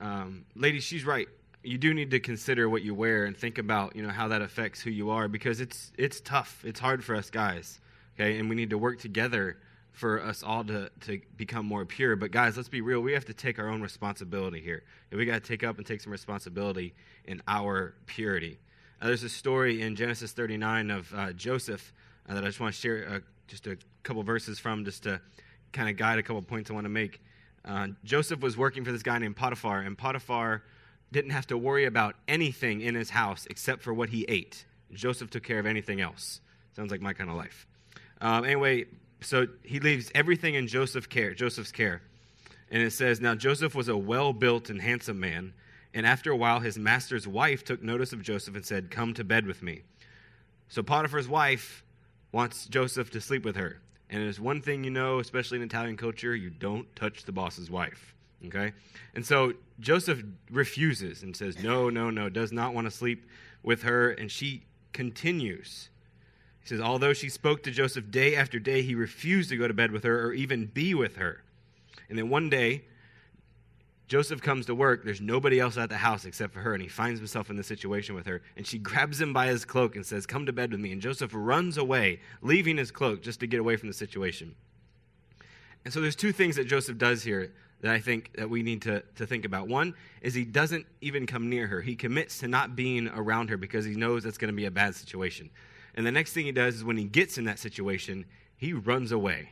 um, 0.00 0.44
ladies, 0.54 0.84
she's 0.84 1.04
right 1.04 1.28
you 1.62 1.78
do 1.78 1.94
need 1.94 2.10
to 2.10 2.20
consider 2.20 2.68
what 2.68 2.82
you 2.82 2.94
wear 2.94 3.24
and 3.24 3.36
think 3.36 3.58
about 3.58 3.94
you 3.96 4.02
know 4.02 4.10
how 4.10 4.28
that 4.28 4.42
affects 4.42 4.80
who 4.80 4.90
you 4.90 5.10
are 5.10 5.28
because 5.28 5.60
it's 5.60 5.92
it's 5.96 6.20
tough. 6.20 6.62
It's 6.64 6.80
hard 6.80 7.04
for 7.04 7.14
us 7.14 7.30
guys 7.30 7.80
okay? 8.14 8.38
And 8.38 8.48
we 8.48 8.56
need 8.56 8.70
to 8.70 8.78
work 8.78 8.98
together 8.98 9.58
for 9.92 10.22
us 10.22 10.42
all 10.42 10.64
to, 10.64 10.90
to 11.02 11.20
become 11.36 11.66
more 11.66 11.84
pure. 11.84 12.16
But 12.16 12.30
guys 12.30 12.56
let's 12.56 12.68
be 12.68 12.80
real. 12.80 13.00
We 13.00 13.12
have 13.12 13.26
to 13.26 13.34
take 13.34 13.58
our 13.58 13.68
own 13.68 13.82
responsibility 13.82 14.60
here. 14.60 14.84
And 15.10 15.18
we 15.18 15.26
got 15.26 15.42
to 15.42 15.48
take 15.48 15.62
up 15.62 15.76
and 15.78 15.86
take 15.86 16.00
some 16.00 16.12
responsibility 16.12 16.94
in 17.24 17.42
our 17.46 17.94
purity. 18.06 18.58
Uh, 19.00 19.06
there's 19.06 19.22
a 19.22 19.28
story 19.28 19.82
in 19.82 19.96
genesis 19.96 20.30
39 20.30 20.90
of 20.90 21.12
uh, 21.12 21.32
joseph 21.32 21.92
uh, 22.28 22.34
that 22.34 22.44
i 22.44 22.46
just 22.46 22.60
want 22.60 22.72
to 22.72 22.80
share 22.80 23.08
uh, 23.10 23.18
just 23.48 23.66
a 23.66 23.76
couple 24.04 24.22
verses 24.22 24.60
from 24.60 24.84
just 24.84 25.02
to 25.02 25.20
kind 25.72 25.88
of 25.88 25.96
guide 25.96 26.20
a 26.20 26.22
couple 26.22 26.40
points 26.40 26.70
i 26.70 26.74
want 26.74 26.84
to 26.84 26.88
make. 26.88 27.20
Uh, 27.64 27.88
joseph 28.04 28.40
was 28.40 28.56
working 28.56 28.84
for 28.84 28.92
this 28.92 29.02
guy 29.02 29.18
named 29.18 29.36
potiphar 29.36 29.80
and 29.80 29.98
potiphar 29.98 30.62
didn't 31.12 31.30
have 31.30 31.46
to 31.48 31.58
worry 31.58 31.84
about 31.84 32.16
anything 32.26 32.80
in 32.80 32.94
his 32.94 33.10
house 33.10 33.46
except 33.48 33.82
for 33.82 33.94
what 33.94 34.08
he 34.08 34.24
ate. 34.28 34.64
Joseph 34.92 35.30
took 35.30 35.44
care 35.44 35.58
of 35.58 35.66
anything 35.66 36.00
else. 36.00 36.40
Sounds 36.74 36.90
like 36.90 37.00
my 37.00 37.12
kind 37.12 37.30
of 37.30 37.36
life. 37.36 37.66
Um, 38.20 38.44
anyway, 38.44 38.86
so 39.20 39.46
he 39.62 39.78
leaves 39.78 40.10
everything 40.14 40.54
in 40.54 40.66
Joseph's 40.66 41.06
care, 41.06 41.34
Joseph's 41.34 41.72
care. 41.72 42.02
And 42.70 42.82
it 42.82 42.92
says, 42.92 43.20
Now 43.20 43.34
Joseph 43.34 43.74
was 43.74 43.88
a 43.88 43.96
well 43.96 44.32
built 44.32 44.70
and 44.70 44.80
handsome 44.80 45.20
man. 45.20 45.52
And 45.94 46.06
after 46.06 46.30
a 46.30 46.36
while, 46.36 46.60
his 46.60 46.78
master's 46.78 47.28
wife 47.28 47.64
took 47.64 47.82
notice 47.82 48.14
of 48.14 48.22
Joseph 48.22 48.56
and 48.56 48.64
said, 48.64 48.90
Come 48.90 49.12
to 49.14 49.24
bed 49.24 49.46
with 49.46 49.62
me. 49.62 49.82
So 50.68 50.82
Potiphar's 50.82 51.28
wife 51.28 51.84
wants 52.32 52.66
Joseph 52.66 53.10
to 53.10 53.20
sleep 53.20 53.44
with 53.44 53.56
her. 53.56 53.78
And 54.08 54.22
there's 54.22 54.40
one 54.40 54.62
thing 54.62 54.84
you 54.84 54.90
know, 54.90 55.18
especially 55.18 55.58
in 55.58 55.64
Italian 55.64 55.96
culture 55.98 56.34
you 56.34 56.48
don't 56.48 56.94
touch 56.96 57.24
the 57.24 57.32
boss's 57.32 57.70
wife. 57.70 58.14
Okay? 58.46 58.72
And 59.14 59.24
so 59.24 59.54
Joseph 59.80 60.22
refuses 60.50 61.22
and 61.22 61.36
says, 61.36 61.62
No, 61.62 61.90
no, 61.90 62.10
no, 62.10 62.28
does 62.28 62.52
not 62.52 62.74
want 62.74 62.86
to 62.86 62.90
sleep 62.90 63.26
with 63.62 63.82
her. 63.82 64.10
And 64.10 64.30
she 64.30 64.64
continues. 64.92 65.88
He 66.60 66.68
says, 66.68 66.80
Although 66.80 67.12
she 67.12 67.28
spoke 67.28 67.62
to 67.64 67.70
Joseph 67.70 68.10
day 68.10 68.34
after 68.36 68.58
day, 68.58 68.82
he 68.82 68.94
refused 68.94 69.50
to 69.50 69.56
go 69.56 69.68
to 69.68 69.74
bed 69.74 69.92
with 69.92 70.04
her 70.04 70.26
or 70.26 70.32
even 70.32 70.66
be 70.66 70.94
with 70.94 71.16
her. 71.16 71.42
And 72.08 72.18
then 72.18 72.28
one 72.28 72.50
day, 72.50 72.84
Joseph 74.08 74.42
comes 74.42 74.66
to 74.66 74.74
work. 74.74 75.04
There's 75.04 75.22
nobody 75.22 75.58
else 75.58 75.78
at 75.78 75.88
the 75.88 75.96
house 75.96 76.26
except 76.26 76.52
for 76.52 76.60
her, 76.60 76.74
and 76.74 76.82
he 76.82 76.88
finds 76.88 77.18
himself 77.18 77.48
in 77.48 77.56
this 77.56 77.66
situation 77.66 78.14
with 78.14 78.26
her. 78.26 78.42
And 78.56 78.66
she 78.66 78.78
grabs 78.78 79.18
him 79.20 79.32
by 79.32 79.46
his 79.46 79.64
cloak 79.64 79.96
and 79.96 80.04
says, 80.04 80.26
Come 80.26 80.44
to 80.46 80.52
bed 80.52 80.70
with 80.70 80.80
me. 80.80 80.92
And 80.92 81.00
Joseph 81.00 81.30
runs 81.32 81.78
away, 81.78 82.20
leaving 82.42 82.76
his 82.76 82.90
cloak 82.90 83.22
just 83.22 83.40
to 83.40 83.46
get 83.46 83.60
away 83.60 83.76
from 83.76 83.88
the 83.88 83.94
situation. 83.94 84.54
And 85.84 85.92
so 85.92 86.00
there's 86.00 86.14
two 86.14 86.32
things 86.32 86.56
that 86.56 86.66
Joseph 86.66 86.98
does 86.98 87.22
here 87.22 87.52
that 87.82 87.92
I 87.92 88.00
think 88.00 88.30
that 88.36 88.48
we 88.48 88.62
need 88.62 88.82
to, 88.82 89.02
to 89.16 89.26
think 89.26 89.44
about. 89.44 89.68
One 89.68 89.94
is 90.22 90.34
he 90.34 90.44
doesn't 90.44 90.86
even 91.00 91.26
come 91.26 91.50
near 91.50 91.66
her. 91.66 91.80
He 91.80 91.96
commits 91.96 92.38
to 92.38 92.48
not 92.48 92.74
being 92.74 93.08
around 93.08 93.50
her 93.50 93.56
because 93.56 93.84
he 93.84 93.94
knows 93.94 94.22
that's 94.22 94.38
going 94.38 94.52
to 94.52 94.56
be 94.56 94.66
a 94.66 94.70
bad 94.70 94.94
situation. 94.94 95.50
And 95.94 96.06
the 96.06 96.12
next 96.12 96.32
thing 96.32 96.46
he 96.46 96.52
does 96.52 96.76
is 96.76 96.84
when 96.84 96.96
he 96.96 97.04
gets 97.04 97.38
in 97.38 97.44
that 97.44 97.58
situation, 97.58 98.24
he 98.56 98.72
runs 98.72 99.12
away. 99.12 99.50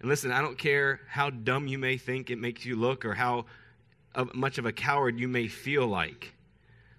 And 0.00 0.08
listen, 0.08 0.30
I 0.30 0.42
don't 0.42 0.58
care 0.58 1.00
how 1.08 1.30
dumb 1.30 1.66
you 1.66 1.78
may 1.78 1.96
think 1.96 2.30
it 2.30 2.38
makes 2.38 2.66
you 2.66 2.76
look 2.76 3.04
or 3.04 3.14
how 3.14 3.46
uh, 4.14 4.26
much 4.34 4.58
of 4.58 4.66
a 4.66 4.72
coward 4.72 5.18
you 5.18 5.26
may 5.26 5.48
feel 5.48 5.86
like. 5.86 6.34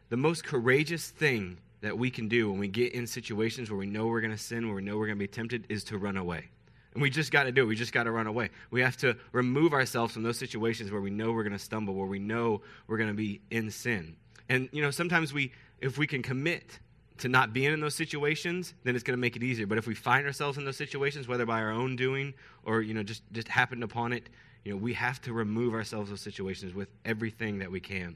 The 0.10 0.17
most 0.17 0.43
courageous 0.43 1.10
thing 1.10 1.60
that 1.82 1.97
we 1.97 2.10
can 2.10 2.28
do 2.28 2.49
when 2.49 2.60
we 2.60 2.67
get 2.67 2.93
in 2.93 3.06
situations 3.06 3.69
where 3.69 3.78
we 3.78 3.86
know 3.86 4.08
we're 4.08 4.21
going 4.21 4.32
to 4.32 4.38
sin, 4.38 4.65
where 4.65 4.75
we 4.75 4.82
know 4.82 4.97
we're 4.97 5.06
going 5.06 5.19
to 5.19 5.23
be 5.23 5.28
tempted, 5.28 5.65
is 5.69 5.84
to 5.86 5.99
run 5.99 6.17
away. 6.17 6.49
And 6.95 7.01
we 7.01 7.10
just 7.10 7.31
got 7.31 7.43
to 7.43 7.51
do 7.51 7.63
it. 7.63 7.65
We 7.65 7.75
just 7.75 7.91
got 7.91 8.03
to 8.03 8.12
run 8.12 8.25
away. 8.25 8.49
We 8.71 8.81
have 8.81 8.95
to 8.97 9.17
remove 9.34 9.73
ourselves 9.73 10.13
from 10.13 10.23
those 10.23 10.39
situations 10.39 10.91
where 10.91 11.01
we 11.01 11.12
know 11.12 11.34
we're 11.34 11.43
going 11.43 11.53
to 11.53 11.60
stumble, 11.60 11.93
where 11.93 12.08
we 12.08 12.19
know 12.19 12.62
we're 12.88 12.97
going 12.97 13.10
to 13.10 13.15
be 13.15 13.41
in 13.51 13.69
sin. 13.69 14.15
And, 14.47 14.69
you 14.71 14.81
know, 14.81 14.91
sometimes 14.91 15.34
we, 15.34 15.51
if 15.81 15.97
we 15.97 16.08
can 16.08 16.21
commit 16.21 16.79
to 17.17 17.27
not 17.27 17.51
being 17.51 17.73
in 17.73 17.81
those 17.81 17.95
situations, 17.95 18.73
then 18.86 18.95
it's 18.95 19.03
going 19.03 19.17
to 19.17 19.21
make 19.21 19.36
it 19.36 19.43
easier. 19.43 19.67
But 19.67 19.77
if 19.77 19.88
we 19.88 19.93
find 19.93 20.25
ourselves 20.25 20.58
in 20.58 20.63
those 20.63 20.77
situations, 20.77 21.27
whether 21.27 21.45
by 21.45 21.62
our 21.62 21.71
own 21.71 21.97
doing 21.97 22.34
or, 22.63 22.81
you 22.81 22.93
know, 22.93 23.03
just, 23.03 23.23
just 23.34 23.49
happened 23.49 23.84
upon 23.84 24.13
it, 24.13 24.29
you 24.63 24.71
know, 24.71 24.77
we 24.77 24.93
have 24.93 25.21
to 25.23 25.34
remove 25.34 25.73
ourselves 25.73 26.10
those 26.10 26.21
situations 26.21 26.73
with 26.73 26.88
everything 27.03 27.60
that 27.60 27.69
we 27.69 27.81
can. 27.81 28.15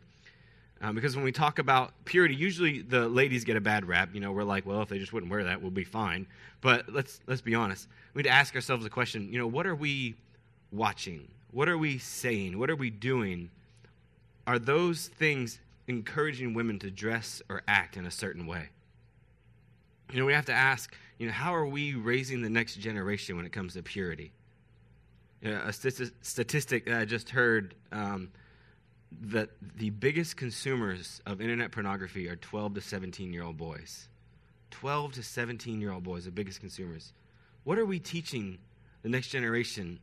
Um, 0.81 0.95
because 0.95 1.15
when 1.15 1.25
we 1.25 1.31
talk 1.31 1.59
about 1.59 1.91
purity, 2.05 2.35
usually 2.35 2.81
the 2.81 3.07
ladies 3.07 3.43
get 3.43 3.57
a 3.57 3.61
bad 3.61 3.85
rap. 3.85 4.09
You 4.13 4.21
know, 4.21 4.31
we're 4.31 4.43
like, 4.43 4.65
well, 4.65 4.81
if 4.81 4.89
they 4.89 4.97
just 4.97 5.11
wouldn't 5.11 5.31
wear 5.31 5.43
that, 5.43 5.61
we'll 5.61 5.71
be 5.71 5.83
fine. 5.83 6.25
But 6.61 6.91
let's 6.91 7.19
let's 7.27 7.41
be 7.41 7.53
honest. 7.53 7.87
We 8.13 8.19
need 8.19 8.29
to 8.29 8.35
ask 8.35 8.55
ourselves 8.55 8.83
the 8.83 8.89
question. 8.89 9.31
You 9.31 9.39
know, 9.39 9.47
what 9.47 9.67
are 9.67 9.75
we 9.75 10.15
watching? 10.71 11.27
What 11.51 11.67
are 11.67 11.77
we 11.77 11.97
saying? 11.97 12.57
What 12.57 12.69
are 12.69 12.75
we 12.75 12.89
doing? 12.89 13.49
Are 14.47 14.57
those 14.57 15.07
things 15.07 15.59
encouraging 15.87 16.53
women 16.53 16.79
to 16.79 16.91
dress 16.91 17.41
or 17.49 17.61
act 17.67 17.97
in 17.97 18.05
a 18.05 18.11
certain 18.11 18.47
way? 18.47 18.69
You 20.11 20.19
know, 20.19 20.25
we 20.25 20.33
have 20.33 20.45
to 20.45 20.53
ask. 20.53 20.95
You 21.17 21.27
know, 21.27 21.33
how 21.33 21.53
are 21.53 21.65
we 21.65 21.95
raising 21.95 22.41
the 22.41 22.49
next 22.49 22.75
generation 22.75 23.35
when 23.35 23.45
it 23.45 23.51
comes 23.51 23.73
to 23.73 23.83
purity? 23.83 24.31
You 25.41 25.51
know, 25.51 25.61
a 25.65 25.73
statistic 25.73 26.85
that 26.85 26.99
I 27.01 27.03
just 27.03 27.29
heard. 27.29 27.75
Um, 27.91 28.29
that 29.21 29.49
the 29.77 29.89
biggest 29.89 30.37
consumers 30.37 31.21
of 31.25 31.41
internet 31.41 31.71
pornography 31.71 32.29
are 32.29 32.35
12 32.35 32.75
to 32.75 32.81
17 32.81 33.33
year 33.33 33.43
old 33.43 33.57
boys. 33.57 34.07
12 34.71 35.13
to 35.13 35.23
17 35.23 35.81
year 35.81 35.91
old 35.91 36.03
boys, 36.03 36.25
the 36.25 36.31
biggest 36.31 36.59
consumers. 36.59 37.13
What 37.63 37.77
are 37.77 37.85
we 37.85 37.99
teaching 37.99 38.59
the 39.01 39.09
next 39.09 39.29
generation 39.29 39.99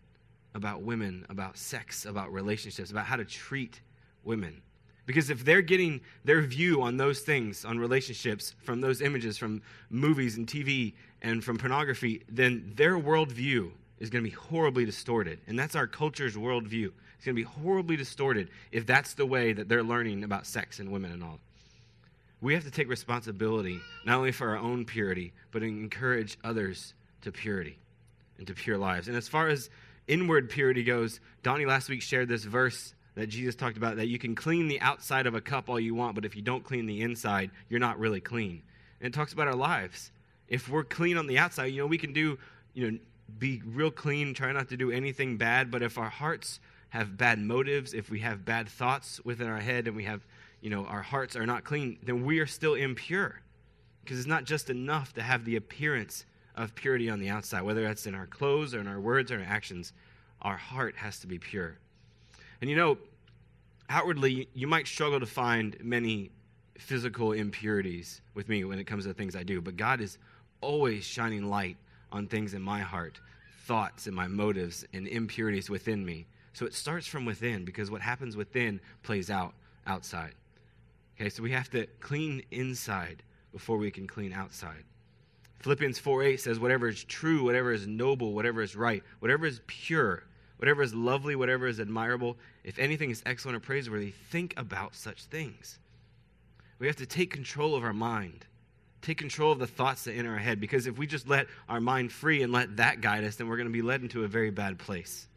about 0.54 0.82
women, 0.82 1.24
about 1.28 1.56
sex, 1.56 2.04
about 2.04 2.32
relationships, 2.32 2.90
about 2.90 3.06
how 3.06 3.16
to 3.16 3.24
treat 3.24 3.80
women? 4.24 4.62
Because 5.06 5.30
if 5.30 5.44
they're 5.44 5.62
getting 5.62 6.00
their 6.24 6.42
view 6.42 6.82
on 6.82 6.96
those 6.96 7.20
things, 7.20 7.64
on 7.64 7.78
relationships, 7.78 8.54
from 8.64 8.80
those 8.80 9.00
images, 9.00 9.38
from 9.38 9.62
movies 9.88 10.36
and 10.36 10.48
TV 10.48 10.94
and 11.22 11.44
from 11.44 11.58
pornography, 11.58 12.24
then 12.28 12.72
their 12.74 12.98
worldview 12.98 13.70
is 13.98 14.11
going 14.11 14.22
to 14.24 14.30
be 14.30 14.37
horribly 14.37 14.85
distorted. 14.85 15.38
And 15.46 15.59
that's 15.59 15.74
our 15.74 15.87
culture's 15.87 16.37
worldview. 16.37 16.92
It's 17.16 17.24
going 17.24 17.35
to 17.37 17.42
be 17.42 17.42
horribly 17.42 17.96
distorted 17.96 18.50
if 18.72 18.87
that's 18.87 19.14
the 19.14 19.26
way 19.26 19.52
that 19.52 19.68
they're 19.68 19.82
learning 19.82 20.24
about 20.24 20.46
sex 20.46 20.78
and 20.80 20.90
women 20.92 21.12
and 21.12 21.22
all. 21.22 21.38
We 22.40 22.54
have 22.54 22.64
to 22.64 22.70
take 22.70 22.88
responsibility 22.88 23.80
not 24.04 24.18
only 24.18 24.32
for 24.32 24.50
our 24.50 24.59
own 24.59 24.85
purity, 24.85 25.32
but 25.50 25.62
encourage 25.62 26.37
others 26.44 26.92
to 27.22 27.32
purity 27.32 27.78
and 28.38 28.46
to 28.46 28.54
pure 28.54 28.76
lives. 28.76 29.09
And 29.09 29.16
as 29.16 29.28
far 29.28 29.48
as 29.48 29.70
inward 30.06 30.50
purity 30.50 30.85
goes, 30.85 31.20
Donnie 31.42 31.64
last 31.64 31.88
week 31.88 32.02
shared 32.02 32.28
this 32.28 32.44
verse 32.44 32.94
that 33.14 33.28
Jesus 33.28 33.54
talked 33.54 33.78
about 33.78 33.96
that 33.96 34.09
you 34.09 34.18
can 34.18 34.35
clean 34.35 34.68
the 34.68 34.80
outside 34.80 35.26
of 35.26 35.35
a 35.35 35.40
cup 35.40 35.70
all 35.70 35.80
you 35.80 35.94
want, 35.94 36.14
but 36.14 36.26
if 36.26 36.37
you 36.37 36.42
don't 36.42 36.62
clean 36.62 36.85
the 36.85 37.00
inside, 37.00 37.50
you're 37.70 37.80
not 37.80 37.98
really 37.98 38.20
clean. 38.20 38.62
And 39.00 39.12
it 39.12 39.16
talks 39.16 39.32
about 39.32 39.48
our 39.48 39.54
lives. 39.54 40.12
If 40.48 40.68
we're 40.68 40.85
clean 40.85 41.16
on 41.16 41.26
the 41.26 41.38
outside, 41.38 41.66
you 41.66 41.80
know, 41.80 41.87
we 41.87 41.98
can 41.98 42.12
do, 42.12 42.38
you 42.74 42.90
know, 42.90 42.98
be 43.38 43.62
real 43.64 43.90
clean, 43.90 44.34
try 44.34 44.52
not 44.52 44.68
to 44.68 44.76
do 44.76 44.90
anything 44.90 45.36
bad, 45.36 45.70
but 45.70 45.82
if 45.82 45.98
our 45.98 46.08
hearts 46.08 46.60
have 46.90 47.16
bad 47.16 47.38
motives, 47.38 47.92
if 47.92 48.10
we 48.10 48.20
have 48.20 48.44
bad 48.44 48.68
thoughts 48.68 49.20
within 49.24 49.48
our 49.48 49.60
head 49.60 49.86
and 49.86 49.96
we 49.96 50.04
have, 50.04 50.26
you 50.60 50.70
know, 50.70 50.84
our 50.86 51.02
hearts 51.02 51.36
are 51.36 51.46
not 51.46 51.64
clean, 51.64 51.98
then 52.02 52.24
we 52.24 52.38
are 52.38 52.46
still 52.46 52.74
impure. 52.74 53.40
Because 54.02 54.18
it's 54.18 54.28
not 54.28 54.44
just 54.44 54.70
enough 54.70 55.12
to 55.14 55.22
have 55.22 55.44
the 55.44 55.56
appearance 55.56 56.24
of 56.54 56.74
purity 56.74 57.10
on 57.10 57.18
the 57.18 57.28
outside, 57.28 57.62
whether 57.62 57.82
that's 57.82 58.06
in 58.06 58.14
our 58.14 58.26
clothes 58.26 58.74
or 58.74 58.80
in 58.80 58.86
our 58.86 59.00
words 59.00 59.30
or 59.30 59.38
our 59.38 59.44
actions. 59.44 59.92
Our 60.42 60.56
heart 60.56 60.96
has 60.96 61.18
to 61.20 61.26
be 61.26 61.38
pure. 61.38 61.76
And 62.60 62.70
you 62.70 62.76
know, 62.76 62.98
outwardly, 63.88 64.48
you 64.54 64.66
might 64.66 64.86
struggle 64.86 65.20
to 65.20 65.26
find 65.26 65.76
many 65.82 66.30
physical 66.78 67.32
impurities 67.32 68.20
with 68.34 68.48
me 68.48 68.64
when 68.64 68.78
it 68.78 68.84
comes 68.84 69.04
to 69.04 69.08
the 69.08 69.14
things 69.14 69.34
I 69.34 69.42
do, 69.42 69.60
but 69.60 69.76
God 69.76 70.00
is 70.00 70.18
always 70.60 71.04
shining 71.04 71.48
light 71.48 71.76
on 72.16 72.26
things 72.26 72.55
in 72.55 72.62
my 72.62 72.81
heart, 72.81 73.20
thoughts 73.66 74.07
and 74.07 74.16
my 74.16 74.26
motives 74.26 74.85
and 74.92 75.07
impurities 75.07 75.70
within 75.70 76.05
me. 76.05 76.26
So 76.52 76.66
it 76.66 76.74
starts 76.74 77.07
from 77.07 77.24
within 77.24 77.64
because 77.64 77.90
what 77.90 78.00
happens 78.00 78.37
within 78.37 78.81
plays 79.02 79.31
out 79.31 79.55
outside. 79.87 80.33
Okay, 81.18 81.31
so 81.31 81.42
we 81.42 81.52
have 81.52 81.70
to 81.70 81.87
clean 82.00 82.42
inside 82.50 83.22
before 83.52 83.76
we 83.79 83.90
can 83.90 84.07
clean 84.07 84.33
outside. 84.33 84.85
Philippians 85.61 85.98
4 85.98 86.22
8 86.22 86.40
says, 86.40 86.59
Whatever 86.59 86.88
is 86.88 87.05
true, 87.05 87.44
whatever 87.44 87.72
is 87.72 87.87
noble, 87.87 88.33
whatever 88.33 88.62
is 88.62 88.76
right, 88.76 89.02
whatever 89.20 89.46
is 89.46 89.61
pure, 89.66 90.24
whatever 90.59 90.83
is 90.83 90.94
lovely, 90.94 91.37
whatever 91.37 91.66
is 91.66 91.81
admirable, 91.81 92.37
if 92.64 92.79
anything 92.79 93.11
is 93.11 93.22
excellent 93.26 93.57
or 93.57 93.61
praiseworthy, 93.61 94.11
think 94.31 94.55
about 94.57 94.94
such 94.94 95.24
things. 95.24 95.79
We 96.79 96.87
have 96.87 96.96
to 96.96 97.07
take 97.07 97.31
control 97.31 97.74
of 97.74 97.85
our 97.85 97.94
mind, 97.94 98.46
take 99.06 99.18
control 99.18 99.52
of 99.52 99.60
the 99.60 99.66
thoughts 99.68 100.02
that 100.04 100.14
enter 100.14 100.32
our 100.32 100.38
head, 100.38 100.60
because 100.60 100.88
if 100.88 100.98
we 100.98 101.06
just 101.06 101.28
let 101.28 101.46
our 101.68 101.80
mind 101.80 102.10
free 102.10 102.42
and 102.42 102.52
let 102.52 102.76
that 102.76 103.00
guide 103.00 103.22
us, 103.22 103.36
then 103.36 103.46
we're 103.46 103.56
going 103.56 103.68
to 103.68 103.72
be 103.72 103.82
led 103.82 104.02
into 104.02 104.24
a 104.24 104.28
very 104.28 104.50
bad 104.50 104.76
place. 104.78 105.28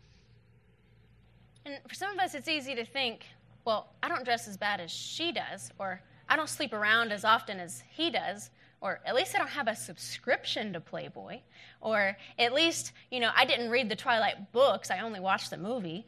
And 1.65 1.77
for 1.87 1.93
some 1.93 2.11
of 2.11 2.17
us, 2.17 2.33
it's 2.33 2.47
easy 2.47 2.73
to 2.73 2.83
think, 2.83 3.27
well, 3.65 3.89
I 4.01 4.07
don't 4.07 4.25
dress 4.25 4.47
as 4.47 4.57
bad 4.57 4.81
as 4.81 4.89
she 4.89 5.31
does, 5.31 5.69
or 5.77 6.01
I 6.27 6.35
don't 6.35 6.49
sleep 6.49 6.73
around 6.73 7.11
as 7.11 7.23
often 7.23 7.59
as 7.59 7.83
he 7.91 8.09
does, 8.09 8.49
or 8.81 9.01
at 9.05 9.13
least 9.13 9.35
I 9.35 9.37
don't 9.37 9.49
have 9.49 9.67
a 9.67 9.75
subscription 9.75 10.73
to 10.73 10.79
Playboy, 10.79 11.41
or 11.79 12.17
at 12.39 12.53
least, 12.53 12.93
you 13.11 13.19
know, 13.19 13.29
I 13.35 13.45
didn't 13.45 13.69
read 13.69 13.87
the 13.87 13.95
Twilight 13.95 14.51
books, 14.51 14.89
I 14.89 15.01
only 15.01 15.19
watched 15.19 15.51
the 15.51 15.57
movie. 15.57 16.07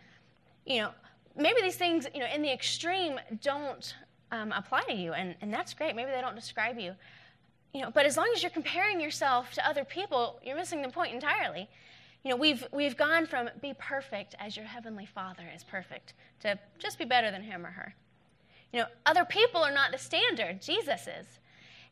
You 0.65 0.82
know, 0.82 0.91
maybe 1.36 1.62
these 1.62 1.76
things, 1.76 2.08
you 2.15 2.21
know, 2.21 2.28
in 2.34 2.41
the 2.41 2.52
extreme 2.52 3.19
don't 3.43 3.93
um, 4.32 4.52
apply 4.52 4.82
to 4.88 4.93
you, 4.95 5.13
and, 5.13 5.36
and 5.41 5.54
that's 5.54 5.76
great. 5.76 5.95
Maybe 5.95 6.10
they 6.10 6.21
don't 6.21 6.36
describe 6.36 6.80
you. 6.80 6.95
You 7.74 7.82
know, 7.82 7.92
but 7.92 8.06
as 8.06 8.18
long 8.18 8.30
as 8.36 8.44
you're 8.44 8.50
comparing 8.50 9.00
yourself 9.00 9.54
to 9.54 9.68
other 9.68 9.86
people, 9.86 10.40
you're 10.44 10.58
missing 10.58 10.82
the 10.82 10.90
point 10.90 11.14
entirely. 11.14 11.70
You 12.24 12.32
know, 12.32 12.36
we've, 12.36 12.66
we've 12.72 12.98
gone 12.98 13.26
from 13.26 13.50
be 13.62 13.74
perfect 13.80 14.36
as 14.40 14.56
your 14.56 14.66
heavenly 14.66 15.06
Father 15.06 15.44
is 15.56 15.64
perfect 15.64 16.14
to 16.42 16.60
just 16.78 17.00
be 17.00 17.06
better 17.06 17.32
than 17.32 17.44
him 17.44 17.66
or 17.66 17.72
her. 17.72 17.96
You 18.74 18.82
know, 18.82 18.86
other 19.06 19.26
people 19.26 19.64
are 19.64 19.74
not 19.74 19.92
the 19.92 19.98
standard, 19.98 20.62
Jesus 20.62 21.08
is. 21.08 21.40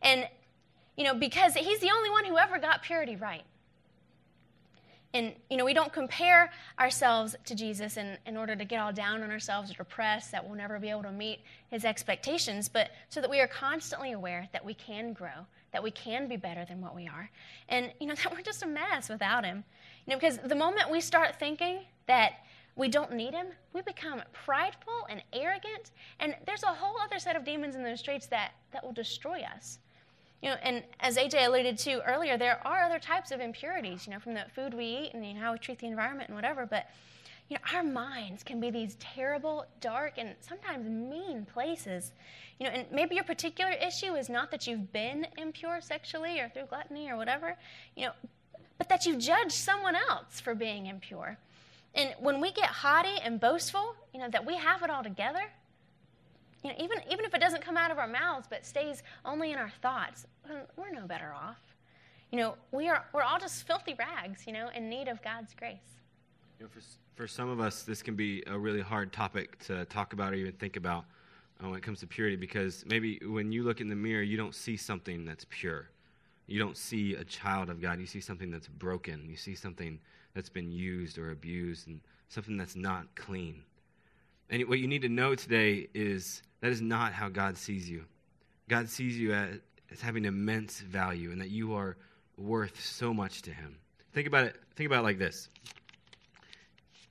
And, 0.01 0.27
you 0.97 1.03
know, 1.03 1.13
because 1.13 1.55
he's 1.55 1.79
the 1.79 1.91
only 1.91 2.09
one 2.09 2.25
who 2.25 2.37
ever 2.37 2.59
got 2.59 2.83
purity 2.83 3.15
right. 3.15 3.43
And, 5.13 5.33
you 5.49 5.57
know, 5.57 5.65
we 5.65 5.73
don't 5.73 5.91
compare 5.91 6.51
ourselves 6.79 7.35
to 7.45 7.55
Jesus 7.55 7.97
in, 7.97 8.17
in 8.27 8.37
order 8.37 8.55
to 8.55 8.63
get 8.63 8.79
all 8.79 8.93
down 8.93 9.23
on 9.23 9.31
ourselves 9.31 9.71
or 9.71 9.73
depressed 9.75 10.31
that 10.31 10.45
we'll 10.45 10.55
never 10.55 10.77
be 10.77 10.89
able 10.89 11.01
to 11.03 11.11
meet 11.11 11.39
his 11.71 11.83
expectations, 11.83 12.69
but 12.69 12.91
so 13.09 13.19
that 13.19 13.29
we 13.29 13.39
are 13.39 13.47
constantly 13.47 14.11
aware 14.11 14.47
that 14.53 14.63
we 14.63 14.75
can 14.75 15.13
grow, 15.13 15.47
that 15.71 15.83
we 15.83 15.91
can 15.91 16.27
be 16.27 16.37
better 16.37 16.65
than 16.65 16.81
what 16.81 16.95
we 16.95 17.07
are, 17.07 17.29
and, 17.67 17.91
you 17.99 18.07
know, 18.07 18.15
that 18.23 18.31
we're 18.31 18.41
just 18.41 18.63
a 18.63 18.67
mess 18.67 19.09
without 19.09 19.45
him. 19.45 19.63
You 20.05 20.13
know, 20.13 20.19
because 20.19 20.37
the 20.37 20.55
moment 20.55 20.89
we 20.89 21.01
start 21.01 21.37
thinking 21.39 21.81
that 22.07 22.33
we 22.75 22.87
don't 22.87 23.13
need 23.13 23.33
him, 23.33 23.47
we 23.73 23.81
become 23.81 24.21
prideful 24.31 25.05
and 25.09 25.21
arrogant, 25.33 25.91
and 26.19 26.35
there's 26.45 26.63
a 26.63 26.67
whole 26.67 26.99
other 26.99 27.19
set 27.19 27.35
of 27.35 27.43
demons 27.43 27.75
in 27.75 27.83
those 27.83 28.01
traits 28.01 28.27
that, 28.27 28.51
that 28.71 28.83
will 28.83 28.93
destroy 28.93 29.41
us. 29.55 29.79
You 30.41 30.51
know, 30.51 30.55
and 30.63 30.83
as 31.01 31.17
AJ 31.17 31.47
alluded 31.47 31.77
to 31.79 32.01
earlier, 32.07 32.37
there 32.37 32.65
are 32.65 32.83
other 32.83 32.99
types 32.99 33.31
of 33.31 33.41
impurities, 33.41 34.07
you 34.07 34.13
know, 34.13 34.19
from 34.19 34.33
the 34.33 34.45
food 34.55 34.73
we 34.73 34.85
eat 34.85 35.11
and 35.13 35.25
you 35.25 35.33
know, 35.33 35.41
how 35.41 35.51
we 35.51 35.59
treat 35.59 35.79
the 35.79 35.87
environment 35.87 36.29
and 36.29 36.35
whatever. 36.35 36.65
But, 36.65 36.87
you 37.49 37.55
know, 37.55 37.77
our 37.77 37.83
minds 37.83 38.43
can 38.43 38.59
be 38.59 38.69
these 38.69 38.95
terrible, 38.99 39.65
dark, 39.81 40.13
and 40.17 40.35
sometimes 40.39 40.87
mean 40.87 41.45
places. 41.51 42.11
You 42.59 42.67
know, 42.67 42.73
and 42.73 42.91
maybe 42.91 43.15
your 43.15 43.23
particular 43.23 43.71
issue 43.71 44.13
is 44.13 44.29
not 44.29 44.51
that 44.51 44.67
you've 44.67 44.93
been 44.93 45.25
impure 45.37 45.81
sexually 45.81 46.39
or 46.39 46.49
through 46.49 46.65
gluttony 46.65 47.09
or 47.09 47.17
whatever, 47.17 47.57
you 47.95 48.05
know, 48.05 48.11
but 48.77 48.87
that 48.89 49.05
you've 49.05 49.19
judged 49.19 49.51
someone 49.51 49.95
else 49.95 50.39
for 50.39 50.53
being 50.53 50.85
impure. 50.85 51.37
And 51.95 52.13
when 52.19 52.39
we 52.39 52.51
get 52.51 52.67
haughty 52.67 53.19
and 53.23 53.39
boastful, 53.39 53.95
you 54.13 54.19
know, 54.19 54.29
that 54.29 54.45
we 54.45 54.55
have 54.55 54.83
it 54.83 54.91
all 54.91 55.03
together, 55.03 55.41
you 56.63 56.69
know, 56.69 56.75
even, 56.79 56.99
even 57.09 57.25
if 57.25 57.33
it 57.33 57.41
doesn't 57.41 57.63
come 57.63 57.77
out 57.77 57.89
of 57.89 57.97
our 57.97 58.07
mouths 58.07 58.47
but 58.49 58.65
stays 58.65 59.01
only 59.25 59.53
in 59.53 59.57
our 59.57 59.71
thoughts, 59.81 60.27
we're 60.77 60.91
no 60.91 61.07
better 61.07 61.33
off. 61.33 61.57
You 62.31 62.37
know, 62.37 62.55
we 62.71 62.89
are, 62.89 63.05
we're 63.11 63.23
all 63.23 63.39
just 63.39 63.65
filthy 63.65 63.95
rags, 63.97 64.45
you 64.45 64.53
know, 64.53 64.69
in 64.75 64.87
need 64.87 65.07
of 65.07 65.21
God's 65.23 65.55
grace. 65.55 65.98
You 66.59 66.65
know, 66.65 66.71
for, 66.73 66.81
for 67.15 67.25
some 67.25 67.47
of 67.47 67.61
us, 67.61 67.83
this 67.83 68.01
can 68.01 68.15
be 68.15 68.43
a 68.45 68.57
really 68.57 68.81
hard 68.81 69.13
topic 69.13 69.57
to 69.67 69.85
talk 69.85 70.11
about 70.11 70.33
or 70.33 70.35
even 70.35 70.51
think 70.51 70.75
about 70.75 71.05
uh, 71.63 71.69
when 71.69 71.77
it 71.77 71.83
comes 71.83 72.01
to 72.01 72.07
purity 72.07 72.35
because 72.35 72.83
maybe 72.85 73.17
when 73.25 73.53
you 73.53 73.63
look 73.63 73.79
in 73.79 73.87
the 73.87 73.95
mirror, 73.95 74.21
you 74.21 74.35
don't 74.35 74.53
see 74.53 74.75
something 74.75 75.23
that's 75.23 75.45
pure. 75.49 75.89
You 76.47 76.59
don't 76.59 76.75
see 76.75 77.15
a 77.15 77.23
child 77.23 77.69
of 77.69 77.81
God. 77.81 78.01
You 78.01 78.05
see 78.05 78.19
something 78.19 78.51
that's 78.51 78.67
broken. 78.67 79.25
You 79.29 79.37
see 79.37 79.55
something 79.55 79.99
that's 80.35 80.49
been 80.49 80.69
used 80.69 81.17
or 81.17 81.31
abused 81.31 81.87
and 81.87 82.01
something 82.27 82.57
that's 82.57 82.75
not 82.75 83.15
clean. 83.15 83.63
And 84.49 84.67
what 84.67 84.79
you 84.79 84.87
need 84.89 85.03
to 85.03 85.09
know 85.09 85.35
today 85.35 85.87
is 85.93 86.41
that 86.59 86.71
is 86.71 86.81
not 86.81 87.13
how 87.13 87.29
God 87.29 87.57
sees 87.57 87.89
you. 87.89 88.03
God 88.67 88.89
sees 88.89 89.17
you 89.17 89.31
as, 89.31 89.59
as 89.93 90.01
having 90.01 90.25
immense 90.25 90.81
value 90.81 91.31
and 91.31 91.39
that 91.39 91.51
you 91.51 91.73
are 91.73 91.95
worth 92.37 92.83
so 92.83 93.13
much 93.13 93.43
to 93.43 93.51
Him. 93.51 93.77
Think 94.11 94.27
about 94.27 94.43
it. 94.43 94.57
Think 94.75 94.87
about 94.87 94.99
it 94.99 95.03
like 95.03 95.19
this. 95.19 95.47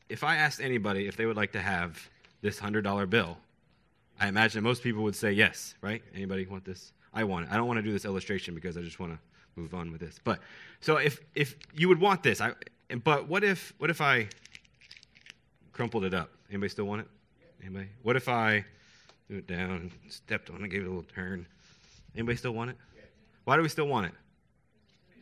If 0.08 0.24
I 0.24 0.36
asked 0.36 0.60
anybody 0.60 1.06
if 1.06 1.16
they 1.16 1.26
would 1.26 1.36
like 1.36 1.52
to 1.52 1.60
have 1.60 2.08
this 2.40 2.58
hundred 2.58 2.82
dollar 2.82 3.06
bill, 3.06 3.38
I 4.20 4.28
imagine 4.28 4.62
most 4.62 4.82
people 4.82 5.02
would 5.04 5.16
say 5.16 5.32
yes, 5.32 5.74
right? 5.80 6.02
Anybody 6.14 6.46
want 6.46 6.64
this? 6.64 6.92
I 7.14 7.24
want 7.24 7.46
it. 7.46 7.52
I 7.52 7.56
don't 7.56 7.66
want 7.66 7.78
to 7.78 7.82
do 7.82 7.92
this 7.92 8.04
illustration 8.04 8.54
because 8.54 8.76
I 8.76 8.80
just 8.80 8.98
want 8.98 9.12
to 9.12 9.18
move 9.56 9.74
on 9.74 9.90
with 9.90 10.00
this. 10.00 10.18
But 10.22 10.40
so 10.80 10.96
if 10.96 11.20
if 11.34 11.56
you 11.74 11.88
would 11.88 12.00
want 12.00 12.22
this, 12.22 12.40
I 12.40 12.52
but 13.04 13.28
what 13.28 13.44
if 13.44 13.74
what 13.78 13.90
if 13.90 14.00
I 14.00 14.28
crumpled 15.72 16.04
it 16.04 16.14
up? 16.14 16.30
Anybody 16.50 16.70
still 16.70 16.86
want 16.86 17.02
it? 17.02 17.08
Anybody? 17.62 17.88
What 18.02 18.16
if 18.16 18.28
I 18.28 18.64
threw 19.26 19.38
it 19.38 19.46
down 19.46 19.90
stepped 20.08 20.50
on 20.50 20.64
it, 20.64 20.68
gave 20.68 20.82
it 20.82 20.86
a 20.86 20.88
little 20.88 21.02
turn? 21.02 21.46
Anybody 22.14 22.36
still 22.36 22.52
want 22.52 22.70
it? 22.70 22.76
Why 23.44 23.56
do 23.56 23.62
we 23.62 23.68
still 23.68 23.88
want 23.88 24.06
it? 24.06 24.12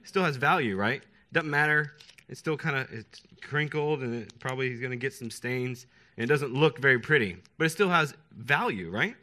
It 0.02 0.08
still 0.08 0.24
has 0.24 0.36
value, 0.36 0.76
right? 0.76 1.02
Doesn't 1.32 1.50
matter. 1.50 1.92
It's 2.28 2.40
still 2.40 2.56
kind 2.56 2.76
of 2.76 2.90
it's 2.92 3.22
crinkled 3.40 4.02
and 4.02 4.14
it 4.22 4.38
probably 4.40 4.72
is 4.72 4.80
going 4.80 4.90
to 4.90 4.96
get 4.96 5.12
some 5.12 5.30
stains 5.30 5.86
and 6.16 6.24
it 6.24 6.26
doesn't 6.26 6.52
look 6.52 6.78
very 6.78 6.98
pretty, 6.98 7.36
but 7.58 7.66
it 7.66 7.70
still 7.70 7.88
has 7.88 8.14
value, 8.36 8.90
right? 8.90 9.14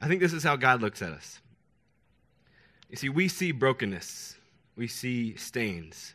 I 0.00 0.08
think 0.08 0.20
this 0.20 0.32
is 0.32 0.42
how 0.42 0.56
God 0.56 0.82
looks 0.82 1.02
at 1.02 1.12
us. 1.12 1.40
You 2.90 2.96
see, 2.96 3.08
we 3.08 3.28
see 3.28 3.50
brokenness, 3.50 4.36
we 4.76 4.86
see 4.86 5.36
stains. 5.36 6.14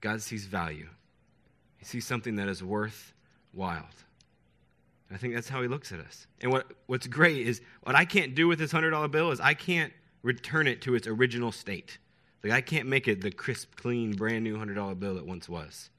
God 0.00 0.22
sees 0.22 0.46
value. 0.46 0.88
He 1.76 1.84
sees 1.84 2.06
something 2.06 2.36
that 2.36 2.48
is 2.48 2.62
worthwhile. 2.62 3.86
I 5.12 5.16
think 5.16 5.34
that's 5.34 5.48
how 5.48 5.60
he 5.60 5.68
looks 5.68 5.92
at 5.92 6.00
us. 6.00 6.26
And 6.40 6.52
what, 6.52 6.72
what's 6.86 7.06
great 7.06 7.46
is 7.46 7.60
what 7.82 7.96
I 7.96 8.04
can't 8.04 8.34
do 8.34 8.46
with 8.46 8.58
this 8.58 8.72
$100 8.72 9.10
bill 9.10 9.32
is 9.32 9.40
I 9.40 9.54
can't 9.54 9.92
return 10.22 10.66
it 10.66 10.82
to 10.82 10.94
its 10.94 11.06
original 11.06 11.50
state. 11.50 11.98
Like 12.42 12.52
I 12.52 12.60
can't 12.60 12.88
make 12.88 13.08
it 13.08 13.20
the 13.20 13.30
crisp, 13.30 13.76
clean, 13.76 14.14
brand 14.14 14.44
new 14.44 14.56
$100 14.56 14.98
bill 14.98 15.18
it 15.18 15.26
once 15.26 15.48
was. 15.48 15.90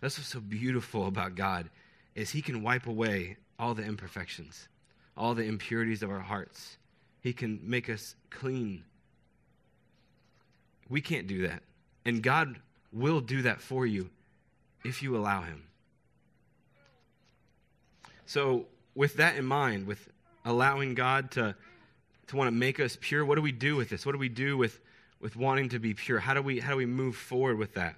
That's 0.00 0.18
what's 0.18 0.28
so 0.28 0.40
beautiful 0.40 1.06
about 1.06 1.34
God 1.34 1.70
is 2.14 2.30
he 2.30 2.42
can 2.42 2.62
wipe 2.62 2.86
away 2.86 3.36
all 3.58 3.74
the 3.74 3.84
imperfections, 3.84 4.68
all 5.16 5.34
the 5.34 5.44
impurities 5.44 6.02
of 6.02 6.10
our 6.10 6.20
hearts. 6.20 6.78
He 7.20 7.32
can 7.32 7.60
make 7.62 7.88
us 7.88 8.14
clean. 8.30 8.84
We 10.88 11.00
can't 11.00 11.26
do 11.26 11.46
that. 11.46 11.62
And 12.04 12.22
God 12.22 12.56
will 12.92 13.20
do 13.20 13.42
that 13.42 13.60
for 13.60 13.86
you 13.86 14.10
if 14.84 15.02
you 15.02 15.16
allow 15.16 15.42
him. 15.42 15.64
So, 18.26 18.66
with 18.94 19.14
that 19.16 19.36
in 19.36 19.44
mind, 19.44 19.86
with 19.86 20.08
allowing 20.44 20.94
God 20.94 21.30
to, 21.32 21.54
to 22.28 22.36
want 22.36 22.48
to 22.48 22.52
make 22.52 22.80
us 22.80 22.96
pure, 23.00 23.24
what 23.24 23.36
do 23.36 23.42
we 23.42 23.52
do 23.52 23.76
with 23.76 23.88
this? 23.88 24.04
What 24.04 24.12
do 24.12 24.18
we 24.18 24.28
do 24.28 24.56
with, 24.56 24.80
with 25.20 25.36
wanting 25.36 25.68
to 25.70 25.78
be 25.78 25.94
pure? 25.94 26.18
How 26.18 26.34
do, 26.34 26.42
we, 26.42 26.60
how 26.60 26.70
do 26.70 26.76
we 26.76 26.86
move 26.86 27.16
forward 27.16 27.58
with 27.58 27.74
that? 27.74 27.96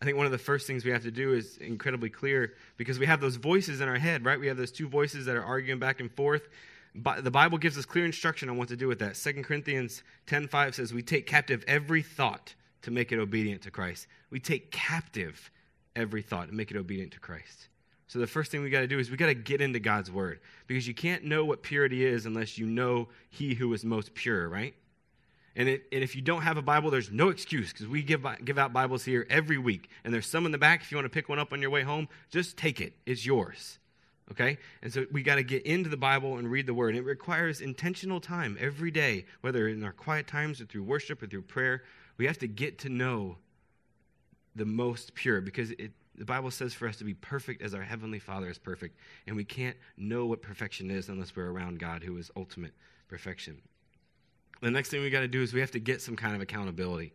I 0.00 0.04
think 0.04 0.16
one 0.16 0.26
of 0.26 0.32
the 0.32 0.38
first 0.38 0.66
things 0.66 0.84
we 0.84 0.90
have 0.90 1.02
to 1.04 1.10
do 1.10 1.32
is 1.32 1.56
incredibly 1.56 2.10
clear 2.10 2.54
because 2.76 2.98
we 2.98 3.06
have 3.06 3.20
those 3.20 3.36
voices 3.36 3.80
in 3.80 3.88
our 3.88 3.98
head, 3.98 4.24
right? 4.24 4.38
We 4.38 4.46
have 4.48 4.56
those 4.56 4.70
two 4.70 4.88
voices 4.88 5.24
that 5.26 5.36
are 5.36 5.44
arguing 5.44 5.78
back 5.78 6.00
and 6.00 6.12
forth. 6.12 6.48
The 6.94 7.30
Bible 7.30 7.58
gives 7.58 7.76
us 7.76 7.84
clear 7.84 8.04
instruction 8.04 8.48
on 8.48 8.56
what 8.56 8.68
to 8.68 8.76
do 8.76 8.88
with 8.88 8.98
that. 9.00 9.16
2 9.16 9.42
Corinthians 9.42 10.02
10:5 10.26 10.74
says, 10.74 10.94
"We 10.94 11.02
take 11.02 11.26
captive 11.26 11.62
every 11.66 12.02
thought 12.02 12.54
to 12.82 12.90
make 12.90 13.12
it 13.12 13.18
obedient 13.18 13.62
to 13.62 13.70
Christ. 13.70 14.06
We 14.30 14.40
take 14.40 14.70
captive 14.70 15.50
every 15.94 16.22
thought 16.22 16.48
and 16.48 16.56
make 16.56 16.70
it 16.70 16.76
obedient 16.76 17.12
to 17.12 17.20
Christ." 17.20 17.68
So 18.06 18.18
the 18.18 18.26
first 18.26 18.50
thing 18.50 18.62
we 18.62 18.70
got 18.70 18.80
to 18.80 18.86
do 18.86 18.98
is 18.98 19.10
we 19.10 19.16
got 19.16 19.26
to 19.26 19.34
get 19.34 19.60
into 19.60 19.80
God's 19.80 20.10
word 20.10 20.40
because 20.66 20.86
you 20.86 20.94
can't 20.94 21.24
know 21.24 21.44
what 21.44 21.62
purity 21.62 22.04
is 22.04 22.24
unless 22.24 22.56
you 22.56 22.66
know 22.66 23.08
he 23.28 23.54
who 23.54 23.72
is 23.74 23.84
most 23.84 24.14
pure, 24.14 24.48
right? 24.48 24.74
And, 25.56 25.70
it, 25.70 25.86
and 25.90 26.04
if 26.04 26.14
you 26.14 26.20
don't 26.20 26.42
have 26.42 26.58
a 26.58 26.62
Bible, 26.62 26.90
there's 26.90 27.10
no 27.10 27.30
excuse 27.30 27.72
because 27.72 27.88
we 27.88 28.02
give, 28.02 28.26
give 28.44 28.58
out 28.58 28.74
Bibles 28.74 29.04
here 29.04 29.26
every 29.30 29.56
week. 29.56 29.88
And 30.04 30.12
there's 30.12 30.26
some 30.26 30.44
in 30.44 30.52
the 30.52 30.58
back. 30.58 30.82
If 30.82 30.92
you 30.92 30.98
want 30.98 31.06
to 31.06 31.10
pick 31.10 31.30
one 31.30 31.38
up 31.38 31.52
on 31.52 31.62
your 31.62 31.70
way 31.70 31.82
home, 31.82 32.08
just 32.30 32.58
take 32.58 32.80
it. 32.82 32.92
It's 33.06 33.24
yours. 33.24 33.78
Okay? 34.30 34.58
And 34.82 34.92
so 34.92 35.06
we 35.10 35.22
got 35.22 35.36
to 35.36 35.42
get 35.42 35.64
into 35.64 35.88
the 35.88 35.96
Bible 35.96 36.36
and 36.36 36.50
read 36.50 36.66
the 36.66 36.74
Word. 36.74 36.90
And 36.90 36.98
it 36.98 37.08
requires 37.08 37.62
intentional 37.62 38.20
time 38.20 38.58
every 38.60 38.90
day, 38.90 39.24
whether 39.40 39.66
in 39.66 39.82
our 39.82 39.92
quiet 39.92 40.26
times 40.26 40.60
or 40.60 40.66
through 40.66 40.82
worship 40.82 41.22
or 41.22 41.26
through 41.26 41.42
prayer. 41.42 41.84
We 42.18 42.26
have 42.26 42.38
to 42.38 42.48
get 42.48 42.78
to 42.80 42.90
know 42.90 43.38
the 44.54 44.66
most 44.66 45.14
pure 45.14 45.40
because 45.40 45.70
it, 45.70 45.92
the 46.16 46.24
Bible 46.26 46.50
says 46.50 46.74
for 46.74 46.86
us 46.86 46.96
to 46.96 47.04
be 47.04 47.14
perfect 47.14 47.62
as 47.62 47.72
our 47.72 47.82
Heavenly 47.82 48.18
Father 48.18 48.50
is 48.50 48.58
perfect. 48.58 48.98
And 49.26 49.36
we 49.36 49.44
can't 49.44 49.76
know 49.96 50.26
what 50.26 50.42
perfection 50.42 50.90
is 50.90 51.08
unless 51.08 51.34
we're 51.34 51.50
around 51.50 51.78
God, 51.78 52.02
who 52.02 52.18
is 52.18 52.30
ultimate 52.36 52.72
perfection. 53.08 53.62
The 54.60 54.70
next 54.70 54.88
thing 54.88 55.02
we 55.02 55.10
got 55.10 55.20
to 55.20 55.28
do 55.28 55.42
is 55.42 55.52
we 55.52 55.60
have 55.60 55.70
to 55.72 55.78
get 55.78 56.00
some 56.00 56.16
kind 56.16 56.34
of 56.34 56.40
accountability. 56.40 57.12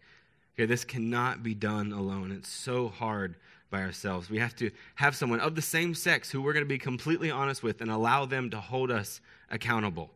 Okay, 0.55 0.65
this 0.65 0.83
cannot 0.83 1.43
be 1.43 1.53
done 1.53 1.91
alone. 1.91 2.31
It's 2.31 2.49
so 2.49 2.89
hard 2.89 3.35
by 3.69 3.81
ourselves. 3.81 4.29
We 4.29 4.39
have 4.39 4.55
to 4.57 4.69
have 4.95 5.15
someone 5.15 5.39
of 5.39 5.55
the 5.55 5.61
same 5.61 5.95
sex 5.95 6.29
who 6.29 6.41
we're 6.41 6.53
going 6.53 6.65
to 6.65 6.69
be 6.69 6.77
completely 6.77 7.31
honest 7.31 7.63
with 7.63 7.81
and 7.81 7.89
allow 7.89 8.25
them 8.25 8.49
to 8.51 8.59
hold 8.59 8.91
us 8.91 9.21
accountable. 9.49 10.11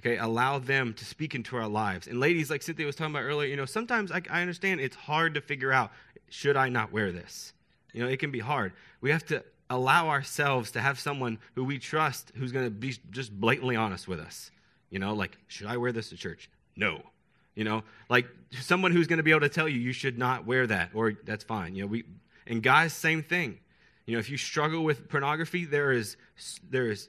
Okay, 0.00 0.16
allow 0.16 0.58
them 0.58 0.94
to 0.94 1.04
speak 1.04 1.34
into 1.34 1.56
our 1.56 1.68
lives. 1.68 2.06
And 2.06 2.18
ladies, 2.18 2.50
like 2.50 2.62
Cynthia 2.62 2.86
was 2.86 2.96
talking 2.96 3.14
about 3.14 3.24
earlier, 3.24 3.50
you 3.50 3.56
know, 3.56 3.66
sometimes 3.66 4.10
I, 4.10 4.22
I 4.30 4.40
understand 4.40 4.80
it's 4.80 4.96
hard 4.96 5.34
to 5.34 5.42
figure 5.42 5.72
out 5.72 5.92
should 6.30 6.56
I 6.56 6.70
not 6.70 6.90
wear 6.90 7.12
this? 7.12 7.52
You 7.92 8.02
know, 8.02 8.08
it 8.08 8.18
can 8.18 8.30
be 8.30 8.38
hard. 8.38 8.72
We 9.02 9.10
have 9.10 9.26
to 9.26 9.44
allow 9.68 10.08
ourselves 10.08 10.70
to 10.72 10.80
have 10.80 10.98
someone 10.98 11.38
who 11.54 11.64
we 11.64 11.78
trust 11.78 12.32
who's 12.34 12.50
going 12.50 12.64
to 12.64 12.70
be 12.70 12.96
just 13.10 13.38
blatantly 13.38 13.76
honest 13.76 14.08
with 14.08 14.20
us. 14.20 14.50
You 14.90 14.98
know, 14.98 15.14
like, 15.14 15.38
should 15.46 15.66
I 15.66 15.76
wear 15.76 15.92
this 15.92 16.10
to 16.10 16.16
church? 16.16 16.50
No. 16.76 17.02
You 17.54 17.64
know, 17.64 17.82
like 18.08 18.26
someone 18.60 18.92
who's 18.92 19.06
going 19.06 19.18
to 19.18 19.22
be 19.22 19.30
able 19.32 19.40
to 19.40 19.48
tell 19.48 19.68
you 19.68 19.78
you 19.78 19.92
should 19.92 20.18
not 20.18 20.46
wear 20.46 20.66
that, 20.66 20.90
or 20.94 21.12
that's 21.24 21.44
fine. 21.44 21.74
You 21.74 21.82
know, 21.82 21.88
we 21.88 22.04
and 22.46 22.62
guys, 22.62 22.92
same 22.92 23.22
thing. 23.22 23.58
You 24.06 24.14
know, 24.14 24.18
if 24.18 24.30
you 24.30 24.36
struggle 24.36 24.82
with 24.82 25.08
pornography, 25.08 25.64
there 25.64 25.92
is 25.92 26.16
there 26.68 26.90
is 26.90 27.08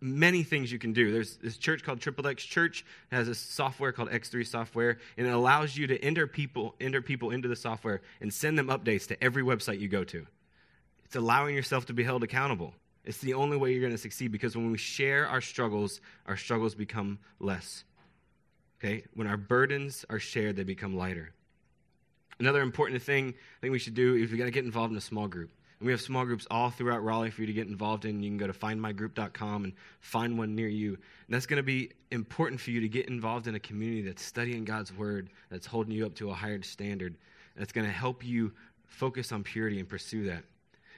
many 0.00 0.42
things 0.42 0.70
you 0.70 0.78
can 0.78 0.92
do. 0.92 1.12
There's 1.12 1.36
this 1.36 1.56
church 1.56 1.82
called 1.82 2.00
Triple 2.00 2.26
X 2.26 2.44
Church 2.44 2.84
it 3.10 3.14
has 3.14 3.28
a 3.28 3.34
software 3.34 3.90
called 3.92 4.10
X3 4.10 4.46
software, 4.46 4.98
and 5.16 5.26
it 5.26 5.30
allows 5.30 5.76
you 5.76 5.86
to 5.88 5.98
enter 6.04 6.26
people 6.26 6.74
enter 6.80 7.02
people 7.02 7.30
into 7.30 7.48
the 7.48 7.56
software 7.56 8.00
and 8.20 8.32
send 8.32 8.58
them 8.58 8.68
updates 8.68 9.06
to 9.08 9.24
every 9.24 9.42
website 9.42 9.80
you 9.80 9.88
go 9.88 10.04
to. 10.04 10.26
It's 11.04 11.16
allowing 11.16 11.54
yourself 11.54 11.86
to 11.86 11.92
be 11.92 12.04
held 12.04 12.22
accountable. 12.22 12.74
It's 13.04 13.18
the 13.18 13.34
only 13.34 13.56
way 13.56 13.72
you're 13.72 13.80
going 13.80 13.92
to 13.92 13.98
succeed 13.98 14.32
because 14.32 14.56
when 14.56 14.70
we 14.70 14.78
share 14.78 15.28
our 15.28 15.40
struggles, 15.40 16.00
our 16.26 16.36
struggles 16.36 16.74
become 16.74 17.18
less. 17.38 17.84
Okay? 18.78 19.04
When 19.14 19.26
our 19.26 19.36
burdens 19.36 20.04
are 20.08 20.18
shared, 20.18 20.56
they 20.56 20.64
become 20.64 20.96
lighter. 20.96 21.30
Another 22.40 22.62
important 22.62 23.02
thing 23.02 23.28
I 23.28 23.60
think 23.60 23.72
we 23.72 23.78
should 23.78 23.94
do 23.94 24.14
is 24.14 24.30
we 24.30 24.38
got 24.38 24.46
to 24.46 24.50
get 24.50 24.64
involved 24.64 24.92
in 24.92 24.98
a 24.98 25.02
small 25.02 25.28
group. 25.28 25.50
And 25.80 25.86
we 25.86 25.92
have 25.92 26.00
small 26.00 26.24
groups 26.24 26.46
all 26.50 26.70
throughout 26.70 27.04
Raleigh 27.04 27.30
for 27.30 27.42
you 27.42 27.46
to 27.46 27.52
get 27.52 27.68
involved 27.68 28.04
in. 28.04 28.22
You 28.22 28.30
can 28.30 28.38
go 28.38 28.46
to 28.46 28.52
findmygroup.com 28.52 29.64
and 29.64 29.72
find 30.00 30.38
one 30.38 30.54
near 30.54 30.68
you. 30.68 30.94
And 30.94 31.34
that's 31.34 31.46
going 31.46 31.58
to 31.58 31.62
be 31.62 31.90
important 32.10 32.60
for 32.60 32.70
you 32.70 32.80
to 32.80 32.88
get 32.88 33.08
involved 33.08 33.46
in 33.46 33.54
a 33.54 33.60
community 33.60 34.02
that's 34.02 34.22
studying 34.22 34.64
God's 34.64 34.92
word, 34.92 35.30
that's 35.50 35.66
holding 35.66 35.92
you 35.92 36.06
up 36.06 36.14
to 36.16 36.30
a 36.30 36.34
higher 36.34 36.62
standard, 36.62 37.16
that's 37.56 37.72
going 37.72 37.86
to 37.86 37.92
help 37.92 38.24
you 38.24 38.52
focus 38.86 39.32
on 39.32 39.42
purity 39.42 39.78
and 39.78 39.88
pursue 39.88 40.24
that. 40.26 40.44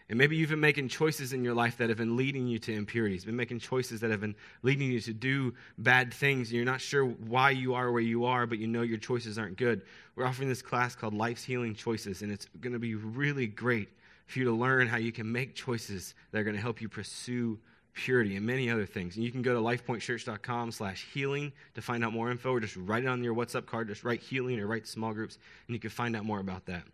And 0.09 0.19
maybe 0.19 0.37
you've 0.37 0.51
been 0.51 0.61
making 0.61 0.89
choices 0.89 1.33
in 1.33 1.43
your 1.43 1.55
life 1.55 1.79
that 1.79 1.89
have 1.89 1.99
been 1.99 2.17
leading 2.17 2.47
you 2.47 2.61
to 2.61 2.73
impurities, 2.73 3.25
been 3.25 3.35
making 3.35 3.59
choices 3.59 4.01
that 4.01 4.11
have 4.13 4.21
been 4.21 4.37
leading 4.63 4.93
you 4.93 5.01
to 5.01 5.13
do 5.13 5.53
bad 5.79 6.15
things. 6.15 6.49
And 6.49 6.57
you're 6.57 6.65
not 6.65 6.81
sure 6.81 7.05
why 7.05 7.51
you 7.51 7.75
are 7.75 7.91
where 7.91 8.03
you 8.03 8.25
are, 8.25 8.47
but 8.47 8.59
you 8.59 8.69
know 8.69 8.83
your 8.83 8.99
choices 8.99 9.37
aren't 9.37 9.57
good. 9.57 9.83
We're 10.15 10.27
offering 10.27 10.49
this 10.49 10.63
class 10.63 10.95
called 10.95 11.13
Life's 11.13 11.43
Healing 11.43 11.75
Choices, 11.75 12.23
and 12.23 12.31
it's 12.31 12.47
going 12.61 12.73
to 12.73 12.79
be 12.79 12.95
really 12.95 13.49
great 13.49 13.89
for 14.27 14.39
you 14.39 14.45
to 14.45 14.53
learn 14.53 14.87
how 14.87 14.97
you 14.97 15.11
can 15.11 15.31
make 15.31 15.55
choices 15.55 16.15
that 16.31 16.39
are 16.39 16.45
going 16.45 16.57
to 16.57 16.63
help 16.63 16.81
you 16.81 16.89
pursue 16.89 17.59
purity 17.93 18.37
and 18.37 18.47
many 18.47 18.71
other 18.71 18.87
things. 18.87 19.17
And 19.17 19.25
you 19.25 19.33
can 19.33 19.43
go 19.43 19.55
to 19.55 19.61
lifepointchurch.com 19.61 20.71
slash 20.71 21.07
healing 21.13 21.53
to 21.75 21.83
find 21.83 22.05
out 22.05 22.13
more 22.13 22.31
info, 22.31 22.53
or 22.53 22.61
just 22.61 22.77
write 22.77 23.03
it 23.03 23.09
on 23.09 23.25
your 23.25 23.35
WhatsApp 23.35 23.67
card, 23.67 23.89
just 23.89 24.05
write 24.05 24.21
healing 24.21 24.61
or 24.61 24.67
write 24.69 24.87
small 24.87 25.13
groups, 25.13 25.39
and 25.67 25.75
you 25.75 25.81
can 25.81 25.91
find 25.91 26.15
out 26.15 26.25
more 26.25 26.39
about 26.39 26.67
that. 26.67 26.85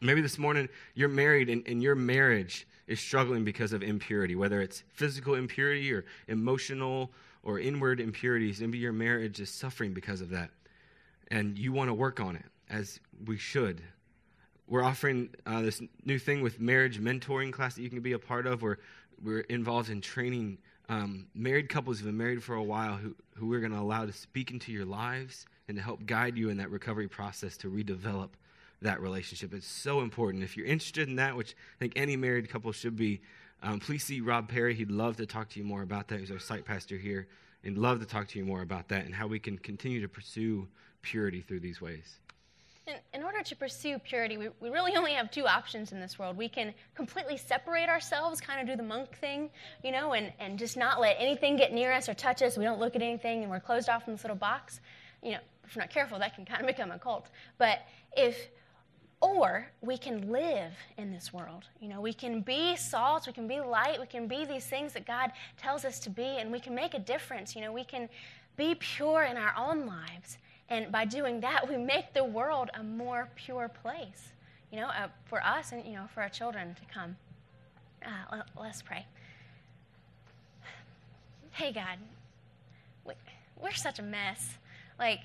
Maybe 0.00 0.20
this 0.20 0.38
morning 0.38 0.68
you're 0.94 1.08
married 1.08 1.48
and, 1.48 1.66
and, 1.66 1.82
your 1.82 1.94
marriage 1.94 2.66
is 2.86 3.00
struggling 3.00 3.44
because 3.44 3.72
of 3.72 3.82
impurity, 3.82 4.36
whether 4.36 4.60
it's 4.60 4.84
physical 4.92 5.34
impurity 5.34 5.92
or 5.92 6.04
emotional 6.28 7.10
or 7.42 7.58
inward 7.58 8.00
impurities. 8.00 8.60
Maybe 8.60 8.78
your 8.78 8.92
marriage 8.92 9.40
is 9.40 9.50
suffering 9.50 9.92
because 9.92 10.20
of 10.20 10.30
that. 10.30 10.50
And 11.30 11.58
you 11.58 11.72
want 11.72 11.88
to 11.88 11.94
work 11.94 12.20
on 12.20 12.36
it, 12.36 12.44
as 12.70 13.00
we 13.26 13.36
should. 13.36 13.82
We're 14.68 14.84
offering 14.84 15.30
uh, 15.46 15.62
this 15.62 15.82
new 16.04 16.18
thing 16.18 16.42
with 16.42 16.60
marriage 16.60 17.00
mentoring 17.00 17.52
class 17.52 17.74
that 17.74 17.82
you 17.82 17.90
can 17.90 18.00
be 18.00 18.12
a 18.12 18.18
part 18.18 18.46
of, 18.46 18.62
where 18.62 18.78
we're 19.22 19.40
involved 19.40 19.90
in 19.90 20.00
training 20.00 20.58
um, 20.88 21.26
married 21.34 21.68
couples 21.68 21.98
who've 21.98 22.06
been 22.06 22.16
married 22.16 22.42
for 22.42 22.54
a 22.54 22.62
while 22.62 22.96
who, 22.96 23.14
who 23.34 23.46
we're 23.46 23.60
going 23.60 23.72
to 23.72 23.78
allow 23.78 24.06
to 24.06 24.12
speak 24.12 24.50
into 24.50 24.72
your 24.72 24.86
lives 24.86 25.46
and 25.66 25.76
to 25.76 25.82
help 25.82 26.06
guide 26.06 26.36
you 26.38 26.48
in 26.48 26.56
that 26.58 26.70
recovery 26.70 27.08
process 27.08 27.56
to 27.58 27.70
redevelop 27.70 28.30
that 28.82 29.00
relationship. 29.00 29.52
It's 29.54 29.66
so 29.66 30.00
important. 30.00 30.44
If 30.44 30.56
you're 30.56 30.66
interested 30.66 31.08
in 31.08 31.16
that, 31.16 31.36
which 31.36 31.54
I 31.76 31.78
think 31.78 31.94
any 31.96 32.16
married 32.16 32.48
couple 32.48 32.70
should 32.72 32.96
be, 32.96 33.20
um, 33.62 33.80
please 33.80 34.04
see 34.04 34.20
Rob 34.20 34.48
Perry. 34.48 34.74
He'd 34.74 34.90
love 34.90 35.16
to 35.16 35.26
talk 35.26 35.48
to 35.50 35.58
you 35.58 35.64
more 35.64 35.82
about 35.82 36.08
that. 36.08 36.20
He's 36.20 36.30
our 36.30 36.38
site 36.38 36.64
pastor 36.64 36.96
here, 36.96 37.26
and 37.64 37.76
love 37.76 37.98
to 38.00 38.06
talk 38.06 38.28
to 38.28 38.38
you 38.38 38.44
more 38.44 38.62
about 38.62 38.88
that 38.88 39.04
and 39.04 39.14
how 39.14 39.26
we 39.26 39.38
can 39.38 39.58
continue 39.58 40.00
to 40.00 40.08
pursue 40.08 40.68
purity 41.02 41.40
through 41.40 41.60
these 41.60 41.80
ways. 41.80 42.18
In, 42.86 42.94
in 43.12 43.22
order 43.22 43.42
to 43.42 43.56
pursue 43.56 43.98
purity, 43.98 44.38
we, 44.38 44.48
we 44.60 44.70
really 44.70 44.96
only 44.96 45.12
have 45.12 45.30
two 45.30 45.46
options 45.46 45.92
in 45.92 46.00
this 46.00 46.18
world. 46.18 46.36
We 46.36 46.48
can 46.48 46.72
completely 46.94 47.36
separate 47.36 47.88
ourselves, 47.88 48.40
kind 48.40 48.60
of 48.60 48.66
do 48.66 48.76
the 48.76 48.88
monk 48.88 49.14
thing, 49.18 49.50
you 49.82 49.90
know, 49.90 50.12
and, 50.12 50.32
and 50.38 50.58
just 50.58 50.76
not 50.76 51.00
let 51.00 51.16
anything 51.18 51.56
get 51.56 51.72
near 51.72 51.92
us 51.92 52.08
or 52.08 52.14
touch 52.14 52.40
us. 52.42 52.56
We 52.56 52.64
don't 52.64 52.80
look 52.80 52.96
at 52.96 53.02
anything 53.02 53.42
and 53.42 53.50
we're 53.50 53.60
closed 53.60 53.88
off 53.88 54.06
in 54.06 54.14
this 54.14 54.22
little 54.22 54.36
box. 54.36 54.80
You 55.22 55.32
know, 55.32 55.38
if 55.64 55.76
we're 55.76 55.82
not 55.82 55.90
careful, 55.90 56.18
that 56.20 56.34
can 56.34 56.46
kind 56.46 56.62
of 56.62 56.66
become 56.66 56.90
a 56.90 56.98
cult. 56.98 57.28
But 57.58 57.80
if 58.16 58.48
or 59.20 59.66
we 59.80 59.98
can 59.98 60.30
live 60.30 60.72
in 60.96 61.10
this 61.10 61.32
world. 61.32 61.64
You 61.80 61.88
know, 61.88 62.00
we 62.00 62.12
can 62.12 62.40
be 62.40 62.76
salt, 62.76 63.26
we 63.26 63.32
can 63.32 63.48
be 63.48 63.60
light, 63.60 64.00
we 64.00 64.06
can 64.06 64.28
be 64.28 64.44
these 64.44 64.66
things 64.66 64.92
that 64.92 65.06
God 65.06 65.32
tells 65.56 65.84
us 65.84 65.98
to 66.00 66.10
be, 66.10 66.22
and 66.22 66.52
we 66.52 66.60
can 66.60 66.74
make 66.74 66.94
a 66.94 66.98
difference. 66.98 67.56
You 67.56 67.62
know, 67.62 67.72
we 67.72 67.84
can 67.84 68.08
be 68.56 68.76
pure 68.76 69.24
in 69.24 69.36
our 69.36 69.54
own 69.56 69.86
lives. 69.86 70.38
And 70.68 70.92
by 70.92 71.04
doing 71.04 71.40
that, 71.40 71.68
we 71.68 71.76
make 71.76 72.12
the 72.14 72.24
world 72.24 72.70
a 72.74 72.82
more 72.82 73.28
pure 73.34 73.68
place, 73.68 74.32
you 74.70 74.78
know, 74.78 74.88
uh, 74.88 75.08
for 75.24 75.44
us 75.44 75.72
and, 75.72 75.84
you 75.84 75.94
know, 75.94 76.06
for 76.14 76.22
our 76.22 76.28
children 76.28 76.74
to 76.74 76.94
come. 76.94 77.16
Uh, 78.04 78.42
let's 78.60 78.82
pray. 78.82 79.04
Hey, 81.52 81.72
God, 81.72 81.98
we're 83.60 83.72
such 83.72 83.98
a 83.98 84.02
mess. 84.02 84.58
Like, 84.98 85.20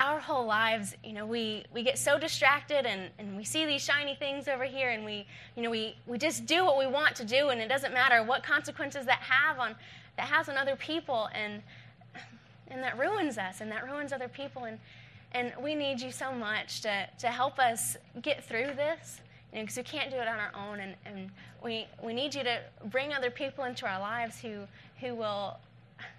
our 0.00 0.18
whole 0.18 0.46
lives, 0.46 0.96
you 1.04 1.12
know, 1.12 1.24
we, 1.24 1.64
we 1.72 1.82
get 1.82 1.98
so 1.98 2.18
distracted 2.18 2.84
and, 2.84 3.10
and 3.18 3.36
we 3.36 3.44
see 3.44 3.64
these 3.64 3.82
shiny 3.82 4.14
things 4.16 4.48
over 4.48 4.64
here 4.64 4.90
and 4.90 5.04
we, 5.04 5.26
you 5.56 5.62
know, 5.62 5.70
we, 5.70 5.96
we 6.06 6.18
just 6.18 6.46
do 6.46 6.64
what 6.64 6.78
we 6.78 6.86
want 6.86 7.14
to 7.16 7.24
do 7.24 7.50
and 7.50 7.60
it 7.60 7.68
doesn't 7.68 7.94
matter 7.94 8.22
what 8.22 8.42
consequences 8.42 9.06
that 9.06 9.20
have 9.20 9.58
on 9.58 9.74
that 10.16 10.26
has 10.26 10.48
on 10.48 10.56
other 10.56 10.76
people 10.76 11.28
and 11.34 11.62
and 12.68 12.82
that 12.82 12.98
ruins 12.98 13.36
us 13.36 13.60
and 13.60 13.70
that 13.70 13.84
ruins 13.84 14.12
other 14.12 14.28
people 14.28 14.64
and 14.64 14.78
and 15.32 15.52
we 15.60 15.74
need 15.74 16.00
you 16.00 16.12
so 16.12 16.32
much 16.32 16.80
to, 16.82 17.08
to 17.18 17.26
help 17.26 17.58
us 17.58 17.96
get 18.22 18.44
through 18.44 18.68
this 18.76 19.20
because 19.52 19.76
you 19.76 19.82
know, 19.82 19.86
we 19.92 19.98
can't 19.98 20.10
do 20.10 20.16
it 20.16 20.28
on 20.28 20.38
our 20.38 20.52
own 20.54 20.80
and, 20.80 20.94
and 21.04 21.30
we, 21.62 21.86
we 22.02 22.14
need 22.14 22.34
you 22.34 22.44
to 22.44 22.60
bring 22.86 23.12
other 23.12 23.30
people 23.30 23.64
into 23.64 23.86
our 23.86 24.00
lives 24.00 24.38
who, 24.40 24.60
who 25.00 25.14
will 25.14 25.56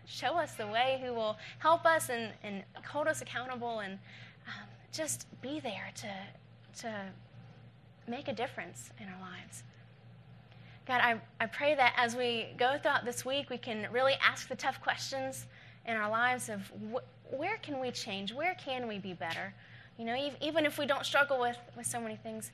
show 0.05 0.37
us 0.37 0.53
the 0.55 0.67
way, 0.67 1.01
who 1.03 1.13
will 1.13 1.37
help 1.59 1.85
us 1.85 2.09
and, 2.09 2.31
and 2.43 2.63
hold 2.85 3.07
us 3.07 3.21
accountable 3.21 3.79
and 3.79 3.93
um, 4.47 4.67
just 4.91 5.27
be 5.41 5.59
there 5.59 5.91
to, 5.95 6.09
to 6.81 6.93
make 8.07 8.27
a 8.27 8.33
difference 8.33 8.91
in 8.99 9.07
our 9.07 9.19
lives. 9.21 9.63
God, 10.85 11.01
I, 11.01 11.19
I 11.39 11.47
pray 11.47 11.73
that 11.75 11.93
as 11.97 12.15
we 12.15 12.47
go 12.57 12.77
throughout 12.81 13.05
this 13.05 13.25
week, 13.25 13.49
we 13.49 13.57
can 13.57 13.87
really 13.91 14.13
ask 14.21 14.47
the 14.47 14.55
tough 14.55 14.79
questions 14.81 15.47
in 15.87 15.95
our 15.95 16.09
lives 16.09 16.49
of 16.49 16.71
wh- 16.93 17.33
where 17.33 17.57
can 17.57 17.79
we 17.79 17.89
change? 17.91 18.33
Where 18.33 18.55
can 18.55 18.87
we 18.87 18.99
be 18.99 19.13
better? 19.13 19.53
You 19.97 20.05
know, 20.05 20.15
even 20.41 20.65
if 20.65 20.77
we 20.77 20.85
don't 20.85 21.05
struggle 21.05 21.39
with, 21.39 21.57
with 21.75 21.87
so 21.87 21.99
many 21.99 22.17
things, 22.17 22.51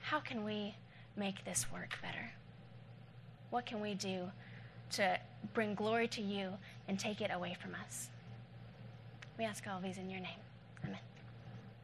how 0.00 0.20
can 0.20 0.44
we 0.44 0.74
make 1.16 1.44
this 1.44 1.66
work 1.72 1.98
better? 2.00 2.32
What 3.50 3.66
can 3.66 3.80
we 3.80 3.94
do 3.94 4.30
to 4.92 5.18
bring 5.52 5.74
glory 5.74 6.08
to 6.08 6.22
you 6.22 6.52
and 6.88 6.98
take 6.98 7.20
it 7.20 7.30
away 7.32 7.56
from 7.60 7.74
us. 7.74 8.08
We 9.38 9.44
ask 9.44 9.66
all 9.66 9.80
these 9.80 9.98
in 9.98 10.10
your 10.10 10.20
name. 10.20 10.43